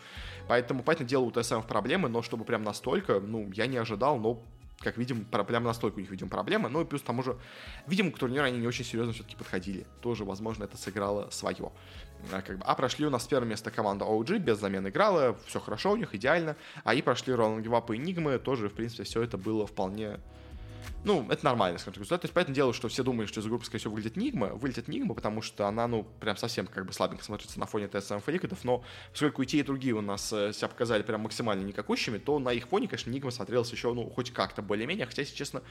Поэтому, 0.47 0.83
поэтому 0.83 1.07
дело 1.07 1.23
у 1.23 1.31
ТСМ 1.31 1.61
проблемы, 1.61 2.09
но 2.09 2.21
чтобы 2.21 2.45
прям 2.45 2.63
настолько, 2.63 3.19
ну, 3.19 3.49
я 3.53 3.67
не 3.67 3.77
ожидал, 3.77 4.17
но 4.17 4.41
как 4.79 4.97
видим, 4.97 5.25
прямо 5.25 5.67
настолько 5.67 5.97
у 5.97 5.99
них, 5.99 6.09
видим, 6.09 6.29
проблемы. 6.29 6.69
Ну 6.69 6.81
и 6.81 6.85
плюс 6.85 7.01
к 7.01 7.05
тому 7.05 7.23
же, 7.23 7.37
видимо, 7.87 8.11
к 8.11 8.17
турниру 8.17 8.45
они 8.45 8.59
не 8.59 8.67
очень 8.67 8.85
серьезно 8.85 9.13
все-таки 9.13 9.35
подходили. 9.35 9.85
Тоже, 10.01 10.25
возможно, 10.25 10.63
это 10.65 10.77
сыграло 10.77 11.29
свое. 11.31 11.71
А, 12.31 12.41
как 12.41 12.57
бы, 12.57 12.63
а 12.65 12.75
прошли 12.75 13.05
у 13.05 13.09
нас 13.09 13.25
первое 13.25 13.47
место 13.47 13.71
команда 13.71 14.05
OG, 14.05 14.39
без 14.39 14.59
замен 14.59 14.87
играла, 14.87 15.37
все 15.45 15.59
хорошо 15.59 15.93
у 15.93 15.95
них, 15.95 16.13
идеально. 16.13 16.55
А 16.83 16.93
и 16.93 17.01
прошли 17.01 17.33
Роланд 17.33 17.63
Гивап 17.63 17.91
и 17.91 17.95
Энигмы, 17.95 18.37
тоже, 18.39 18.69
в 18.69 18.73
принципе, 18.73 19.03
все 19.03 19.21
это 19.21 19.37
было 19.37 19.65
вполне 19.65 20.19
ну, 21.03 21.27
это 21.29 21.45
нормально, 21.45 21.77
скажем 21.77 21.93
так, 21.93 22.01
результат. 22.01 22.21
То 22.21 22.25
есть, 22.25 22.33
поэтому 22.33 22.55
дело, 22.55 22.73
что 22.73 22.87
все 22.87 23.03
думают, 23.03 23.29
что 23.29 23.39
из 23.39 23.45
группы, 23.45 23.65
скорее 23.65 23.79
всего, 23.79 23.93
вылетит 23.93 24.17
Нигма, 24.17 24.47
вылетит 24.47 24.87
Нигма, 24.87 25.13
потому 25.13 25.41
что 25.41 25.67
она, 25.67 25.87
ну, 25.87 26.05
прям 26.19 26.37
совсем 26.37 26.67
как 26.67 26.85
бы 26.85 26.93
слабенько 26.93 27.23
смотрится 27.23 27.59
на 27.59 27.65
фоне 27.65 27.87
ТСМ 27.87 28.19
Феликатов, 28.19 28.63
но 28.63 28.83
поскольку 29.11 29.43
и 29.43 29.45
те, 29.45 29.59
и 29.59 29.63
другие 29.63 29.93
у 29.93 30.01
нас 30.01 30.33
э, 30.33 30.51
себя 30.53 30.67
показали 30.67 31.03
прям 31.03 31.21
максимально 31.21 31.63
никакущими, 31.63 32.17
то 32.17 32.39
на 32.39 32.49
их 32.51 32.67
фоне, 32.67 32.87
конечно, 32.87 33.11
Нигма 33.11 33.31
смотрелась 33.31 33.71
еще, 33.71 33.93
ну, 33.93 34.09
хоть 34.09 34.31
как-то 34.31 34.61
более-менее, 34.61 35.05
хотя, 35.05 35.21
если 35.21 35.35
честно, 35.35 35.61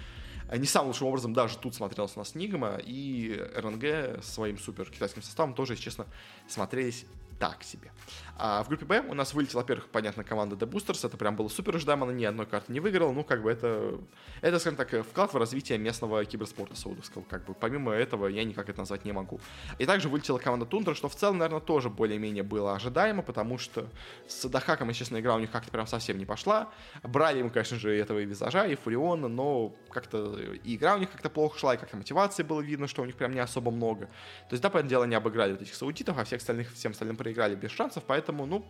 не 0.56 0.66
самым 0.66 0.88
лучшим 0.88 1.08
образом 1.08 1.32
даже 1.32 1.58
тут 1.58 1.74
смотрелся 1.74 2.14
у 2.16 2.18
нас 2.20 2.34
Нигма, 2.34 2.78
и 2.84 3.36
РНГ 3.56 4.22
своим 4.22 4.58
супер 4.58 4.90
китайским 4.90 5.22
составом 5.22 5.54
тоже, 5.54 5.72
если 5.72 5.84
честно, 5.84 6.06
смотрелись 6.48 7.06
так 7.38 7.62
себе. 7.62 7.90
А 8.36 8.62
в 8.64 8.68
группе 8.68 8.84
Б 8.84 9.00
у 9.08 9.14
нас 9.14 9.32
вылетела, 9.32 9.60
во-первых, 9.60 9.88
понятно, 9.88 10.24
команда 10.24 10.56
The 10.56 10.68
Boosters. 10.68 11.06
Это 11.06 11.16
прям 11.16 11.36
было 11.36 11.48
супер 11.48 11.76
ожидаемо, 11.76 12.04
она 12.04 12.12
ни 12.12 12.24
одной 12.24 12.46
карты 12.46 12.72
не 12.72 12.80
выиграла. 12.80 13.12
Ну, 13.12 13.22
как 13.22 13.42
бы 13.42 13.50
это, 13.50 13.98
это, 14.40 14.58
скажем 14.58 14.76
так, 14.76 14.90
вклад 15.06 15.32
в 15.32 15.36
развитие 15.36 15.78
местного 15.78 16.24
киберспорта 16.24 16.76
саудовского. 16.76 17.22
Как 17.22 17.44
бы 17.44 17.54
помимо 17.54 17.92
этого 17.92 18.26
я 18.26 18.44
никак 18.44 18.68
это 18.68 18.80
назвать 18.80 19.04
не 19.04 19.12
могу. 19.12 19.40
И 19.78 19.86
также 19.86 20.08
вылетела 20.08 20.38
команда 20.38 20.66
Тундра, 20.66 20.94
что 20.94 21.08
в 21.08 21.14
целом, 21.14 21.38
наверное, 21.38 21.60
тоже 21.60 21.90
более-менее 21.90 22.42
было 22.42 22.74
ожидаемо, 22.74 23.22
потому 23.22 23.58
что 23.58 23.86
с 24.26 24.48
Дахаком, 24.48 24.88
если 24.88 25.04
честно, 25.04 25.20
игра 25.20 25.36
у 25.36 25.38
них 25.38 25.50
как-то 25.50 25.70
прям 25.70 25.86
совсем 25.86 26.18
не 26.18 26.26
пошла. 26.26 26.70
Брали 27.02 27.38
им, 27.38 27.50
конечно 27.50 27.78
же, 27.78 27.96
этого 27.96 28.18
и 28.18 28.24
Визажа, 28.24 28.66
и 28.66 28.74
Фуриона, 28.74 29.28
но 29.28 29.74
как-то 29.90 30.36
и 30.64 30.74
игра 30.74 30.96
у 30.96 30.98
них 30.98 31.10
как-то 31.10 31.30
плохо 31.30 31.58
шла, 31.58 31.74
и 31.74 31.76
как-то 31.76 31.96
мотивации 31.96 32.42
было 32.42 32.60
видно, 32.60 32.88
что 32.88 33.02
у 33.02 33.04
них 33.04 33.14
прям 33.14 33.32
не 33.32 33.40
особо 33.40 33.70
много. 33.70 34.06
То 34.48 34.52
есть, 34.52 34.62
да, 34.62 34.70
понятное 34.70 34.90
дело, 34.90 35.04
не 35.04 35.14
обыграли 35.14 35.52
вот 35.52 35.62
этих 35.62 35.74
саудитов, 35.74 36.18
а 36.18 36.24
всех 36.24 36.40
остальных, 36.40 36.72
всем 36.72 36.92
остальным 36.92 37.16
проиграли 37.16 37.54
без 37.54 37.70
шансов, 37.70 38.02
поэтому, 38.06 38.23
ну, 38.32 38.62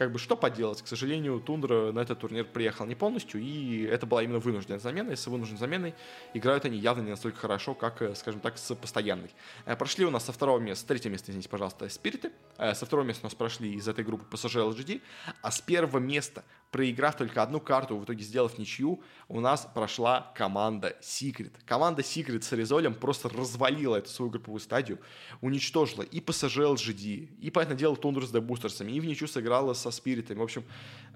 как 0.00 0.12
бы 0.12 0.18
что 0.18 0.34
поделать, 0.34 0.80
к 0.80 0.86
сожалению, 0.86 1.40
Тундра 1.40 1.92
на 1.92 1.98
этот 1.98 2.20
турнир 2.20 2.46
приехал 2.46 2.86
не 2.86 2.94
полностью, 2.94 3.38
и 3.38 3.82
это 3.82 4.06
была 4.06 4.22
именно 4.22 4.38
вынужденная 4.38 4.78
замена, 4.78 5.10
и 5.10 5.14
с 5.14 5.26
вынужденной 5.26 5.58
заменой 5.58 5.94
играют 6.32 6.64
они 6.64 6.78
явно 6.78 7.02
не 7.02 7.10
настолько 7.10 7.36
хорошо, 7.36 7.74
как, 7.74 8.00
э, 8.00 8.14
скажем 8.14 8.40
так, 8.40 8.56
с 8.56 8.74
постоянной. 8.74 9.30
Э, 9.66 9.76
прошли 9.76 10.06
у 10.06 10.10
нас 10.10 10.24
со 10.24 10.32
второго 10.32 10.58
места, 10.58 10.84
с 10.84 10.86
третьего 10.86 11.12
места, 11.12 11.32
извините, 11.32 11.50
пожалуйста, 11.50 11.86
Спириты, 11.90 12.32
э, 12.56 12.72
со 12.72 12.86
второго 12.86 13.06
места 13.06 13.24
у 13.24 13.26
нас 13.26 13.34
прошли 13.34 13.74
из 13.74 13.86
этой 13.88 14.02
группы 14.02 14.24
PSG 14.34 14.72
LGD, 14.72 15.02
а 15.42 15.50
с 15.50 15.60
первого 15.60 15.98
места 15.98 16.44
проиграв 16.70 17.16
только 17.16 17.42
одну 17.42 17.60
карту, 17.60 17.96
в 17.96 18.04
итоге 18.04 18.22
сделав 18.22 18.58
ничью, 18.58 19.02
у 19.28 19.40
нас 19.40 19.68
прошла 19.74 20.32
команда 20.34 20.96
Secret. 21.00 21.52
Команда 21.66 22.02
Secret 22.02 22.42
с 22.42 22.52
Аризолем 22.52 22.94
просто 22.94 23.28
развалила 23.28 23.96
эту 23.96 24.08
свою 24.08 24.30
групповую 24.30 24.60
стадию, 24.60 24.98
уничтожила 25.40 26.02
и 26.02 26.20
PSG 26.20 26.74
LGD, 26.74 27.28
и, 27.40 27.50
понятное 27.50 27.76
дело, 27.76 27.96
Тундру 27.96 28.26
с 28.26 28.30
дебустерсами, 28.30 28.92
и 28.92 29.00
в 29.00 29.04
ничью 29.04 29.28
сыграла 29.28 29.74
со 29.74 29.89
Спиритами. 29.90 30.38
В 30.38 30.42
общем, 30.42 30.64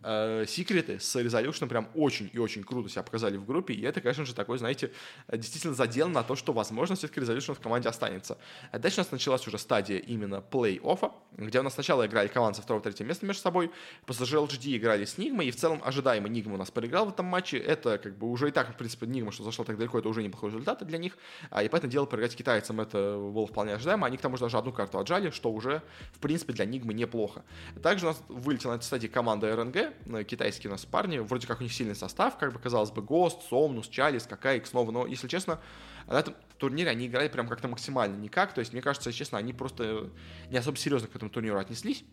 э, 0.04 0.44
Секреты 0.46 1.00
с 1.00 1.16
Resolution 1.16 1.66
прям 1.66 1.88
очень 1.94 2.30
и 2.32 2.38
очень 2.38 2.62
круто 2.62 2.88
себя 2.88 3.02
показали 3.02 3.36
в 3.36 3.44
группе, 3.44 3.74
и 3.74 3.82
это, 3.82 4.00
конечно 4.00 4.24
же, 4.24 4.34
такой, 4.34 4.58
знаете, 4.58 4.92
действительно 5.32 5.74
задел 5.74 6.08
на 6.08 6.22
то, 6.22 6.36
что, 6.36 6.52
возможно, 6.52 6.96
все-таки 6.96 7.20
Resolution 7.20 7.54
в 7.54 7.60
команде 7.60 7.88
останется. 7.88 8.38
Дальше 8.72 9.00
у 9.00 9.00
нас 9.00 9.10
началась 9.10 9.46
уже 9.46 9.58
стадия 9.58 9.98
именно 9.98 10.42
плей-оффа, 10.50 11.12
где 11.36 11.60
у 11.60 11.62
нас 11.62 11.74
сначала 11.74 12.06
играли 12.06 12.28
команды 12.28 12.56
со 12.56 12.62
второго-третьего 12.62 13.08
места 13.08 13.26
между 13.26 13.42
собой, 13.42 13.70
PSG 14.06 14.46
LGD 14.46 14.76
играли 14.76 15.04
с 15.04 15.18
Нигмой, 15.18 15.46
и 15.46 15.50
в 15.50 15.56
целом 15.56 15.80
ожидаемо 15.84 16.28
Нигма 16.28 16.54
у 16.54 16.58
нас 16.58 16.70
проиграл 16.70 17.06
в 17.06 17.08
этом 17.10 17.26
матче. 17.26 17.58
Это 17.58 17.98
как 17.98 18.16
бы 18.16 18.30
уже 18.30 18.48
и 18.48 18.50
так, 18.50 18.72
в 18.72 18.76
принципе, 18.76 19.06
Нигма, 19.06 19.32
что 19.32 19.44
зашел 19.44 19.64
так 19.64 19.76
далеко, 19.76 19.98
это 19.98 20.08
уже 20.08 20.22
неплохой 20.22 20.50
результат 20.50 20.86
для 20.86 20.98
них. 20.98 21.16
А, 21.50 21.62
и 21.62 21.68
поэтому 21.68 21.90
дело 21.90 22.06
проиграть 22.06 22.36
китайцам 22.36 22.80
это 22.80 23.16
было 23.16 23.46
вполне 23.46 23.74
ожидаемо. 23.74 24.06
Они 24.06 24.16
к 24.16 24.20
тому 24.20 24.36
же 24.36 24.44
даже 24.44 24.58
одну 24.58 24.72
карту 24.72 24.98
отжали, 24.98 25.30
что 25.30 25.50
уже, 25.50 25.82
в 26.12 26.18
принципе, 26.18 26.52
для 26.52 26.64
Нигмы 26.64 26.94
неплохо. 26.94 27.44
Также 27.82 28.06
у 28.06 28.08
нас 28.10 28.22
вылетела 28.28 28.72
на 28.72 28.76
этой 28.76 28.84
стадии 28.84 29.08
команда 29.08 29.54
РНГ, 29.54 29.93
китайские 30.28 30.70
у 30.70 30.72
нас 30.72 30.84
парни. 30.84 31.18
Вроде 31.18 31.46
как 31.46 31.60
у 31.60 31.62
них 31.62 31.72
сильный 31.72 31.94
состав, 31.94 32.38
как 32.38 32.52
бы 32.52 32.58
казалось 32.58 32.90
бы, 32.90 33.02
Гост, 33.02 33.42
Сомнус, 33.48 33.88
Чалис, 33.88 34.24
Какая, 34.26 34.62
снова. 34.64 34.90
Но, 34.90 35.06
если 35.06 35.28
честно, 35.28 35.60
на 36.06 36.18
этом 36.18 36.34
турнире 36.58 36.90
они 36.90 37.06
играли 37.06 37.28
прям 37.28 37.48
как-то 37.48 37.68
максимально 37.68 38.16
никак. 38.16 38.54
То 38.54 38.60
есть, 38.60 38.72
мне 38.72 38.82
кажется, 38.82 39.12
честно, 39.12 39.38
они 39.38 39.52
просто 39.52 40.10
не 40.50 40.58
особо 40.58 40.76
серьезно 40.76 41.08
к 41.08 41.16
этому 41.16 41.30
турниру 41.30 41.58
отнеслись 41.58 42.04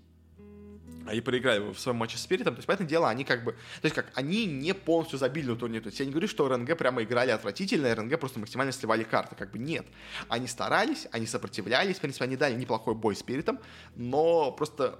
и 1.11 1.21
проиграли 1.21 1.73
в 1.73 1.79
своем 1.79 1.97
матче 1.97 2.17
с 2.17 2.21
Спиритом. 2.21 2.55
То 2.55 2.59
есть, 2.59 2.67
поэтому 2.67 2.87
дело, 2.87 3.09
они 3.09 3.23
как 3.23 3.43
бы... 3.43 3.53
То 3.53 3.85
есть, 3.85 3.95
как, 3.95 4.11
они 4.13 4.45
не 4.45 4.73
полностью 4.73 5.17
забили 5.17 5.47
на 5.47 5.55
турнир. 5.55 5.81
То 5.81 5.87
есть, 5.87 5.99
я 5.99 6.05
не 6.05 6.11
говорю, 6.11 6.27
что 6.27 6.47
РНГ 6.47 6.77
прямо 6.77 7.03
играли 7.03 7.31
отвратительно, 7.31 7.93
РНГ 7.93 8.19
просто 8.19 8.39
максимально 8.39 8.71
сливали 8.71 9.03
карты. 9.03 9.35
Как 9.35 9.51
бы 9.51 9.59
нет. 9.59 9.85
Они 10.27 10.47
старались, 10.47 11.07
они 11.11 11.25
сопротивлялись, 11.25 11.97
в 11.97 12.01
принципе, 12.01 12.25
они 12.25 12.35
дали 12.35 12.55
неплохой 12.55 12.95
бой 12.95 13.15
Спиритом, 13.15 13.59
но 13.95 14.51
просто 14.51 14.99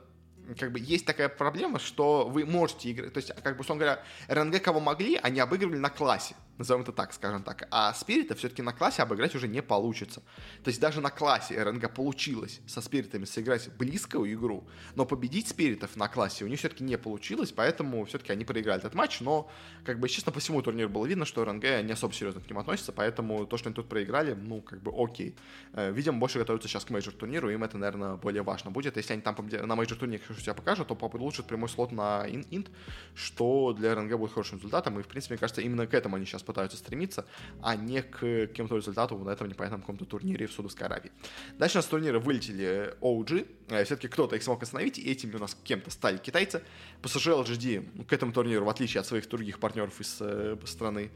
как 0.55 0.71
бы 0.71 0.79
есть 0.79 1.05
такая 1.05 1.29
проблема, 1.29 1.79
что 1.79 2.27
вы 2.27 2.45
можете 2.45 2.91
играть, 2.91 3.13
то 3.13 3.17
есть, 3.17 3.31
как 3.43 3.55
бы, 3.55 3.61
условно 3.61 3.85
говоря, 3.85 4.03
РНГ 4.27 4.61
кого 4.61 4.79
могли, 4.79 5.19
они 5.21 5.39
обыгрывали 5.39 5.77
на 5.77 5.89
классе 5.89 6.35
назовем 6.61 6.81
это 6.81 6.91
так, 6.91 7.13
скажем 7.13 7.43
так. 7.43 7.67
А 7.71 7.93
Spirit 7.93 8.29
а 8.29 8.35
все-таки 8.35 8.61
на 8.61 8.73
классе 8.73 9.01
обыграть 9.03 9.35
уже 9.35 9.47
не 9.47 9.61
получится. 9.61 10.21
То 10.63 10.69
есть 10.69 10.79
даже 10.79 11.01
на 11.01 11.09
классе 11.09 11.61
RNG 11.61 11.93
получилось 11.93 12.61
со 12.67 12.81
Spirit 12.81 13.11
ами 13.11 13.25
сыграть 13.25 13.69
близкую 13.77 14.31
игру, 14.33 14.67
но 14.95 15.05
победить 15.05 15.47
Spirit 15.47 15.83
ов 15.83 15.95
на 15.95 16.07
классе 16.07 16.45
у 16.45 16.47
них 16.47 16.59
все-таки 16.59 16.83
не 16.83 16.97
получилось, 16.97 17.51
поэтому 17.51 18.05
все-таки 18.05 18.31
они 18.31 18.45
проиграли 18.45 18.79
этот 18.79 18.93
матч, 18.93 19.21
но, 19.21 19.49
как 19.85 19.99
бы, 19.99 20.09
честно, 20.09 20.31
по 20.31 20.39
всему 20.39 20.61
турниру 20.61 20.89
было 20.89 21.05
видно, 21.05 21.25
что 21.25 21.43
RNG 21.43 21.63
не 21.83 21.91
особо 21.91 22.13
серьезно 22.13 22.41
к 22.41 22.49
ним 22.49 22.59
относится, 22.59 22.91
поэтому 22.91 23.45
то, 23.45 23.57
что 23.57 23.69
они 23.69 23.75
тут 23.75 23.89
проиграли, 23.89 24.33
ну, 24.33 24.61
как 24.61 24.81
бы, 24.81 24.91
окей. 24.95 25.35
Э, 25.73 25.91
видимо, 25.91 26.19
больше 26.19 26.39
готовятся 26.39 26.67
сейчас 26.67 26.85
к 26.85 26.89
мейджор 26.89 27.13
турниру, 27.13 27.49
им 27.49 27.63
это, 27.63 27.77
наверное, 27.77 28.15
более 28.15 28.43
важно 28.43 28.71
будет. 28.71 28.97
Если 28.97 29.13
они 29.13 29.21
там 29.21 29.35
на 29.49 29.75
мейджор 29.75 29.97
турнире 29.97 30.21
себя 30.39 30.53
покажут, 30.53 30.87
то 30.87 30.95
получат 30.95 31.47
прямой 31.47 31.69
слот 31.69 31.91
на 31.91 32.25
инт, 32.27 32.69
что 33.15 33.73
для 33.73 33.95
РНГ 33.95 34.17
будет 34.17 34.33
хорошим 34.33 34.57
результатом, 34.57 34.99
и, 34.99 35.03
в 35.03 35.07
принципе, 35.07 35.33
мне 35.33 35.39
кажется, 35.39 35.61
именно 35.61 35.87
к 35.87 35.93
этому 35.93 36.15
они 36.15 36.25
сейчас 36.25 36.43
пытаются 36.51 36.77
стремиться, 36.77 37.25
а 37.61 37.75
не 37.75 38.01
к 38.01 38.19
каким-то 38.19 38.75
результатам 38.75 39.23
на 39.23 39.31
этом 39.31 39.47
непонятном 39.47 39.81
каком-то 39.81 40.05
турнире 40.05 40.47
в 40.47 40.51
Саудовской 40.51 40.85
Аравии. 40.87 41.11
Дальше 41.57 41.77
у 41.77 41.79
нас 41.79 41.85
с 41.85 41.89
турнира 41.89 42.19
вылетели 42.19 42.93
OG, 43.01 43.47
э, 43.69 43.83
все-таки 43.85 44.07
кто-то 44.07 44.35
их 44.35 44.43
смог 44.43 44.61
остановить, 44.63 44.99
и 44.99 45.09
этими 45.09 45.35
у 45.35 45.39
нас 45.39 45.57
кем-то 45.63 45.89
стали 45.91 46.17
китайцы. 46.17 46.61
PSG 47.01 47.43
LGD 47.43 48.05
к 48.05 48.13
этому 48.13 48.33
турниру, 48.33 48.65
в 48.65 48.69
отличие 48.69 48.99
от 48.99 49.07
своих 49.07 49.29
других 49.29 49.59
партнеров 49.59 49.99
из 50.01 50.17
э, 50.19 50.57
страны, 50.65 51.09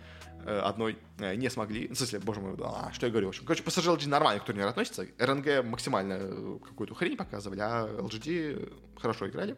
э, 0.46 0.60
одной 0.60 0.98
э, 1.20 1.36
не 1.36 1.50
смогли. 1.50 1.88
В 1.88 1.96
смысле, 1.96 2.20
боже 2.20 2.42
мой, 2.42 2.56
да, 2.58 2.92
что 2.94 3.06
я 3.06 3.12
говорю, 3.12 3.28
в 3.28 3.30
общем. 3.30 3.46
Короче, 3.46 3.64
PSG 3.64 3.98
LGD 3.98 4.08
нормально 4.08 4.40
к 4.40 4.46
турниру 4.46 4.70
относится. 4.70 5.06
РНГ 5.20 5.66
максимально 5.66 6.18
э, 6.22 6.60
какую-то 6.64 6.96
хрень 6.96 7.18
показывали, 7.18 7.60
а 7.60 7.88
LGD 7.88 9.00
хорошо 9.00 9.28
играли. 9.28 9.56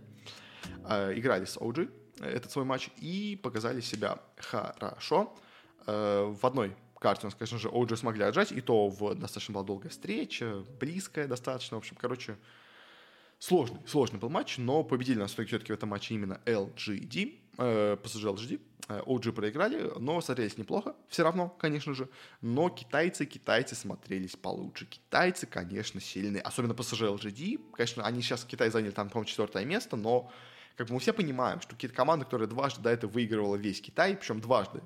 Э, 0.89 1.13
играли 1.15 1.45
с 1.45 1.57
OG 1.57 1.89
этот 2.21 2.51
свой 2.51 2.65
матч 2.65 2.89
и 2.97 3.39
показали 3.41 3.81
себя 3.81 4.19
хорошо. 4.37 5.35
Э, 5.87 6.35
в 6.39 6.45
одной 6.45 6.75
карте 6.99 7.21
у 7.23 7.27
нас, 7.27 7.35
конечно 7.35 7.57
же, 7.57 7.69
OG 7.69 7.95
смогли 7.95 8.23
отжать, 8.23 8.51
и 8.51 8.61
то 8.61 8.89
в 8.89 9.15
достаточно 9.15 9.53
была 9.53 9.63
долгая 9.63 9.89
встреча, 9.89 10.63
близкая 10.79 11.27
достаточно, 11.27 11.77
в 11.77 11.79
общем, 11.79 11.95
короче, 11.99 12.37
сложный, 13.39 13.79
сложный 13.87 14.19
был 14.19 14.29
матч, 14.29 14.57
но 14.57 14.83
победили 14.83 15.19
нас 15.19 15.31
все-таки 15.31 15.71
в 15.71 15.75
этом 15.75 15.89
матче 15.89 16.15
именно 16.15 16.41
LGD, 16.45 17.39
э, 17.57 17.97
PSG 18.03 18.33
LGD, 18.35 18.61
OG 18.87 19.31
проиграли, 19.33 19.91
но 19.99 20.21
смотрелись 20.21 20.57
неплохо, 20.57 20.95
все 21.07 21.23
равно, 21.23 21.49
конечно 21.49 21.93
же, 21.93 22.09
но 22.41 22.69
китайцы, 22.69 23.25
китайцы 23.25 23.75
смотрелись 23.75 24.35
получше, 24.35 24.85
китайцы, 24.85 25.45
конечно, 25.45 26.01
сильные, 26.01 26.41
особенно 26.41 26.73
PSG 26.73 27.17
LGD, 27.17 27.71
конечно, 27.73 28.03
они 28.03 28.21
сейчас, 28.21 28.43
Китай 28.43 28.69
заняли 28.71 28.91
там, 28.91 29.09
по-моему, 29.09 29.29
четвертое 29.29 29.65
место, 29.65 29.95
но 29.95 30.31
как 30.75 30.87
бы 30.87 30.95
мы 30.95 30.99
все 30.99 31.13
понимаем, 31.13 31.61
что 31.61 31.75
какие-то 31.75 31.95
команды, 31.95 32.25
которые 32.25 32.47
дважды 32.47 32.81
до 32.81 32.89
этого 32.89 33.11
выигрывала 33.11 33.55
весь 33.55 33.81
Китай, 33.81 34.15
причем 34.15 34.41
дважды, 34.41 34.81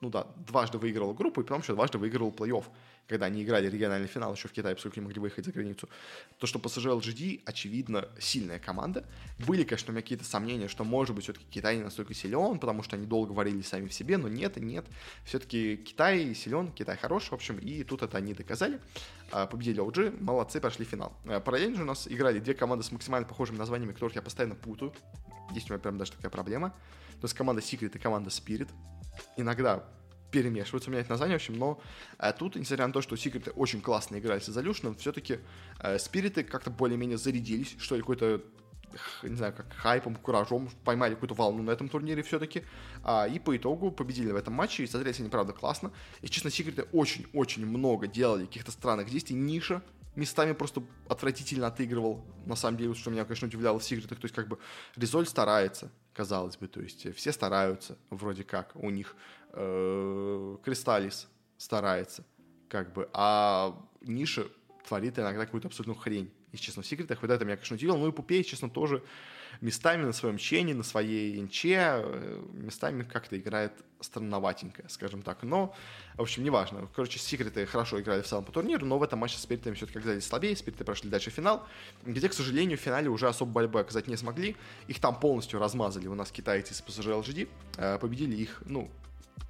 ну 0.00 0.10
да, 0.10 0.26
дважды 0.46 0.78
выиграл 0.78 1.14
группу, 1.14 1.40
и 1.40 1.44
потом 1.44 1.60
еще 1.60 1.74
дважды 1.74 1.98
выиграл 1.98 2.30
плей-офф, 2.30 2.64
когда 3.06 3.26
они 3.26 3.42
играли 3.42 3.68
региональный 3.68 4.08
финал 4.08 4.34
еще 4.34 4.48
в 4.48 4.52
Китае, 4.52 4.74
поскольку 4.74 5.00
не 5.00 5.04
могли 5.04 5.20
выехать 5.20 5.44
за 5.44 5.52
границу. 5.52 5.88
То, 6.38 6.46
что 6.46 6.58
PSG 6.58 6.98
LGD, 6.98 7.42
очевидно, 7.44 8.08
сильная 8.18 8.58
команда. 8.58 9.04
Были, 9.46 9.64
конечно, 9.64 9.90
у 9.90 9.92
меня 9.92 10.02
какие-то 10.02 10.24
сомнения, 10.24 10.68
что, 10.68 10.84
может 10.84 11.14
быть, 11.14 11.24
все-таки 11.24 11.46
Китай 11.50 11.76
не 11.76 11.82
настолько 11.82 12.14
силен, 12.14 12.58
потому 12.58 12.82
что 12.82 12.96
они 12.96 13.06
долго 13.06 13.32
варили 13.32 13.62
сами 13.62 13.86
в 13.86 13.94
себе, 13.94 14.16
но 14.16 14.28
нет 14.28 14.56
нет. 14.62 14.86
Все-таки 15.24 15.76
Китай 15.76 16.34
силен, 16.34 16.72
Китай 16.72 16.96
хорош, 16.96 17.30
в 17.30 17.32
общем, 17.32 17.58
и 17.58 17.84
тут 17.84 18.02
это 18.02 18.18
они 18.18 18.34
доказали. 18.34 18.80
А, 19.30 19.46
победили 19.46 19.82
OG, 19.82 20.22
молодцы, 20.22 20.60
прошли 20.60 20.84
финал. 20.84 21.12
А, 21.26 21.40
параллельно 21.40 21.76
же 21.76 21.82
у 21.82 21.86
нас 21.86 22.08
играли 22.08 22.38
две 22.38 22.54
команды 22.54 22.84
с 22.84 22.92
максимально 22.92 23.26
похожими 23.26 23.56
названиями, 23.56 23.92
которых 23.92 24.14
я 24.14 24.22
постоянно 24.22 24.54
путаю. 24.54 24.92
Есть 25.52 25.70
у 25.70 25.72
меня 25.72 25.80
прям 25.80 25.98
даже 25.98 26.12
такая 26.12 26.30
проблема. 26.30 26.70
То 27.20 27.26
есть 27.26 27.34
команда 27.34 27.62
Secret 27.62 27.94
и 27.94 27.98
команда 27.98 28.30
Spirit 28.30 28.68
иногда 29.36 29.84
перемешиваются, 30.30 30.90
менять 30.90 31.08
название, 31.08 31.38
в 31.38 31.40
общем, 31.40 31.58
но 31.58 31.80
э, 32.18 32.32
тут, 32.32 32.56
несмотря 32.56 32.86
на 32.86 32.92
то, 32.92 33.02
что 33.02 33.16
секреты 33.16 33.50
очень 33.50 33.80
классно 33.82 34.18
играли 34.18 34.40
с 34.40 34.48
Resolution, 34.48 34.96
все-таки 34.98 35.40
э, 35.80 35.98
спириты 35.98 36.42
как-то 36.42 36.70
более-менее 36.70 37.18
зарядились, 37.18 37.76
что 37.78 37.96
ли, 37.96 38.00
какой-то 38.00 38.42
не 39.22 39.36
знаю, 39.36 39.52
как 39.54 39.72
хайпом, 39.72 40.16
куражом, 40.16 40.68
поймали 40.84 41.14
какую-то 41.14 41.34
волну 41.34 41.62
на 41.62 41.70
этом 41.70 41.88
турнире 41.88 42.22
все-таки, 42.22 42.64
а, 43.02 43.26
и 43.26 43.38
по 43.38 43.56
итогу 43.56 43.90
победили 43.90 44.32
в 44.32 44.36
этом 44.36 44.54
матче, 44.54 44.84
и 44.84 44.86
смотрелись 44.86 45.20
они, 45.20 45.28
правда, 45.28 45.52
классно. 45.52 45.92
И, 46.20 46.28
честно, 46.28 46.50
секреты 46.50 46.82
очень-очень 46.92 47.66
много 47.66 48.06
делали 48.06 48.46
каких-то 48.46 48.72
странных 48.72 49.10
действий, 49.10 49.36
ниша 49.36 49.82
местами 50.14 50.52
просто 50.52 50.82
отвратительно 51.08 51.68
отыгрывал, 51.68 52.24
на 52.44 52.54
самом 52.54 52.76
деле, 52.76 52.94
что 52.94 53.10
меня, 53.10 53.24
конечно, 53.24 53.48
удивляло 53.48 53.78
в 53.78 53.84
секретах, 53.84 54.18
то 54.18 54.24
есть, 54.26 54.34
как 54.34 54.48
бы, 54.48 54.58
Резоль 54.96 55.26
старается, 55.26 55.90
казалось 56.12 56.56
бы, 56.56 56.68
то 56.68 56.80
есть 56.80 57.06
э, 57.06 57.12
все 57.12 57.32
стараются, 57.32 57.96
вроде 58.10 58.44
как, 58.44 58.72
у 58.74 58.90
них 58.90 59.16
э, 59.52 60.56
Кристаллис 60.64 61.28
старается, 61.56 62.24
как 62.68 62.92
бы, 62.92 63.08
а 63.12 63.76
Ниша 64.00 64.46
творит 64.86 65.18
иногда 65.18 65.44
какую-то 65.44 65.68
абсолютную 65.68 65.98
хрень. 65.98 66.32
И, 66.52 66.56
честно, 66.56 66.82
в 66.82 66.86
секретах 66.86 67.22
вот 67.22 67.30
это 67.30 67.44
меня, 67.44 67.56
конечно, 67.56 67.76
удивило. 67.76 67.96
Ну 67.96 68.08
и 68.08 68.12
Пупей, 68.12 68.44
честно, 68.44 68.68
тоже 68.68 69.02
местами 69.62 70.04
на 70.04 70.12
своем 70.12 70.36
чене, 70.36 70.74
на 70.74 70.82
своей 70.82 71.38
инче, 71.38 71.76
э, 71.78 72.42
местами 72.52 73.04
как-то 73.04 73.38
играет 73.38 73.72
странноватенько, 74.00 74.84
скажем 74.88 75.22
так. 75.22 75.42
Но, 75.42 75.74
в 76.16 76.22
общем, 76.22 76.42
неважно. 76.42 76.88
Короче, 76.94 77.18
секреты 77.18 77.64
хорошо 77.66 78.00
играли 78.00 78.22
в 78.22 78.26
целом 78.26 78.44
по 78.44 78.52
турниру, 78.52 78.84
но 78.84 78.98
в 78.98 79.02
этом 79.02 79.20
матче 79.20 79.38
с 79.38 79.42
спиритами 79.42 79.74
все-таки 79.74 80.00
оказались 80.00 80.26
слабее. 80.26 80.56
Спириты 80.56 80.84
прошли 80.84 81.08
дальше 81.08 81.30
в 81.30 81.34
финал, 81.34 81.64
где, 82.04 82.28
к 82.28 82.34
сожалению, 82.34 82.76
в 82.76 82.80
финале 82.80 83.08
уже 83.08 83.28
особо 83.28 83.52
борьбы 83.52 83.80
оказать 83.80 84.08
не 84.08 84.16
смогли. 84.16 84.56
Их 84.88 85.00
там 85.00 85.18
полностью 85.18 85.60
размазали 85.60 86.08
у 86.08 86.14
нас 86.14 86.32
китайцы 86.32 86.72
из 86.72 86.82
PSG 86.82 87.22
LGD. 87.22 87.48
Э, 87.76 87.98
победили 87.98 88.36
их, 88.36 88.62
ну, 88.66 88.90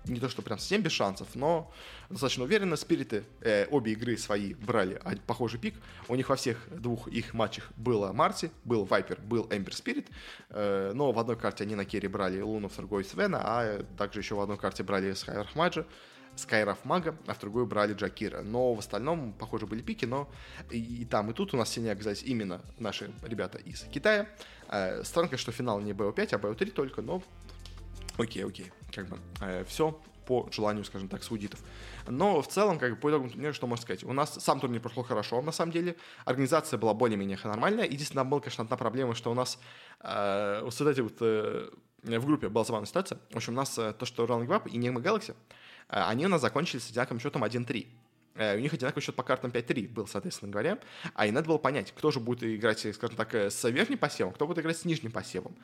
не 0.04 0.18
то 0.18 0.28
что 0.28 0.42
прям 0.42 0.58
совсем 0.58 0.82
без 0.82 0.92
шансов, 0.92 1.28
но 1.34 1.72
достаточно 2.10 2.44
уверенно. 2.44 2.76
Спириты 2.76 3.24
э, 3.40 3.66
обе 3.70 3.92
игры 3.92 4.16
свои 4.16 4.54
брали 4.54 5.00
похожий 5.26 5.60
пик. 5.60 5.74
У 6.08 6.14
них 6.14 6.28
во 6.28 6.36
всех 6.36 6.58
двух 6.70 7.08
их 7.08 7.34
матчах 7.34 7.70
было 7.76 8.12
Марти, 8.12 8.50
был 8.64 8.84
Вайпер, 8.84 9.20
был 9.20 9.46
Эмбер 9.50 9.74
Спирит. 9.74 10.08
Э, 10.50 10.92
но 10.94 11.12
в 11.12 11.18
одной 11.18 11.36
карте 11.36 11.64
они 11.64 11.74
на 11.74 11.84
керри 11.84 12.08
брали 12.08 12.40
Луну, 12.40 12.68
в 12.68 12.76
другой 12.76 13.04
Свена, 13.04 13.40
а 13.42 13.84
также 13.96 14.20
еще 14.20 14.35
в 14.35 14.40
одной 14.40 14.58
карте 14.58 14.83
брали 14.83 15.12
Скайвер 15.12 15.48
Маджа. 15.54 15.87
Скайраф 16.35 16.78
Мага, 16.85 17.14
а 17.26 17.35
в 17.35 17.40
другую 17.40 17.66
брали 17.66 17.92
Джакира. 17.92 18.40
Но 18.40 18.72
в 18.72 18.78
остальном, 18.78 19.35
похоже, 19.35 19.66
были 19.66 19.83
пики, 19.83 20.06
но 20.06 20.30
и, 20.70 21.02
и 21.02 21.04
там, 21.04 21.30
и 21.30 21.35
тут 21.35 21.52
у 21.52 21.58
нас 21.58 21.68
сильнее 21.68 21.92
оказались 21.92 22.22
именно 22.22 22.62
наши 22.78 23.10
ребята 23.22 23.58
из 23.58 23.83
Китая. 23.83 24.26
Э, 24.68 25.04
странно, 25.04 25.37
что 25.37 25.52
финал 25.52 25.80
не 25.80 25.92
BO5, 25.92 26.35
а 26.35 26.38
BO3 26.38 26.70
только, 26.70 27.02
но 27.02 27.22
окей, 28.19 28.44
окей. 28.44 28.73
Как 28.92 29.08
бы 29.08 29.19
э, 29.40 29.65
все 29.65 29.98
по 30.27 30.48
желанию, 30.52 30.85
скажем 30.85 31.08
так, 31.08 31.23
саудитов. 31.23 31.60
Но 32.08 32.42
в 32.42 32.48
целом, 32.48 32.79
как 32.79 32.92
бы, 32.92 32.96
по 32.96 33.10
итогам 33.10 33.31
турнира, 33.31 33.52
что 33.52 33.67
можно 33.67 33.83
сказать? 33.83 34.04
У 34.04 34.13
нас 34.13 34.35
сам 34.42 34.60
турнир 34.60 34.81
прошел 34.81 35.02
хорошо, 35.02 35.42
на 35.42 35.52
самом 35.52 35.73
деле. 35.73 35.96
Организация 36.25 36.79
была 36.79 36.94
более-менее 36.94 37.38
нормальная. 37.44 37.85
Единственное, 37.85 38.25
была, 38.25 38.40
конечно, 38.40 38.65
одна 38.65 38.77
проблема, 38.77 39.15
что 39.15 39.31
у 39.31 39.35
нас 39.35 39.58
э, 40.00 40.60
вот 40.63 40.81
эти 40.81 41.00
вот 41.00 41.17
э, 41.21 41.71
в 42.02 42.27
группе 42.27 42.48
была 42.48 42.65
забавная 42.65 42.87
ситуация. 42.87 43.19
В 43.31 43.37
общем, 43.37 43.52
у 43.52 43.56
нас 43.56 43.79
э, 43.79 43.92
то, 43.92 44.06
что 44.06 44.25
Rolling 44.25 44.46
Web 44.46 44.69
и 44.69 44.79
Enigma 44.79 45.02
Galaxy, 45.02 45.35
э, 45.88 46.02
они 46.02 46.27
у 46.27 46.29
нас 46.29 46.40
закончились 46.40 46.85
с 46.85 46.90
одинаковым 46.90 47.21
счетом 47.21 47.44
1-3. 47.44 47.87
Э, 48.35 48.56
у 48.56 48.60
них 48.60 48.72
одинаковый 48.72 49.02
счет 49.02 49.14
по 49.14 49.22
картам 49.22 49.50
5-3 49.50 49.88
был, 49.88 50.06
соответственно 50.06 50.50
говоря. 50.50 50.78
А 51.14 51.26
и 51.26 51.30
надо 51.30 51.48
было 51.48 51.58
понять, 51.58 51.92
кто 51.92 52.10
же 52.10 52.20
будет 52.20 52.42
играть, 52.42 52.87
скажем 52.94 53.16
так, 53.16 53.35
э, 53.35 53.50
с 53.50 53.68
верхним 53.68 53.98
посевом, 53.98 54.33
кто 54.33 54.46
будет 54.46 54.60
играть 54.60 54.76
с 54.76 54.85
нижним 54.85 55.12
посевом. 55.12 55.54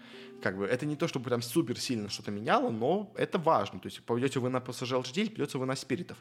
Как 0.42 0.56
бы 0.56 0.66
это 0.66 0.86
не 0.86 0.96
то, 0.96 1.08
чтобы 1.08 1.26
прям 1.26 1.42
супер 1.42 1.78
сильно 1.78 2.08
что-то 2.08 2.30
меняло, 2.30 2.70
но 2.70 3.12
это 3.16 3.38
важно. 3.38 3.80
То 3.80 3.86
есть 3.86 4.02
пойдете 4.02 4.40
вы 4.40 4.50
на 4.50 4.58
PSG 4.58 5.02
LGD 5.02 5.20
или 5.22 5.28
придется 5.28 5.58
вы 5.58 5.66
на 5.66 5.76
спиритов. 5.76 6.18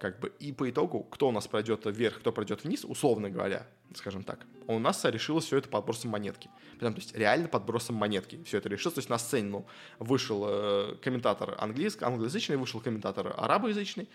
Как 0.00 0.18
бы, 0.18 0.32
и 0.38 0.50
по 0.50 0.68
итогу, 0.70 1.02
кто 1.02 1.28
у 1.28 1.30
нас 1.30 1.46
пройдет 1.46 1.84
вверх, 1.84 2.20
кто 2.20 2.32
пройдет 2.32 2.64
вниз, 2.64 2.86
условно 2.86 3.28
говоря, 3.28 3.66
скажем 3.94 4.22
так, 4.22 4.46
у 4.66 4.78
нас 4.78 5.04
решилось 5.04 5.44
все 5.44 5.58
это 5.58 5.68
подбросом 5.68 6.10
монетки. 6.10 6.48
Прям, 6.78 6.94
то 6.94 7.00
есть 7.00 7.14
реально 7.14 7.48
подбросом 7.48 7.96
монетки 7.96 8.42
все 8.44 8.56
это 8.56 8.70
решилось. 8.70 8.94
То 8.94 9.00
есть 9.00 9.10
на 9.10 9.18
сцене 9.18 9.50
ну, 9.50 9.66
вышел 9.98 10.46
э, 10.48 10.96
комментатор 11.02 11.54
английский, 11.58 12.02
англоязычный, 12.02 12.56
вышел 12.56 12.80
комментатор 12.80 13.34
арабоязычный, 13.36 14.08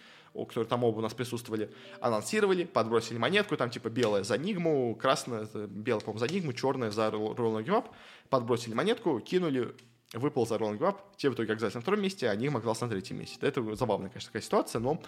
которые 0.44 0.68
там 0.68 0.84
оба 0.84 1.00
у 1.00 1.02
нас 1.02 1.14
присутствовали, 1.14 1.72
анонсировали, 2.02 2.66
подбросили 2.66 3.18
монетку, 3.18 3.56
там 3.56 3.70
типа 3.70 3.90
белая 3.90 4.24
за 4.24 4.38
Нигму, 4.38 4.96
красная, 4.96 5.48
белая, 5.68 6.02
по-моему, 6.02 6.20
за 6.20 6.34
Нигму, 6.34 6.52
черная 6.52 6.92
за 6.92 7.08
Rolling 7.08 7.68
Up, 7.68 7.86
подбросили 8.30 8.74
монетку, 8.74 9.20
кинули, 9.22 9.74
выпал 10.14 10.46
за 10.46 10.56
Rolling 10.56 10.80
Up, 10.80 10.98
те 11.18 11.30
в 11.30 11.34
итоге 11.34 11.54
оказались 11.54 11.76
на 11.76 11.82
втором 11.82 12.02
месте, 12.02 12.30
а 12.30 12.36
Нигма 12.36 12.60
оказался 12.60 12.86
на 12.86 12.92
третьем 12.92 13.20
месте. 13.20 13.38
Это 13.42 13.76
забавная, 13.76 14.10
конечно, 14.10 14.30
такая 14.30 14.42
ситуация, 14.42 14.80
но 14.80 15.02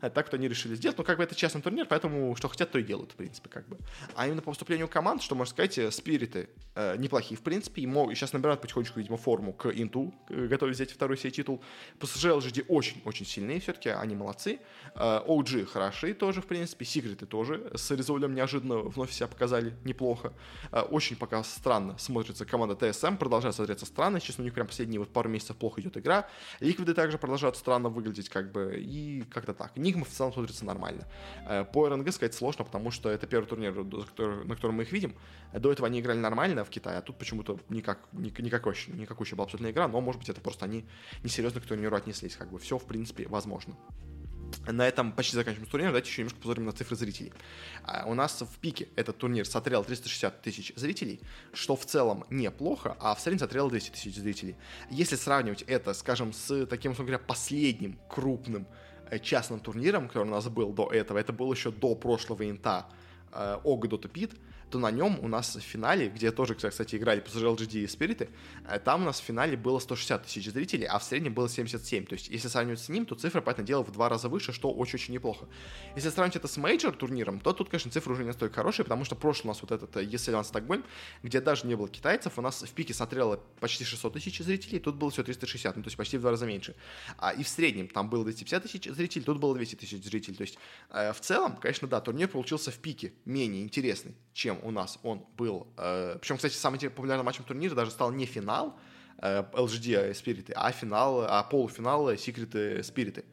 так 0.00 0.26
вот 0.26 0.34
они 0.34 0.48
решили 0.48 0.74
сделать. 0.74 0.96
Но 0.98 1.04
как 1.04 1.18
бы 1.18 1.24
это 1.24 1.34
честный 1.34 1.60
турнир, 1.60 1.86
поэтому 1.86 2.34
что 2.36 2.48
хотят, 2.48 2.70
то 2.70 2.78
и 2.78 2.82
делают, 2.82 3.12
в 3.12 3.16
принципе, 3.16 3.48
как 3.48 3.68
бы. 3.68 3.78
А 4.14 4.26
именно 4.26 4.42
по 4.42 4.50
поступлению 4.50 4.88
команд, 4.88 5.22
что 5.22 5.34
можно 5.34 5.50
сказать, 5.50 5.76
э, 5.78 5.90
спириты 5.90 6.48
э, 6.74 6.96
неплохие, 6.96 7.36
в 7.36 7.42
принципе, 7.42 7.82
и, 7.82 7.86
мог, 7.86 8.14
сейчас 8.14 8.32
набирают 8.32 8.60
потихонечку, 8.60 8.98
видимо, 8.98 9.16
форму 9.16 9.52
к 9.52 9.70
Инту, 9.70 10.14
э, 10.28 10.46
готовы 10.46 10.72
взять 10.72 10.90
второй 10.90 11.16
себе 11.18 11.30
титул. 11.30 11.62
PSG 12.00 12.38
LGD 12.38 12.64
очень-очень 12.68 13.26
сильные 13.26 13.60
все-таки, 13.60 13.90
они 13.90 14.14
молодцы. 14.14 14.60
Э, 14.94 15.20
OG 15.26 15.66
хороши 15.66 16.14
тоже, 16.14 16.40
в 16.40 16.46
принципе, 16.46 16.84
Секреты 16.84 17.26
тоже 17.26 17.70
с 17.74 17.90
Резолем 17.90 18.34
неожиданно 18.34 18.78
вновь 18.78 19.12
себя 19.12 19.26
показали 19.26 19.74
неплохо. 19.84 20.32
Э, 20.72 20.80
очень 20.80 21.16
пока 21.16 21.42
странно 21.44 21.98
смотрится 21.98 22.44
команда 22.44 22.74
TSM, 22.74 23.16
продолжает 23.16 23.54
смотреться 23.54 23.86
странно, 23.86 24.20
честно, 24.20 24.42
у 24.42 24.44
них 24.44 24.53
прям 24.54 24.66
последние 24.66 25.00
вот 25.00 25.12
пару 25.12 25.28
месяцев 25.28 25.56
плохо 25.56 25.80
идет 25.80 25.96
игра. 25.96 26.28
Ликвиды 26.60 26.94
также 26.94 27.18
продолжают 27.18 27.56
странно 27.56 27.88
выглядеть, 27.88 28.28
как 28.28 28.52
бы, 28.52 28.76
и 28.78 29.22
как-то 29.30 29.54
так. 29.54 29.76
Нигма 29.76 30.04
в 30.04 30.08
целом 30.08 30.32
смотрится 30.32 30.64
нормально. 30.64 31.06
Э, 31.46 31.64
по 31.64 31.88
РНГ 31.88 32.12
сказать 32.12 32.34
сложно, 32.34 32.64
потому 32.64 32.90
что 32.90 33.10
это 33.10 33.26
первый 33.26 33.46
турнир, 33.46 33.74
на 33.74 34.54
котором 34.54 34.76
мы 34.76 34.82
их 34.84 34.92
видим. 34.92 35.14
До 35.52 35.70
этого 35.70 35.86
они 35.86 36.00
играли 36.00 36.18
нормально 36.18 36.64
в 36.64 36.70
Китае, 36.70 36.98
а 36.98 37.02
тут 37.02 37.18
почему-то 37.18 37.58
никак, 37.68 38.08
никакой, 38.12 38.74
никакой 38.88 39.26
была 39.34 39.44
абсолютно 39.44 39.70
игра, 39.70 39.88
но, 39.88 40.00
может 40.00 40.20
быть, 40.20 40.28
это 40.28 40.40
просто 40.40 40.64
они 40.64 40.84
несерьезно 41.22 41.60
к 41.60 41.66
турниру 41.66 41.96
отнеслись, 41.96 42.36
как 42.36 42.50
бы. 42.50 42.58
Все, 42.58 42.78
в 42.78 42.86
принципе, 42.86 43.26
возможно. 43.28 43.76
На 44.66 44.88
этом 44.88 45.12
почти 45.12 45.36
заканчиваем 45.36 45.68
турнир. 45.68 45.88
Давайте 45.88 46.08
еще 46.08 46.22
немножко 46.22 46.38
посмотрим 46.38 46.66
на 46.66 46.72
цифры 46.72 46.96
зрителей. 46.96 47.32
А, 47.84 48.04
у 48.06 48.14
нас 48.14 48.40
в 48.40 48.58
пике 48.58 48.88
этот 48.96 49.18
турнир 49.18 49.46
сотрел 49.46 49.84
360 49.84 50.40
тысяч 50.40 50.72
зрителей, 50.76 51.20
что 51.52 51.76
в 51.76 51.84
целом 51.84 52.24
неплохо, 52.30 52.96
а 52.98 53.14
в 53.14 53.20
среднем 53.20 53.40
сотрел 53.40 53.68
200 53.68 53.90
тысяч 53.90 54.14
зрителей. 54.14 54.56
Если 54.90 55.16
сравнивать 55.16 55.62
это, 55.62 55.92
скажем, 55.92 56.32
с 56.32 56.66
таким, 56.66 56.92
условно 56.92 57.12
говоря, 57.12 57.24
последним 57.26 57.98
крупным 58.08 58.66
э, 59.10 59.18
частным 59.18 59.60
турниром, 59.60 60.08
который 60.08 60.28
у 60.28 60.30
нас 60.30 60.48
был 60.48 60.72
до 60.72 60.90
этого, 60.90 61.18
это 61.18 61.32
был 61.32 61.52
еще 61.52 61.70
до 61.70 61.94
прошлого 61.94 62.48
инта 62.48 62.86
э, 63.32 63.58
OGA 63.64 63.88
Dota 63.88 64.10
PIT, 64.10 64.32
то 64.74 64.80
на 64.80 64.90
нем 64.90 65.20
у 65.22 65.28
нас 65.28 65.54
в 65.54 65.60
финале, 65.60 66.08
где 66.08 66.32
тоже, 66.32 66.56
кстати, 66.56 66.96
играли 66.96 67.22
PSG 67.22 67.56
LGD 67.56 67.84
и 67.84 67.86
Spirit 67.86 68.18
ы, 68.18 68.28
э, 68.66 68.80
там 68.80 69.02
у 69.02 69.04
нас 69.04 69.20
в 69.20 69.22
финале 69.22 69.56
было 69.56 69.78
160 69.78 70.24
тысяч 70.24 70.50
зрителей, 70.50 70.86
а 70.86 70.98
в 70.98 71.04
среднем 71.04 71.32
было 71.32 71.48
77. 71.48 72.06
То 72.06 72.14
есть, 72.14 72.28
если 72.28 72.48
сравнивать 72.48 72.80
с 72.80 72.88
ним, 72.88 73.06
то 73.06 73.14
цифра, 73.14 73.40
понятное 73.40 73.64
дело, 73.64 73.84
в 73.84 73.92
два 73.92 74.08
раза 74.08 74.28
выше, 74.28 74.52
что 74.52 74.72
очень-очень 74.72 75.14
неплохо. 75.14 75.46
Если 75.94 76.08
сравнивать 76.08 76.34
это 76.34 76.48
с 76.48 76.56
мейджор 76.56 76.96
турниром, 76.96 77.38
то 77.38 77.52
тут, 77.52 77.68
конечно, 77.68 77.88
цифры 77.88 78.14
уже 78.14 78.22
не 78.22 78.26
настолько 78.26 78.56
хорошие, 78.56 78.84
потому 78.84 79.04
что 79.04 79.14
прошлый 79.14 79.50
у 79.50 79.52
нас 79.52 79.62
вот 79.62 79.70
этот 79.70 79.94
ESL 79.94 80.42
Стокгольм, 80.42 80.82
где 81.22 81.40
даже 81.40 81.68
не 81.68 81.76
было 81.76 81.88
китайцев, 81.88 82.36
у 82.36 82.42
нас 82.42 82.60
в 82.64 82.70
пике 82.72 82.94
смотрело 82.94 83.38
почти 83.60 83.84
600 83.84 84.14
тысяч 84.14 84.40
зрителей, 84.40 84.80
тут 84.80 84.96
было 84.96 85.12
все 85.12 85.22
360, 85.22 85.76
ну, 85.76 85.84
то 85.84 85.86
есть 85.86 85.96
почти 85.96 86.18
в 86.18 86.20
два 86.20 86.32
раза 86.32 86.46
меньше. 86.46 86.74
А, 87.18 87.30
и 87.30 87.44
в 87.44 87.48
среднем 87.48 87.86
там 87.86 88.10
было 88.10 88.24
250 88.24 88.62
тысяч 88.64 88.90
зрителей, 88.90 89.24
тут 89.24 89.38
было 89.38 89.54
200 89.54 89.76
тысяч 89.76 90.02
зрителей. 90.02 90.36
То 90.36 90.42
есть, 90.42 90.58
э, 90.90 91.12
в 91.12 91.20
целом, 91.20 91.58
конечно, 91.58 91.86
да, 91.86 92.00
турнир 92.00 92.26
получился 92.26 92.72
в 92.72 92.78
пике 92.78 93.12
менее 93.24 93.62
интересный, 93.62 94.16
чем 94.32 94.63
у 94.64 94.70
нас 94.70 94.98
он 95.02 95.24
был. 95.36 95.66
Э, 95.76 96.16
причем, 96.20 96.36
кстати, 96.36 96.54
самым 96.54 96.80
популярным 96.80 97.26
матчем 97.26 97.44
турнира 97.44 97.74
даже 97.74 97.90
стал 97.90 98.10
не 98.10 98.26
финал 98.26 98.76
э, 99.18 99.44
LGD 99.52 100.14
Спириты, 100.14 100.52
а 100.56 100.72
финал, 100.72 101.22
а 101.22 101.42
полуфинал 101.44 102.16
Секреты 102.16 102.82
Спириты. 102.82 103.24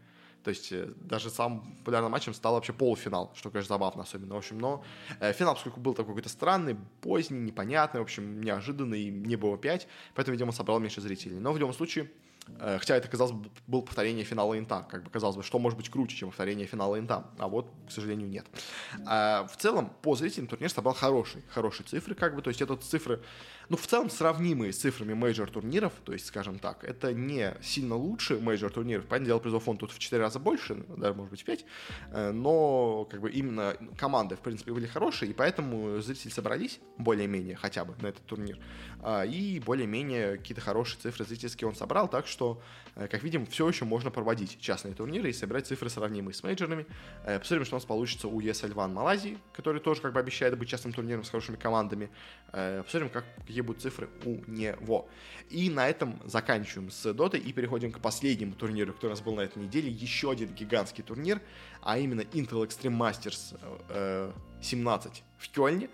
То 0.43 0.49
есть 0.49 0.71
э, 0.71 0.89
даже 0.97 1.29
самым 1.29 1.61
популярным 1.77 2.11
матчем 2.11 2.33
стал 2.33 2.53
вообще 2.55 2.73
полуфинал, 2.73 3.31
что, 3.35 3.49
конечно, 3.49 3.75
забавно 3.75 4.03
особенно. 4.03 4.35
В 4.35 4.37
общем, 4.37 4.59
но 4.59 4.83
э, 5.19 5.33
финал, 5.33 5.55
поскольку 5.55 5.79
был 5.79 5.93
такой 5.93 6.13
какой-то 6.13 6.29
странный, 6.29 6.75
поздний, 7.01 7.39
непонятный, 7.39 8.01
в 8.01 8.03
общем, 8.03 8.41
неожиданный, 8.41 9.09
не 9.09 9.35
было 9.35 9.57
5, 9.57 9.87
поэтому, 10.15 10.33
видимо, 10.33 10.51
собрал 10.51 10.79
меньше 10.79 11.01
зрителей. 11.01 11.39
Но 11.39 11.53
в 11.53 11.57
любом 11.57 11.73
случае, 11.73 12.09
Э, 12.09 12.30
хотя 12.57 12.95
это, 12.95 13.07
казалось 13.07 13.33
бы, 13.33 13.49
было 13.67 13.81
повторение 13.81 14.23
финала 14.23 14.57
Инта. 14.57 14.85
Как 14.89 15.03
бы 15.03 15.09
казалось 15.09 15.35
бы, 15.35 15.43
что 15.43 15.59
может 15.59 15.77
быть 15.77 15.89
круче, 15.89 16.15
чем 16.15 16.29
повторение 16.29 16.67
финала 16.67 16.99
Инта. 16.99 17.25
А 17.37 17.47
вот, 17.47 17.71
к 17.87 17.91
сожалению, 17.91 18.29
нет. 18.29 18.45
А, 19.05 19.47
в 19.47 19.57
целом, 19.57 19.91
по 20.01 20.15
зрителям 20.15 20.47
турнир 20.47 20.69
собрал 20.69 20.93
хорошие, 20.93 21.43
хорошие 21.49 21.85
цифры, 21.87 22.15
как 22.15 22.35
бы. 22.35 22.41
То 22.41 22.49
есть 22.49 22.61
это 22.61 22.75
цифры, 22.77 23.21
ну, 23.71 23.77
в 23.77 23.87
целом, 23.87 24.09
сравнимые 24.09 24.73
с 24.73 24.79
цифрами 24.79 25.13
мейджор 25.13 25.49
турниров. 25.49 25.93
То 26.03 26.11
есть, 26.11 26.25
скажем 26.25 26.59
так, 26.59 26.83
это 26.83 27.13
не 27.13 27.55
сильно 27.61 27.95
лучше 27.95 28.37
мейджор 28.37 28.69
турниров. 28.69 29.05
Понятное 29.05 29.27
дело, 29.27 29.39
призовой 29.39 29.63
фонд 29.63 29.79
тут 29.79 29.93
в 29.93 29.97
4 29.97 30.21
раза 30.21 30.39
больше, 30.39 30.83
даже, 30.97 31.13
может 31.13 31.31
быть, 31.31 31.41
в 31.41 31.45
5. 31.45 31.65
Э, 32.11 32.31
но, 32.31 33.07
как 33.09 33.21
бы, 33.21 33.31
именно 33.31 33.77
команды, 33.97 34.35
в 34.35 34.41
принципе, 34.41 34.73
были 34.73 34.87
хорошие, 34.87 35.31
и 35.31 35.33
поэтому 35.33 36.01
зрители 36.01 36.31
собрались 36.31 36.81
более-менее 36.97 37.55
хотя 37.55 37.85
бы 37.85 37.95
на 38.01 38.07
этот 38.07 38.25
турнир. 38.25 38.59
А, 39.01 39.23
и 39.23 39.61
более-менее 39.61 40.35
какие-то 40.35 40.59
хорошие 40.59 40.99
цифры 40.99 41.23
зрительские 41.23 41.69
он 41.69 41.75
собрал, 41.75 42.09
так 42.09 42.27
что, 42.27 42.61
э, 42.95 43.07
как 43.07 43.23
видим, 43.23 43.45
все 43.45 43.69
еще 43.69 43.85
можно 43.85 44.11
проводить 44.11 44.59
частные 44.59 44.93
турниры 44.93 45.29
и 45.29 45.33
собирать 45.33 45.65
цифры 45.65 45.89
сравнимые 45.89 46.33
с 46.33 46.43
мейджорами. 46.43 46.85
Э, 47.23 47.39
посмотрим, 47.39 47.65
что 47.65 47.75
у 47.75 47.79
нас 47.79 47.85
получится 47.85 48.27
у 48.27 48.41
ESL 48.41 48.73
One 48.73 48.91
Малайзии, 48.91 49.37
который 49.53 49.79
тоже 49.79 50.01
как 50.01 50.11
бы 50.11 50.19
обещает 50.19 50.57
быть 50.57 50.67
частным 50.67 50.91
турниром 50.91 51.23
с 51.23 51.29
хорошими 51.29 51.55
командами. 51.55 52.09
Посмотрим, 52.51 53.09
как, 53.09 53.23
какие 53.47 53.60
будут 53.63 53.81
цифры 53.81 54.09
у 54.25 54.39
него. 54.47 55.07
И 55.49 55.69
на 55.69 55.89
этом 55.89 56.19
заканчиваем 56.25 56.89
с 56.91 57.13
Дотой 57.13 57.39
и 57.39 57.53
переходим 57.53 57.91
к 57.91 57.99
последнему 57.99 58.53
турниру, 58.53 58.93
который 58.93 59.07
у 59.07 59.11
нас 59.11 59.21
был 59.21 59.35
на 59.35 59.41
этой 59.41 59.61
неделе. 59.63 59.89
Еще 59.89 60.31
один 60.31 60.53
гигантский 60.53 61.03
турнир, 61.03 61.41
а 61.81 61.97
именно 61.97 62.21
Intel 62.21 62.65
Extreme 62.65 62.97
Masters 62.97 64.33
17 64.61 65.23
в 65.37 65.49
Кёльне 65.49 65.89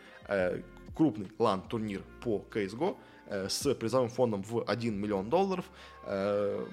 крупный 0.98 1.30
LAN-турнир 1.38 2.02
по 2.24 2.44
CSGO 2.52 2.98
э, 3.28 3.50
с 3.50 3.74
призовым 3.76 4.10
фондом 4.10 4.42
в 4.42 4.64
1 4.64 5.00
миллион 5.00 5.30
долларов. 5.30 5.66
Э, 6.06 6.66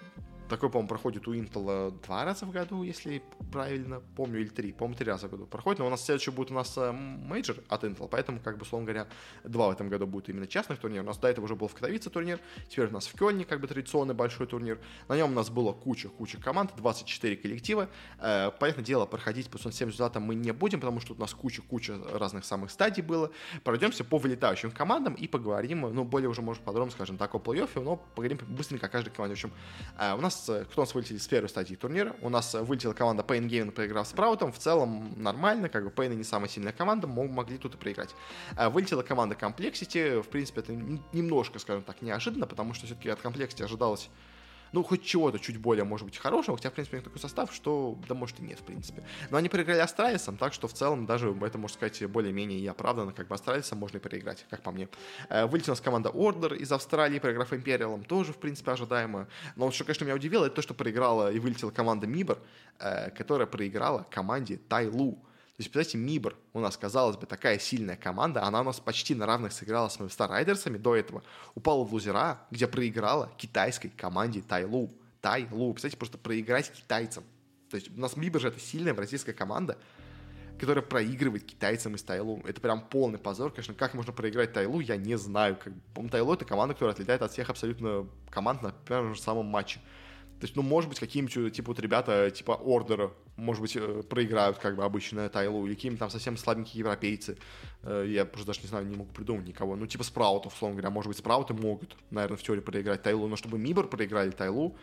такой, 0.49 0.71
по-моему, 0.71 0.89
проходит 0.89 1.27
у 1.29 1.35
Intel 1.35 1.99
два 2.03 2.25
раза 2.25 2.45
в 2.47 2.51
году, 2.51 2.83
если 2.83 3.23
правильно 3.53 4.01
помню, 4.17 4.41
или 4.41 4.49
три. 4.49 4.73
По-моему, 4.73 4.97
три 4.97 5.07
раза 5.07 5.29
в 5.29 5.31
году 5.31 5.47
проходит. 5.47 5.79
Но 5.79 5.87
у 5.87 5.91
нас 5.91 6.05
следующий 6.05 6.31
будет 6.31 6.51
у 6.51 6.55
нас 6.55 6.75
э, 6.77 6.93
мейджор 6.93 7.57
от 7.69 7.85
Intel, 7.85 8.09
поэтому, 8.11 8.41
как 8.41 8.59
бы, 8.59 8.63
условно 8.63 8.87
говоря, 8.87 9.07
два 9.45 9.69
в 9.69 9.73
этом 9.73 9.89
году 9.89 10.07
будет 10.07 10.29
именно 10.29 10.47
частных 10.47 10.79
турниров. 10.79 11.05
У 11.05 11.09
нас 11.09 11.19
до 11.19 11.29
этого 11.29 11.47
уже 11.47 11.57
был 11.57 11.69
в 11.69 11.75
Катовице 11.75 12.11
турнир, 12.11 12.41
теперь 12.69 12.89
у 12.89 12.91
нас 12.91 13.07
в 13.07 13.19
Кёльне, 13.19 13.45
как 13.45 13.61
бы, 13.61 13.67
традиционный 13.67 14.15
большой 14.15 14.47
турнир. 14.47 14.79
На 15.09 15.17
нем 15.17 15.33
у 15.33 15.35
нас 15.35 15.51
было 15.51 15.73
куча-куча 15.73 16.39
команд, 16.41 16.73
24 16.77 17.37
коллектива. 17.37 17.89
Э, 18.19 18.51
понятное 18.59 18.85
дело, 18.85 19.07
проходить 19.07 19.49
по 19.49 19.59
всем 19.59 19.89
результатам 19.89 20.25
мы 20.25 20.35
не 20.35 20.53
будем, 20.53 20.81
потому 20.81 21.01
что 21.01 21.15
у 21.15 21.19
нас 21.19 21.33
куча-куча 21.33 21.97
разных 22.13 22.45
самых 22.45 22.71
стадий 22.71 23.03
было. 23.03 23.31
Пройдемся 23.63 24.05
по 24.05 24.19
вылетающим 24.19 24.71
командам 24.71 25.15
и 25.15 25.27
поговорим, 25.27 25.81
ну, 25.81 26.05
более 26.05 26.29
уже, 26.29 26.43
может, 26.43 26.63
подробно, 26.63 26.93
скажем 26.93 27.17
так, 27.17 27.35
о 27.35 27.39
плей-оффе, 27.39 27.81
но 27.83 27.97
поговорим 27.97 28.39
быстренько 28.49 28.87
о 28.87 28.89
каждой 28.89 29.11
команде. 29.11 29.35
В 29.35 29.39
общем, 29.39 29.53
э, 29.99 30.15
у 30.15 30.21
нас 30.21 30.34
нас, 30.35 30.49
э, 30.49 30.65
кто 30.65 30.83
у 30.83 30.85
нас 30.85 30.95
вылетели 30.95 31.19
с 31.19 31.27
первой 31.27 31.49
стадии 31.49 31.75
турнира? 31.75 32.15
У 32.21 32.29
нас 32.29 32.55
вылетела 32.55 32.93
команда 32.93 33.23
Pain 33.23 33.49
Gaming, 33.49 33.71
проиграв 33.71 34.07
Спраутом. 34.07 34.53
В 34.53 34.59
целом 34.59 35.13
нормально, 35.17 35.69
как 35.69 35.85
бы 35.85 35.91
Pain 35.91 36.15
не 36.15 36.25
самая 36.25 36.49
сильная 36.49 36.73
команда, 36.73 37.07
могли 37.07 37.59
тут 37.59 37.75
и 37.75 37.79
проиграть. 37.79 38.15
Э, 38.57 38.69
вылетела 38.69 39.03
команда 39.03 39.35
Complexity. 39.35 40.23
В 40.23 40.29
принципе, 40.29 40.61
это 40.61 40.73
немножко, 41.13 41.59
скажем 41.59 41.83
так, 41.83 42.03
неожиданно, 42.03 42.47
потому 42.47 42.75
что 42.75 42.87
все-таки 42.87 43.09
от 43.09 43.21
Complexity 43.21 43.65
ожидалось 43.65 44.11
ну, 44.75 44.83
хоть 44.83 45.05
чего-то 45.05 45.39
чуть 45.39 45.57
более, 45.57 45.85
может 45.85 46.05
быть, 46.05 46.19
хорошего, 46.19 46.57
хотя, 46.57 46.69
в 46.69 46.73
принципе, 46.73 46.97
у 46.97 46.99
них 46.99 47.05
такой 47.05 47.21
состав, 47.21 47.55
что, 47.55 47.97
да, 48.09 48.15
может, 48.15 48.41
и 48.41 48.43
нет, 48.43 48.59
в 48.59 48.65
принципе. 48.65 49.05
Но 49.31 49.37
они 49.37 49.49
проиграли 49.49 49.79
Астралисом, 49.79 50.37
так 50.37 50.53
что, 50.53 50.67
в 50.67 50.73
целом, 50.73 51.07
даже 51.07 51.31
это, 51.31 51.59
можно 51.59 51.75
сказать, 51.75 52.05
более-менее 52.11 52.59
и 52.59 52.67
оправданно, 52.67 53.13
как 53.13 53.29
бы 53.29 53.37
Астралисом 53.37 53.79
можно 53.79 53.99
и 53.99 54.01
проиграть, 54.01 54.45
как 54.51 54.63
по 54.63 54.73
мне. 54.73 54.89
Э, 55.29 55.47
вылетела 55.47 55.75
у 55.75 55.77
нас 55.77 55.81
команда 55.81 56.09
Order 56.09 56.57
из 56.57 56.73
Австралии, 56.73 57.21
проиграв 57.21 57.53
Империалом, 57.53 58.03
тоже, 58.03 58.33
в 58.33 58.39
принципе, 58.39 58.73
ожидаемо. 58.73 59.29
Но 59.55 59.67
вот 59.67 59.75
что, 59.75 59.85
конечно, 59.85 60.05
меня 60.05 60.17
удивило, 60.17 60.47
это 60.47 60.57
то, 60.57 60.63
что 60.63 60.75
проиграла 60.75 61.31
и 61.31 61.39
вылетела 61.39 61.71
команда 61.71 62.09
Мибор, 62.09 62.41
э, 62.81 63.11
которая 63.11 63.47
проиграла 63.47 64.07
команде 64.11 64.57
Тайлу. 64.57 65.19
То 65.57 65.61
есть, 65.61 65.71
представьте, 65.71 65.99
Мибр 65.99 66.37
у 66.53 66.59
нас, 66.59 66.77
казалось 66.77 67.17
бы, 67.17 67.27
такая 67.27 67.61
сильная 67.61 67.97
команда, 67.97 68.43
она 68.43 68.63
у 68.63 68.65
нас 68.65 68.81
почти 68.81 69.15
на 69.15 69.25
равных 69.25 69.53
сыграла 69.53 69.89
с 69.89 69.97
Star 69.99 70.29
Райдерсами 70.29 70.79
до 70.79 70.97
этого, 70.97 71.23
упала 71.55 71.85
в 71.85 71.93
лузера, 71.93 72.41
где 72.51 72.67
проиграла 72.67 73.31
китайской 73.39 73.89
команде 73.91 74.43
Тайлу. 74.43 74.91
Тайлу. 75.21 75.73
Представьте, 75.73 75.97
просто 75.97 76.19
проиграть 76.19 76.73
китайцам. 76.73 77.23
То 77.71 77.77
есть 77.77 77.89
у 77.97 78.01
нас 78.01 78.17
Мибр 78.17 78.41
же 78.41 78.49
это 78.49 78.59
сильная 78.59 78.95
бразильская 78.95 79.33
команда, 79.33 79.79
которая 80.59 80.83
проигрывает 80.83 81.45
китайцам 81.45 81.95
из 81.95 82.03
Тайлу. 82.03 82.43
Это 82.45 82.61
прям 82.61 82.81
полный 82.81 83.21
позор. 83.21 83.53
Конечно, 83.53 83.75
как 83.75 83.95
можно 83.95 84.13
проиграть 84.13 84.53
Тайлу, 84.53 84.81
я 84.81 84.97
не 84.97 85.17
знаю. 85.17 85.57
Как... 85.57 85.73
Тайлу 86.11 86.35
это 86.35 86.45
команда, 86.45 86.75
которая 86.75 86.95
отлетает 86.95 87.23
от 87.23 87.31
всех 87.31 87.49
абсолютно 87.49 88.09
команд 88.29 88.61
на 88.63 88.73
первом 88.73 89.15
же 89.15 89.21
самом 89.21 89.47
матче. 89.47 89.81
То 90.45 90.47
есть, 90.47 90.57
ну, 90.57 90.63
может 90.63 90.91
быть, 90.91 91.01
какие-нибудь, 91.01 91.55
типа, 91.55 91.69
вот 91.69 91.81
ребята, 91.81 92.31
типа, 92.31 92.53
Ордера, 92.53 93.11
может 93.37 93.63
быть, 93.63 93.75
э, 93.77 94.03
проиграют, 94.03 94.59
как 94.59 94.77
бы, 94.77 94.85
обычно 94.85 95.27
Тайлу, 95.31 95.65
или 95.65 95.75
какие-нибудь 95.75 96.01
там 96.01 96.11
совсем 96.11 96.37
слабенькие 96.37 96.81
европейцы. 96.81 97.39
Э, 97.83 98.05
я 98.07 98.27
просто 98.27 98.49
даже 98.49 98.61
не 98.61 98.69
знаю, 98.69 98.87
не 98.87 98.95
могу 98.95 99.11
придумать 99.11 99.49
никого. 99.49 99.75
Ну, 99.75 99.87
типа, 99.87 100.05
Спраутов, 100.05 100.53
условно 100.53 100.75
говоря. 100.75 100.91
Может 100.91 101.09
быть, 101.09 101.17
Спрауты 101.17 101.55
могут, 101.55 101.97
наверное, 102.11 102.37
в 102.37 102.43
теории 102.43 102.61
проиграть 102.61 103.03
Тайлу, 103.03 103.27
но 103.27 103.37
чтобы 103.37 103.57
Мибор 103.59 103.89
проиграли 103.89 104.33
Тайлу, 104.33 104.77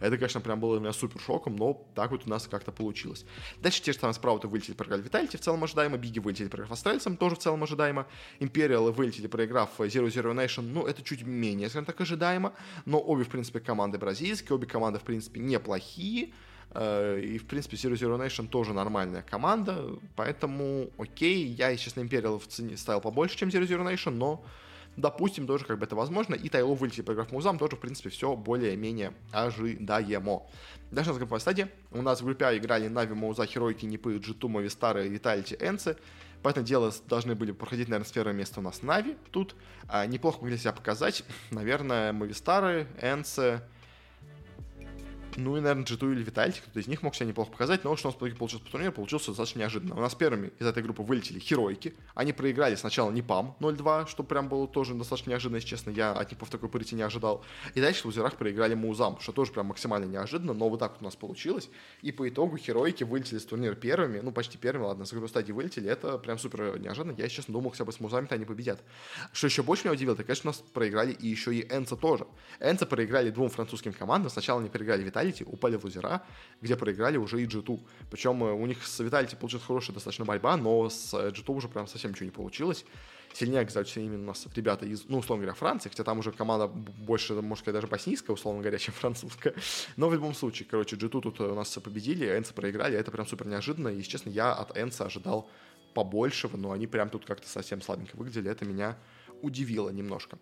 это, 0.00 0.16
конечно, 0.16 0.40
прям 0.40 0.60
было 0.60 0.76
для 0.76 0.82
меня 0.84 0.92
супер 0.92 1.20
шоком, 1.20 1.56
но 1.56 1.86
так 1.94 2.10
вот 2.10 2.26
у 2.26 2.30
нас 2.30 2.46
как-то 2.46 2.72
получилось. 2.72 3.24
Дальше 3.60 3.82
те 3.82 3.92
же 3.92 3.98
самые 3.98 4.14
спрауты 4.14 4.48
вылетели, 4.48 4.74
проиграли 4.74 5.02
Виталити, 5.02 5.36
в 5.36 5.40
целом 5.40 5.64
ожидаемо. 5.64 5.96
Биги 5.96 6.18
вылетели, 6.18 6.48
проиграв 6.48 6.72
Астральцам, 6.72 7.16
тоже 7.16 7.36
в 7.36 7.38
целом 7.38 7.62
ожидаемо. 7.62 8.06
Империалы 8.40 8.92
вылетели, 8.92 9.26
проиграв 9.26 9.70
Zero 9.80 10.06
Zero 10.06 10.34
Nation, 10.34 10.62
ну, 10.62 10.86
это 10.86 11.02
чуть 11.02 11.22
менее, 11.22 11.68
скажем 11.68 11.86
так, 11.86 12.00
ожидаемо. 12.00 12.52
Но 12.86 13.00
обе, 13.00 13.24
в 13.24 13.28
принципе, 13.28 13.60
команды 13.60 13.98
бразильские, 13.98 14.56
обе 14.56 14.66
команды, 14.66 14.98
в 14.98 15.02
принципе, 15.02 15.40
неплохие. 15.40 16.32
Э, 16.70 17.20
и, 17.20 17.38
в 17.38 17.46
принципе, 17.46 17.76
Zero 17.76 17.94
Zero 17.94 18.18
Nation 18.18 18.46
тоже 18.48 18.72
нормальная 18.72 19.22
команда, 19.22 19.98
поэтому 20.16 20.90
окей, 20.98 21.46
я, 21.46 21.76
честно, 21.76 22.00
Империалов 22.00 22.44
ставил 22.76 23.00
побольше, 23.00 23.36
чем 23.36 23.48
Zero 23.48 23.66
Zero 23.66 23.84
Nation, 23.90 24.10
но 24.10 24.44
Допустим, 24.98 25.46
тоже 25.46 25.64
как 25.64 25.78
бы 25.78 25.86
это 25.86 25.94
возможно. 25.94 26.34
И 26.34 26.48
Тайло 26.48 26.74
вылетели 26.74 27.02
по 27.02 27.12
играх 27.12 27.30
Музам 27.30 27.56
тоже, 27.56 27.76
в 27.76 27.78
принципе, 27.78 28.08
все 28.08 28.34
более-менее 28.34 29.12
ожидаемо. 29.30 30.42
Дальше 30.90 31.10
у 31.10 31.12
нас 31.12 31.18
групповая 31.18 31.40
стадия. 31.40 31.70
У 31.92 32.02
нас 32.02 32.20
в 32.20 32.24
группе 32.24 32.46
А 32.46 32.56
играли 32.56 32.88
Нави, 32.88 33.14
Мауза, 33.14 33.46
Херойки, 33.46 33.86
Нипы, 33.86 34.18
Джиту, 34.18 34.48
Мавистары, 34.48 35.06
Виталити, 35.06 35.56
Энцы. 35.60 35.96
Поэтому 36.42 36.66
дело 36.66 36.92
должны 37.06 37.36
были 37.36 37.52
проходить, 37.52 37.88
наверное, 37.88 38.08
с 38.08 38.12
первого 38.12 38.32
места 38.32 38.58
у 38.58 38.62
нас 38.64 38.82
Нави 38.82 39.16
тут. 39.30 39.54
А, 39.86 40.04
неплохо 40.04 40.38
могли 40.40 40.56
себя 40.56 40.72
показать. 40.72 41.22
Наверное, 41.52 42.12
Мавистары, 42.12 42.88
Энцы, 43.00 43.60
ну 45.36 45.56
и, 45.56 45.60
наверное, 45.60 45.84
G2 45.84 46.12
или 46.12 46.24
Vitality, 46.24 46.60
кто-то 46.62 46.80
из 46.80 46.88
них 46.88 47.02
мог 47.02 47.14
себя 47.14 47.26
неплохо 47.26 47.50
показать, 47.50 47.84
но 47.84 47.96
что 47.96 48.08
у 48.08 48.12
нас 48.12 48.18
получилось 48.18 48.62
по 48.64 48.70
турниру, 48.70 48.92
получилось 48.92 49.26
достаточно 49.26 49.60
неожиданно. 49.60 49.96
У 49.96 50.00
нас 50.00 50.14
первыми 50.14 50.52
из 50.58 50.66
этой 50.66 50.82
группы 50.82 51.02
вылетели 51.02 51.38
Херойки. 51.38 51.94
Они 52.14 52.32
проиграли 52.32 52.74
сначала 52.74 53.10
Непам 53.10 53.56
0-2, 53.60 54.08
что 54.08 54.22
прям 54.22 54.48
было 54.48 54.66
тоже 54.66 54.94
достаточно 54.94 55.30
неожиданно, 55.30 55.56
если 55.56 55.68
честно. 55.68 55.90
Я 55.90 56.12
от 56.12 56.30
Непов 56.30 56.50
такой 56.50 56.68
прийти 56.68 56.94
не 56.94 57.02
ожидал. 57.02 57.44
И 57.74 57.80
дальше 57.80 58.02
в 58.02 58.04
лузерах 58.06 58.36
проиграли 58.36 58.74
Музам, 58.74 59.18
что 59.20 59.32
тоже 59.32 59.52
прям 59.52 59.66
максимально 59.66 60.06
неожиданно, 60.06 60.52
но 60.52 60.68
вот 60.68 60.80
так 60.80 60.92
вот 60.92 61.02
у 61.02 61.04
нас 61.04 61.16
получилось. 61.16 61.70
И 62.02 62.12
по 62.12 62.28
итогу 62.28 62.56
Херойки 62.56 63.04
вылетели 63.04 63.38
с 63.38 63.44
турнира 63.44 63.74
первыми, 63.74 64.20
ну 64.20 64.32
почти 64.32 64.58
первыми, 64.58 64.86
ладно, 64.86 65.04
с 65.04 65.12
группы 65.12 65.28
стадии 65.28 65.52
вылетели, 65.52 65.88
это 65.88 66.18
прям 66.18 66.38
супер 66.38 66.78
неожиданно. 66.78 67.14
Я, 67.16 67.28
честно, 67.28 67.52
думал, 67.52 67.70
хотя 67.70 67.84
бы 67.84 67.92
с 67.92 68.00
Музами-то 68.00 68.34
они 68.34 68.44
победят. 68.44 68.80
Что 69.32 69.46
еще 69.46 69.62
больше 69.62 69.84
меня 69.84 69.92
удивило, 69.92 70.14
это, 70.14 70.24
конечно, 70.24 70.50
у 70.50 70.52
нас 70.52 70.62
проиграли 70.72 71.12
и 71.12 71.26
еще 71.26 71.54
и 71.54 71.66
Энца 71.70 71.96
тоже. 71.96 72.26
Энца 72.60 72.86
проиграли 72.86 73.30
двум 73.30 73.48
французским 73.48 73.92
командам. 73.92 74.30
Сначала 74.30 74.60
они 74.60 74.68
проиграли 74.68 75.02
Виталити, 75.28 75.44
упали 75.44 75.76
в 75.76 75.84
лузера, 75.84 76.22
где 76.60 76.76
проиграли 76.76 77.16
уже 77.16 77.42
и 77.42 77.46
G2. 77.46 77.80
Причем 78.10 78.42
э, 78.44 78.52
у 78.52 78.66
них 78.66 78.84
с 78.86 79.00
Vitality 79.00 79.36
получилась 79.36 79.64
хорошая 79.64 79.94
достаточно 79.94 80.24
борьба, 80.24 80.56
но 80.56 80.88
с 80.88 81.14
э, 81.14 81.30
G2 81.30 81.54
уже 81.54 81.68
прям 81.68 81.86
совсем 81.86 82.10
ничего 82.10 82.26
не 82.26 82.30
получилось. 82.30 82.84
Сильнее 83.34 83.60
оказались 83.60 83.96
именно 83.96 84.22
у 84.22 84.26
нас 84.26 84.46
ребята 84.54 84.86
из, 84.86 85.04
ну, 85.08 85.18
условно 85.18 85.44
говоря, 85.44 85.54
Франции, 85.54 85.90
хотя 85.90 86.02
там 86.02 86.18
уже 86.18 86.32
команда 86.32 86.66
больше, 86.66 87.34
можно 87.34 87.56
сказать, 87.56 87.74
даже 87.74 87.86
боснийская, 87.86 88.34
условно 88.34 88.62
говоря, 88.62 88.78
чем 88.78 88.94
французская. 88.94 89.54
Но 89.96 90.08
в 90.08 90.14
любом 90.14 90.34
случае, 90.34 90.66
короче, 90.70 90.96
G2 90.96 91.20
тут 91.20 91.40
у 91.40 91.54
нас 91.54 91.70
победили, 91.78 92.26
Энса 92.26 92.54
проиграли, 92.54 92.96
это 92.96 93.10
прям 93.10 93.26
супер 93.26 93.46
неожиданно, 93.46 93.88
и, 93.88 94.02
честно, 94.02 94.30
я 94.30 94.52
от 94.52 94.76
Энса 94.76 95.04
ожидал 95.04 95.48
побольшего, 95.94 96.56
но 96.56 96.72
они 96.72 96.86
прям 96.86 97.10
тут 97.10 97.24
как-то 97.24 97.48
совсем 97.48 97.82
слабенько 97.82 98.16
выглядели, 98.16 98.50
это 98.50 98.64
меня 98.64 98.96
удивило 99.42 99.90
немножко. 99.90 100.38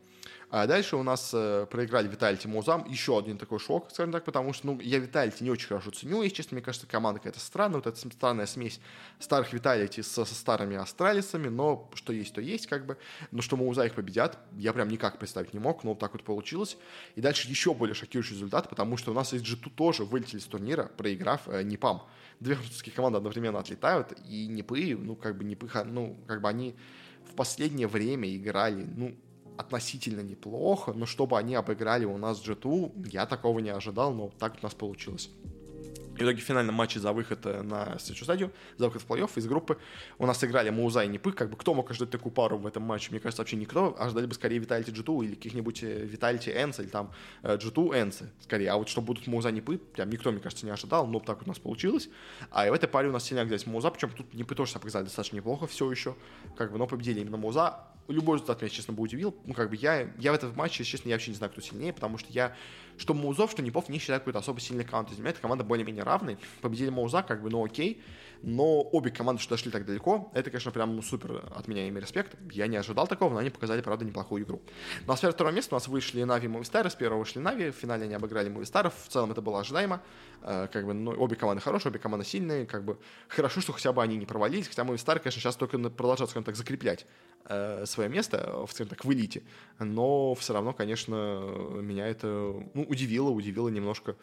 А 0.48 0.66
дальше 0.66 0.96
у 0.96 1.02
нас 1.02 1.32
э, 1.34 1.66
проиграли 1.68 2.06
Витальти 2.06 2.46
Музам. 2.46 2.84
Еще 2.88 3.18
один 3.18 3.36
такой 3.36 3.58
шок, 3.58 3.90
скажем 3.90 4.12
так, 4.12 4.24
потому 4.24 4.52
что 4.52 4.68
ну, 4.68 4.80
я 4.80 4.98
Витальти 4.98 5.42
не 5.42 5.50
очень 5.50 5.66
хорошо 5.66 5.90
ценю. 5.90 6.22
И, 6.22 6.30
честно, 6.30 6.54
мне 6.54 6.62
кажется, 6.62 6.86
команда 6.86 7.18
какая-то 7.18 7.40
странная. 7.40 7.78
Вот 7.78 7.86
эта 7.88 7.98
странная 7.98 8.46
смесь 8.46 8.80
старых 9.18 9.52
Виталити 9.52 10.02
со, 10.02 10.24
со 10.24 10.34
старыми 10.34 10.76
Астралисами. 10.76 11.48
Но 11.48 11.90
что 11.94 12.12
есть, 12.12 12.32
то 12.32 12.40
есть, 12.40 12.68
как 12.68 12.86
бы. 12.86 12.96
Но 13.32 13.42
что 13.42 13.56
Муза 13.56 13.84
их 13.86 13.94
победят, 13.94 14.38
я 14.56 14.72
прям 14.72 14.88
никак 14.88 15.18
представить 15.18 15.52
не 15.52 15.58
мог. 15.58 15.82
Но 15.82 15.90
вот 15.90 15.98
так 15.98 16.12
вот 16.12 16.22
получилось. 16.22 16.76
И 17.16 17.20
дальше 17.20 17.48
еще 17.48 17.74
более 17.74 17.94
шокирующий 17.94 18.34
результат, 18.34 18.68
потому 18.68 18.96
что 18.96 19.10
у 19.10 19.14
нас 19.14 19.32
из 19.32 19.42
G2 19.42 19.70
тоже 19.74 20.04
вылетели 20.04 20.38
с 20.38 20.44
турнира, 20.44 20.84
проиграв 20.84 21.48
э, 21.48 21.64
Непам. 21.64 22.06
Две 22.38 22.54
французские 22.54 22.94
команды 22.94 23.16
одновременно 23.16 23.58
отлетают, 23.58 24.12
и 24.28 24.46
Непы, 24.46 24.94
ну, 24.96 25.16
как 25.16 25.36
бы 25.36 25.44
Непы, 25.44 25.68
ну, 25.86 26.16
как 26.28 26.42
бы 26.42 26.48
они 26.48 26.76
последнее 27.36 27.86
время 27.86 28.34
играли, 28.34 28.84
ну, 28.96 29.14
относительно 29.56 30.20
неплохо, 30.20 30.92
но 30.92 31.06
чтобы 31.06 31.38
они 31.38 31.54
обыграли 31.54 32.04
у 32.04 32.18
нас 32.18 32.42
G2, 32.46 33.08
я 33.10 33.26
такого 33.26 33.60
не 33.60 33.70
ожидал, 33.70 34.12
но 34.12 34.30
так 34.38 34.56
у 34.60 34.64
нас 34.64 34.74
получилось. 34.74 35.30
И 36.16 36.20
в 36.20 36.22
итоге 36.22 36.40
в 36.40 36.44
финальном 36.44 36.74
матче 36.74 36.98
за 36.98 37.12
выход 37.12 37.44
э, 37.44 37.62
на 37.62 37.98
следующую 37.98 38.24
стадию, 38.24 38.52
за 38.78 38.86
выход 38.86 39.02
в 39.02 39.06
плей-офф 39.06 39.30
из 39.36 39.46
группы 39.46 39.78
у 40.18 40.26
нас 40.26 40.42
играли 40.42 40.70
Мауза 40.70 41.04
и 41.04 41.08
Непых. 41.08 41.34
Как 41.34 41.50
бы 41.50 41.56
кто 41.56 41.74
мог 41.74 41.90
ожидать 41.90 42.10
такую 42.10 42.32
пару 42.32 42.56
в 42.56 42.66
этом 42.66 42.82
матче? 42.82 43.10
Мне 43.10 43.20
кажется, 43.20 43.42
вообще 43.42 43.56
никто. 43.56 43.94
Ожидали 43.98 44.26
бы 44.26 44.34
скорее 44.34 44.58
Vitality 44.58 44.92
G2 44.92 45.24
или 45.24 45.34
каких-нибудь 45.34 45.82
э, 45.82 46.06
Vitality 46.06 46.64
Энс 46.64 46.80
или 46.80 46.86
там 46.86 47.12
G2 47.42 47.94
э, 47.94 48.02
Энсы 48.02 48.30
скорее. 48.40 48.70
А 48.70 48.76
вот 48.76 48.88
что 48.88 49.02
будут 49.02 49.26
Мауза 49.26 49.50
Непы, 49.50 49.78
прям 49.78 50.08
никто, 50.10 50.32
мне 50.32 50.40
кажется, 50.40 50.64
не 50.64 50.72
ожидал, 50.72 51.06
но 51.06 51.20
так 51.20 51.42
у 51.42 51.48
нас 51.48 51.58
получилось. 51.58 52.08
А 52.50 52.66
и 52.66 52.70
в 52.70 52.72
этой 52.72 52.88
паре 52.88 53.08
у 53.08 53.12
нас 53.12 53.24
сильно 53.24 53.44
взять 53.44 53.66
Мауза, 53.66 53.90
причем 53.90 54.10
тут 54.10 54.32
Непы 54.32 54.54
тоже 54.54 54.70
себя 54.70 54.80
показали 54.80 55.04
достаточно 55.04 55.36
неплохо 55.36 55.66
все 55.66 55.90
еще. 55.90 56.16
Как 56.56 56.72
бы, 56.72 56.78
но 56.78 56.86
победили 56.86 57.20
именно 57.20 57.36
Мауза 57.36 57.95
любой 58.08 58.36
результат 58.36 58.62
меня, 58.62 58.70
честно, 58.70 58.94
бы 58.94 59.02
удивил. 59.02 59.34
Ну, 59.44 59.54
как 59.54 59.70
бы 59.70 59.76
я, 59.76 60.10
я 60.18 60.32
в 60.32 60.34
этом 60.34 60.54
матче, 60.56 60.84
честно, 60.84 61.08
я 61.08 61.14
вообще 61.14 61.30
не 61.30 61.36
знаю, 61.36 61.52
кто 61.52 61.60
сильнее, 61.60 61.92
потому 61.92 62.18
что 62.18 62.32
я, 62.32 62.54
что 62.98 63.14
Маузов, 63.14 63.50
что 63.50 63.62
Непов 63.62 63.88
не 63.88 63.98
считаю 63.98 64.20
какой-то 64.20 64.38
особо 64.38 64.60
сильный 64.60 64.84
аккаунт. 64.84 65.10
Из 65.12 65.18
меня 65.18 65.30
эта 65.30 65.40
команда 65.40 65.64
более-менее 65.64 66.04
равный. 66.04 66.38
Победили 66.60 66.90
Мауза, 66.90 67.22
как 67.22 67.42
бы, 67.42 67.50
ну 67.50 67.64
окей 67.64 68.02
но 68.42 68.82
обе 68.82 69.10
команды, 69.10 69.40
что 69.40 69.54
дошли 69.54 69.70
так 69.70 69.86
далеко, 69.86 70.30
это, 70.34 70.50
конечно, 70.50 70.70
прям 70.70 71.02
супер 71.02 71.44
от 71.54 71.68
меня 71.68 71.86
имя 71.88 72.00
респект. 72.00 72.36
Я 72.52 72.66
не 72.66 72.76
ожидал 72.76 73.06
такого, 73.06 73.32
но 73.32 73.38
они 73.38 73.50
показали, 73.50 73.80
правда, 73.80 74.04
неплохую 74.04 74.44
игру. 74.44 74.62
Ну 75.06 75.12
а 75.12 75.16
второго 75.16 75.52
места 75.52 75.74
у 75.74 75.76
нас 75.76 75.88
вышли 75.88 76.22
Нави 76.22 76.46
и 76.46 76.48
Мувистары, 76.48 76.90
с 76.90 76.94
первого 76.94 77.20
вышли 77.20 77.40
Нави, 77.40 77.70
в 77.70 77.74
финале 77.74 78.04
они 78.04 78.14
обыграли 78.14 78.48
Мувистаров, 78.48 78.94
в 79.04 79.08
целом 79.08 79.32
это 79.32 79.40
было 79.40 79.60
ожидаемо, 79.60 80.02
э, 80.42 80.68
как 80.72 80.86
бы, 80.86 80.94
ну, 80.94 81.12
обе 81.12 81.36
команды 81.36 81.62
хорошие, 81.62 81.90
обе 81.90 81.98
команды 81.98 82.24
сильные, 82.24 82.66
как 82.66 82.84
бы, 82.84 82.98
хорошо, 83.28 83.60
что 83.60 83.72
хотя 83.72 83.92
бы 83.92 84.02
они 84.02 84.16
не 84.16 84.26
провалились, 84.26 84.68
хотя 84.68 84.84
Мувистары, 84.84 85.20
конечно, 85.20 85.40
сейчас 85.40 85.56
только 85.56 85.78
продолжают, 85.78 86.30
скажем 86.30 86.44
так, 86.44 86.56
закреплять 86.56 87.06
э, 87.46 87.84
свое 87.86 88.08
место, 88.08 88.64
в, 88.66 88.72
скажем 88.72 88.88
так, 88.88 89.04
в 89.04 89.12
элите, 89.12 89.42
но 89.78 90.34
все 90.34 90.52
равно, 90.52 90.72
конечно, 90.72 91.14
меня 91.80 92.06
это, 92.06 92.26
ну, 92.74 92.82
удивило, 92.82 93.30
удивило 93.30 93.68
немножко, 93.68 94.16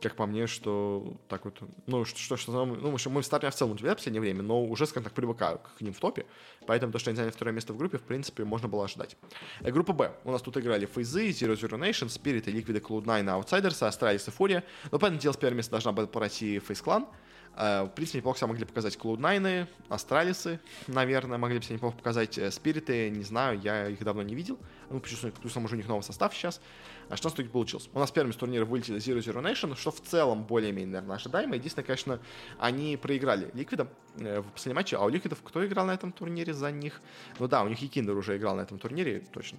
как 0.00 0.16
по 0.16 0.26
мне, 0.26 0.46
что 0.46 1.16
так 1.28 1.44
вот, 1.44 1.60
ну, 1.86 2.04
что, 2.04 2.18
что, 2.18 2.36
что 2.36 2.64
ну, 2.64 2.98
что 2.98 3.10
мы 3.10 3.22
в 3.22 3.26
старте 3.26 3.50
в 3.50 3.54
целом 3.54 3.72
удивляют 3.72 3.98
в 3.98 4.02
последнее 4.02 4.20
время, 4.20 4.42
но 4.42 4.62
уже, 4.62 4.86
скажем 4.86 5.04
так, 5.04 5.12
привыкаю 5.12 5.60
к 5.78 5.80
ним 5.80 5.92
в 5.92 5.98
топе, 5.98 6.26
поэтому 6.66 6.92
то, 6.92 6.98
что 6.98 7.10
они 7.10 7.16
заняли 7.16 7.32
второе 7.32 7.54
место 7.54 7.72
в 7.72 7.76
группе, 7.76 7.98
в 7.98 8.02
принципе, 8.02 8.44
можно 8.44 8.68
было 8.68 8.84
ожидать. 8.84 9.16
Э, 9.60 9.70
группа 9.70 9.92
Б. 9.92 10.12
У 10.24 10.32
нас 10.32 10.42
тут 10.42 10.56
играли 10.56 10.86
Фейзы, 10.86 11.30
Zero 11.30 11.54
Zero 11.54 11.78
Nation, 11.78 12.08
Spirit, 12.08 12.44
Liquid, 12.44 12.80
Cloud9, 12.80 13.24
Outsiders, 13.24 13.88
Astralis 13.88 14.28
и 14.28 14.30
Фурия, 14.30 14.64
но, 14.90 14.98
понятное 14.98 15.22
дело, 15.22 15.32
с 15.32 15.36
первого 15.36 15.56
места 15.56 15.72
должна 15.72 15.92
была 15.92 16.06
пройти 16.06 16.58
Clan, 16.58 17.06
Э, 17.06 17.06
в 17.54 17.90
принципе, 17.94 18.18
неплохо 18.18 18.38
себя 18.38 18.48
могли 18.48 18.64
показать 18.64 18.96
Cloud9, 18.96 19.66
Астралисы, 19.88 20.58
наверное, 20.86 21.36
могли 21.36 21.58
бы 21.58 21.64
себя 21.64 21.76
неплохо 21.76 21.96
показать 21.96 22.38
э, 22.38 22.50
Спириты, 22.50 23.10
не 23.10 23.24
знаю, 23.24 23.60
я 23.60 23.88
их 23.88 24.02
давно 24.02 24.22
не 24.22 24.34
видел. 24.34 24.58
Ну, 24.90 25.00
плюс, 25.00 25.20
плюс 25.20 25.56
уже 25.56 25.74
у 25.74 25.76
них 25.76 25.86
новый 25.86 26.02
состав 26.02 26.34
сейчас. 26.34 26.60
А 27.08 27.16
что 27.16 27.28
у 27.28 27.30
нас 27.30 27.36
тут 27.36 27.50
получилось? 27.52 27.90
У 27.92 27.98
нас 27.98 28.10
первыми 28.10 28.32
с 28.32 28.36
турнира 28.36 28.64
вылетели 28.64 28.98
Zero 28.98 29.18
Zero 29.18 29.42
Nation, 29.42 29.76
что 29.76 29.90
в 29.90 30.00
целом 30.00 30.44
более-менее, 30.44 30.94
наверное, 30.94 31.16
ожидаемо. 31.16 31.56
Единственное, 31.56 31.84
конечно, 31.84 32.20
они 32.58 32.96
проиграли 32.96 33.50
Ликвидом 33.52 33.88
э, 34.18 34.40
в 34.40 34.50
последнем 34.52 34.76
матче. 34.76 34.96
А 34.96 35.04
у 35.04 35.08
Ликвидов 35.10 35.42
кто 35.42 35.64
играл 35.66 35.86
на 35.86 35.92
этом 35.92 36.12
турнире 36.12 36.54
за 36.54 36.70
них? 36.70 37.02
Ну 37.38 37.48
да, 37.48 37.62
у 37.62 37.68
них 37.68 37.82
и 37.82 37.88
Киндер 37.88 38.16
уже 38.16 38.36
играл 38.38 38.56
на 38.56 38.62
этом 38.62 38.78
турнире, 38.78 39.22
точно. 39.30 39.58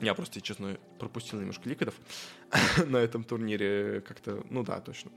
Я 0.00 0.14
просто, 0.14 0.40
честно, 0.40 0.78
пропустил 0.98 1.38
немножко 1.38 1.68
ликвидов 1.68 1.94
на 2.86 2.98
этом 2.98 3.24
турнире. 3.24 4.02
Как-то, 4.02 4.44
ну 4.50 4.62
да, 4.62 4.80
точно. 4.80 5.10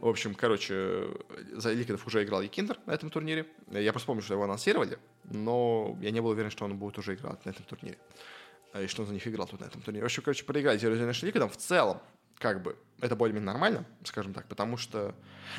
В 0.00 0.08
общем, 0.08 0.34
короче, 0.34 1.08
за 1.52 1.72
ликвидов 1.72 2.06
уже 2.06 2.24
играл 2.24 2.42
Якиндер 2.42 2.78
на 2.86 2.92
этом 2.92 3.10
турнире. 3.10 3.46
Я 3.70 3.92
просто 3.92 4.06
помню, 4.06 4.22
что 4.22 4.34
его 4.34 4.44
анонсировали, 4.44 4.98
но 5.24 5.96
я 6.00 6.10
не 6.10 6.20
был 6.20 6.30
уверен, 6.30 6.50
что 6.50 6.64
он 6.64 6.76
будет 6.76 6.98
уже 6.98 7.14
играть 7.14 7.44
на 7.44 7.50
этом 7.50 7.64
турнире. 7.64 7.98
И 8.80 8.86
что 8.88 9.02
он 9.02 9.08
за 9.08 9.14
них 9.14 9.26
играл 9.26 9.46
тут 9.46 9.60
на 9.60 9.66
этом 9.66 9.80
турнире. 9.80 10.02
В 10.02 10.06
общем, 10.06 10.22
короче, 10.22 10.44
проиграли 10.44 10.78
Zero 10.78 11.24
ликвидом. 11.24 11.48
В 11.48 11.56
целом, 11.56 12.00
как 12.38 12.62
бы, 12.62 12.76
это 13.00 13.16
более-менее 13.16 13.46
нормально, 13.46 13.86
скажем 14.04 14.34
так, 14.34 14.48
потому 14.48 14.76
что, 14.76 15.14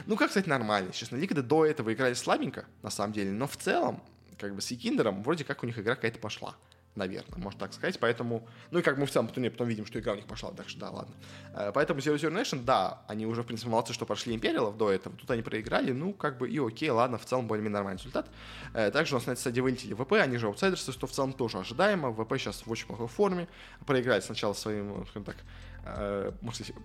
ну, 0.05 0.15
как 0.17 0.29
сказать, 0.29 0.47
нормально. 0.47 0.91
Честно, 0.91 1.15
ликвиды 1.15 1.41
до 1.41 1.65
этого 1.65 1.93
играли 1.93 2.13
слабенько, 2.13 2.65
на 2.83 2.89
самом 2.89 3.13
деле, 3.13 3.31
но 3.31 3.47
в 3.47 3.57
целом, 3.57 4.03
как 4.37 4.53
бы, 4.53 4.61
с 4.61 4.69
Якиндером 4.69 5.23
вроде 5.23 5.43
как 5.43 5.63
у 5.63 5.65
них 5.65 5.79
игра 5.79 5.95
какая-то 5.95 6.19
пошла 6.19 6.55
наверное, 6.97 7.37
можно 7.37 7.59
так 7.59 7.73
сказать. 7.73 7.99
Поэтому, 7.99 8.47
ну 8.71 8.79
и 8.79 8.81
как 8.81 8.97
мы 8.97 9.05
в 9.05 9.11
целом 9.11 9.27
потом, 9.27 9.43
потом 9.49 9.67
видим, 9.67 9.85
что 9.85 9.99
игра 9.99 10.13
у 10.13 10.15
них 10.15 10.25
пошла, 10.25 10.51
так 10.51 10.67
что 10.67 10.79
да, 10.79 10.89
ладно. 10.89 11.15
Э, 11.53 11.71
поэтому 11.73 11.99
Zero 11.99 12.15
Zero 12.15 12.33
Nation, 12.33 12.63
да, 12.63 13.01
они 13.07 13.25
уже, 13.25 13.43
в 13.43 13.45
принципе, 13.45 13.69
молодцы, 13.69 13.93
что 13.93 14.05
прошли 14.05 14.35
Империалов 14.35 14.77
до 14.77 14.91
этого. 14.91 15.15
Тут 15.15 15.29
они 15.31 15.41
проиграли, 15.41 15.91
ну, 15.91 16.13
как 16.13 16.37
бы 16.37 16.49
и 16.49 16.59
окей, 16.59 16.89
ладно, 16.89 17.17
в 17.17 17.25
целом 17.25 17.47
более-менее 17.47 17.75
нормальный 17.75 17.99
результат. 17.99 18.29
Э, 18.73 18.91
также 18.91 19.15
у 19.15 19.17
нас 19.17 19.27
на 19.27 19.31
этой 19.31 19.39
стадии 19.39 19.61
вылетели 19.61 19.93
ВП, 19.93 20.13
они 20.13 20.37
же 20.37 20.47
аутсайдерсы, 20.47 20.91
что 20.91 21.07
в 21.07 21.11
целом 21.11 21.33
тоже 21.33 21.59
ожидаемо. 21.59 22.11
ВП 22.11 22.37
сейчас 22.37 22.65
в 22.65 22.71
очень 22.71 22.87
плохой 22.87 23.07
форме. 23.07 23.47
Проиграли 23.85 24.21
сначала 24.21 24.53
своим, 24.53 25.05
скажем 25.05 25.23
так, 25.23 25.37
э, 25.85 26.31
можно 26.41 26.65
сказать, 26.65 26.75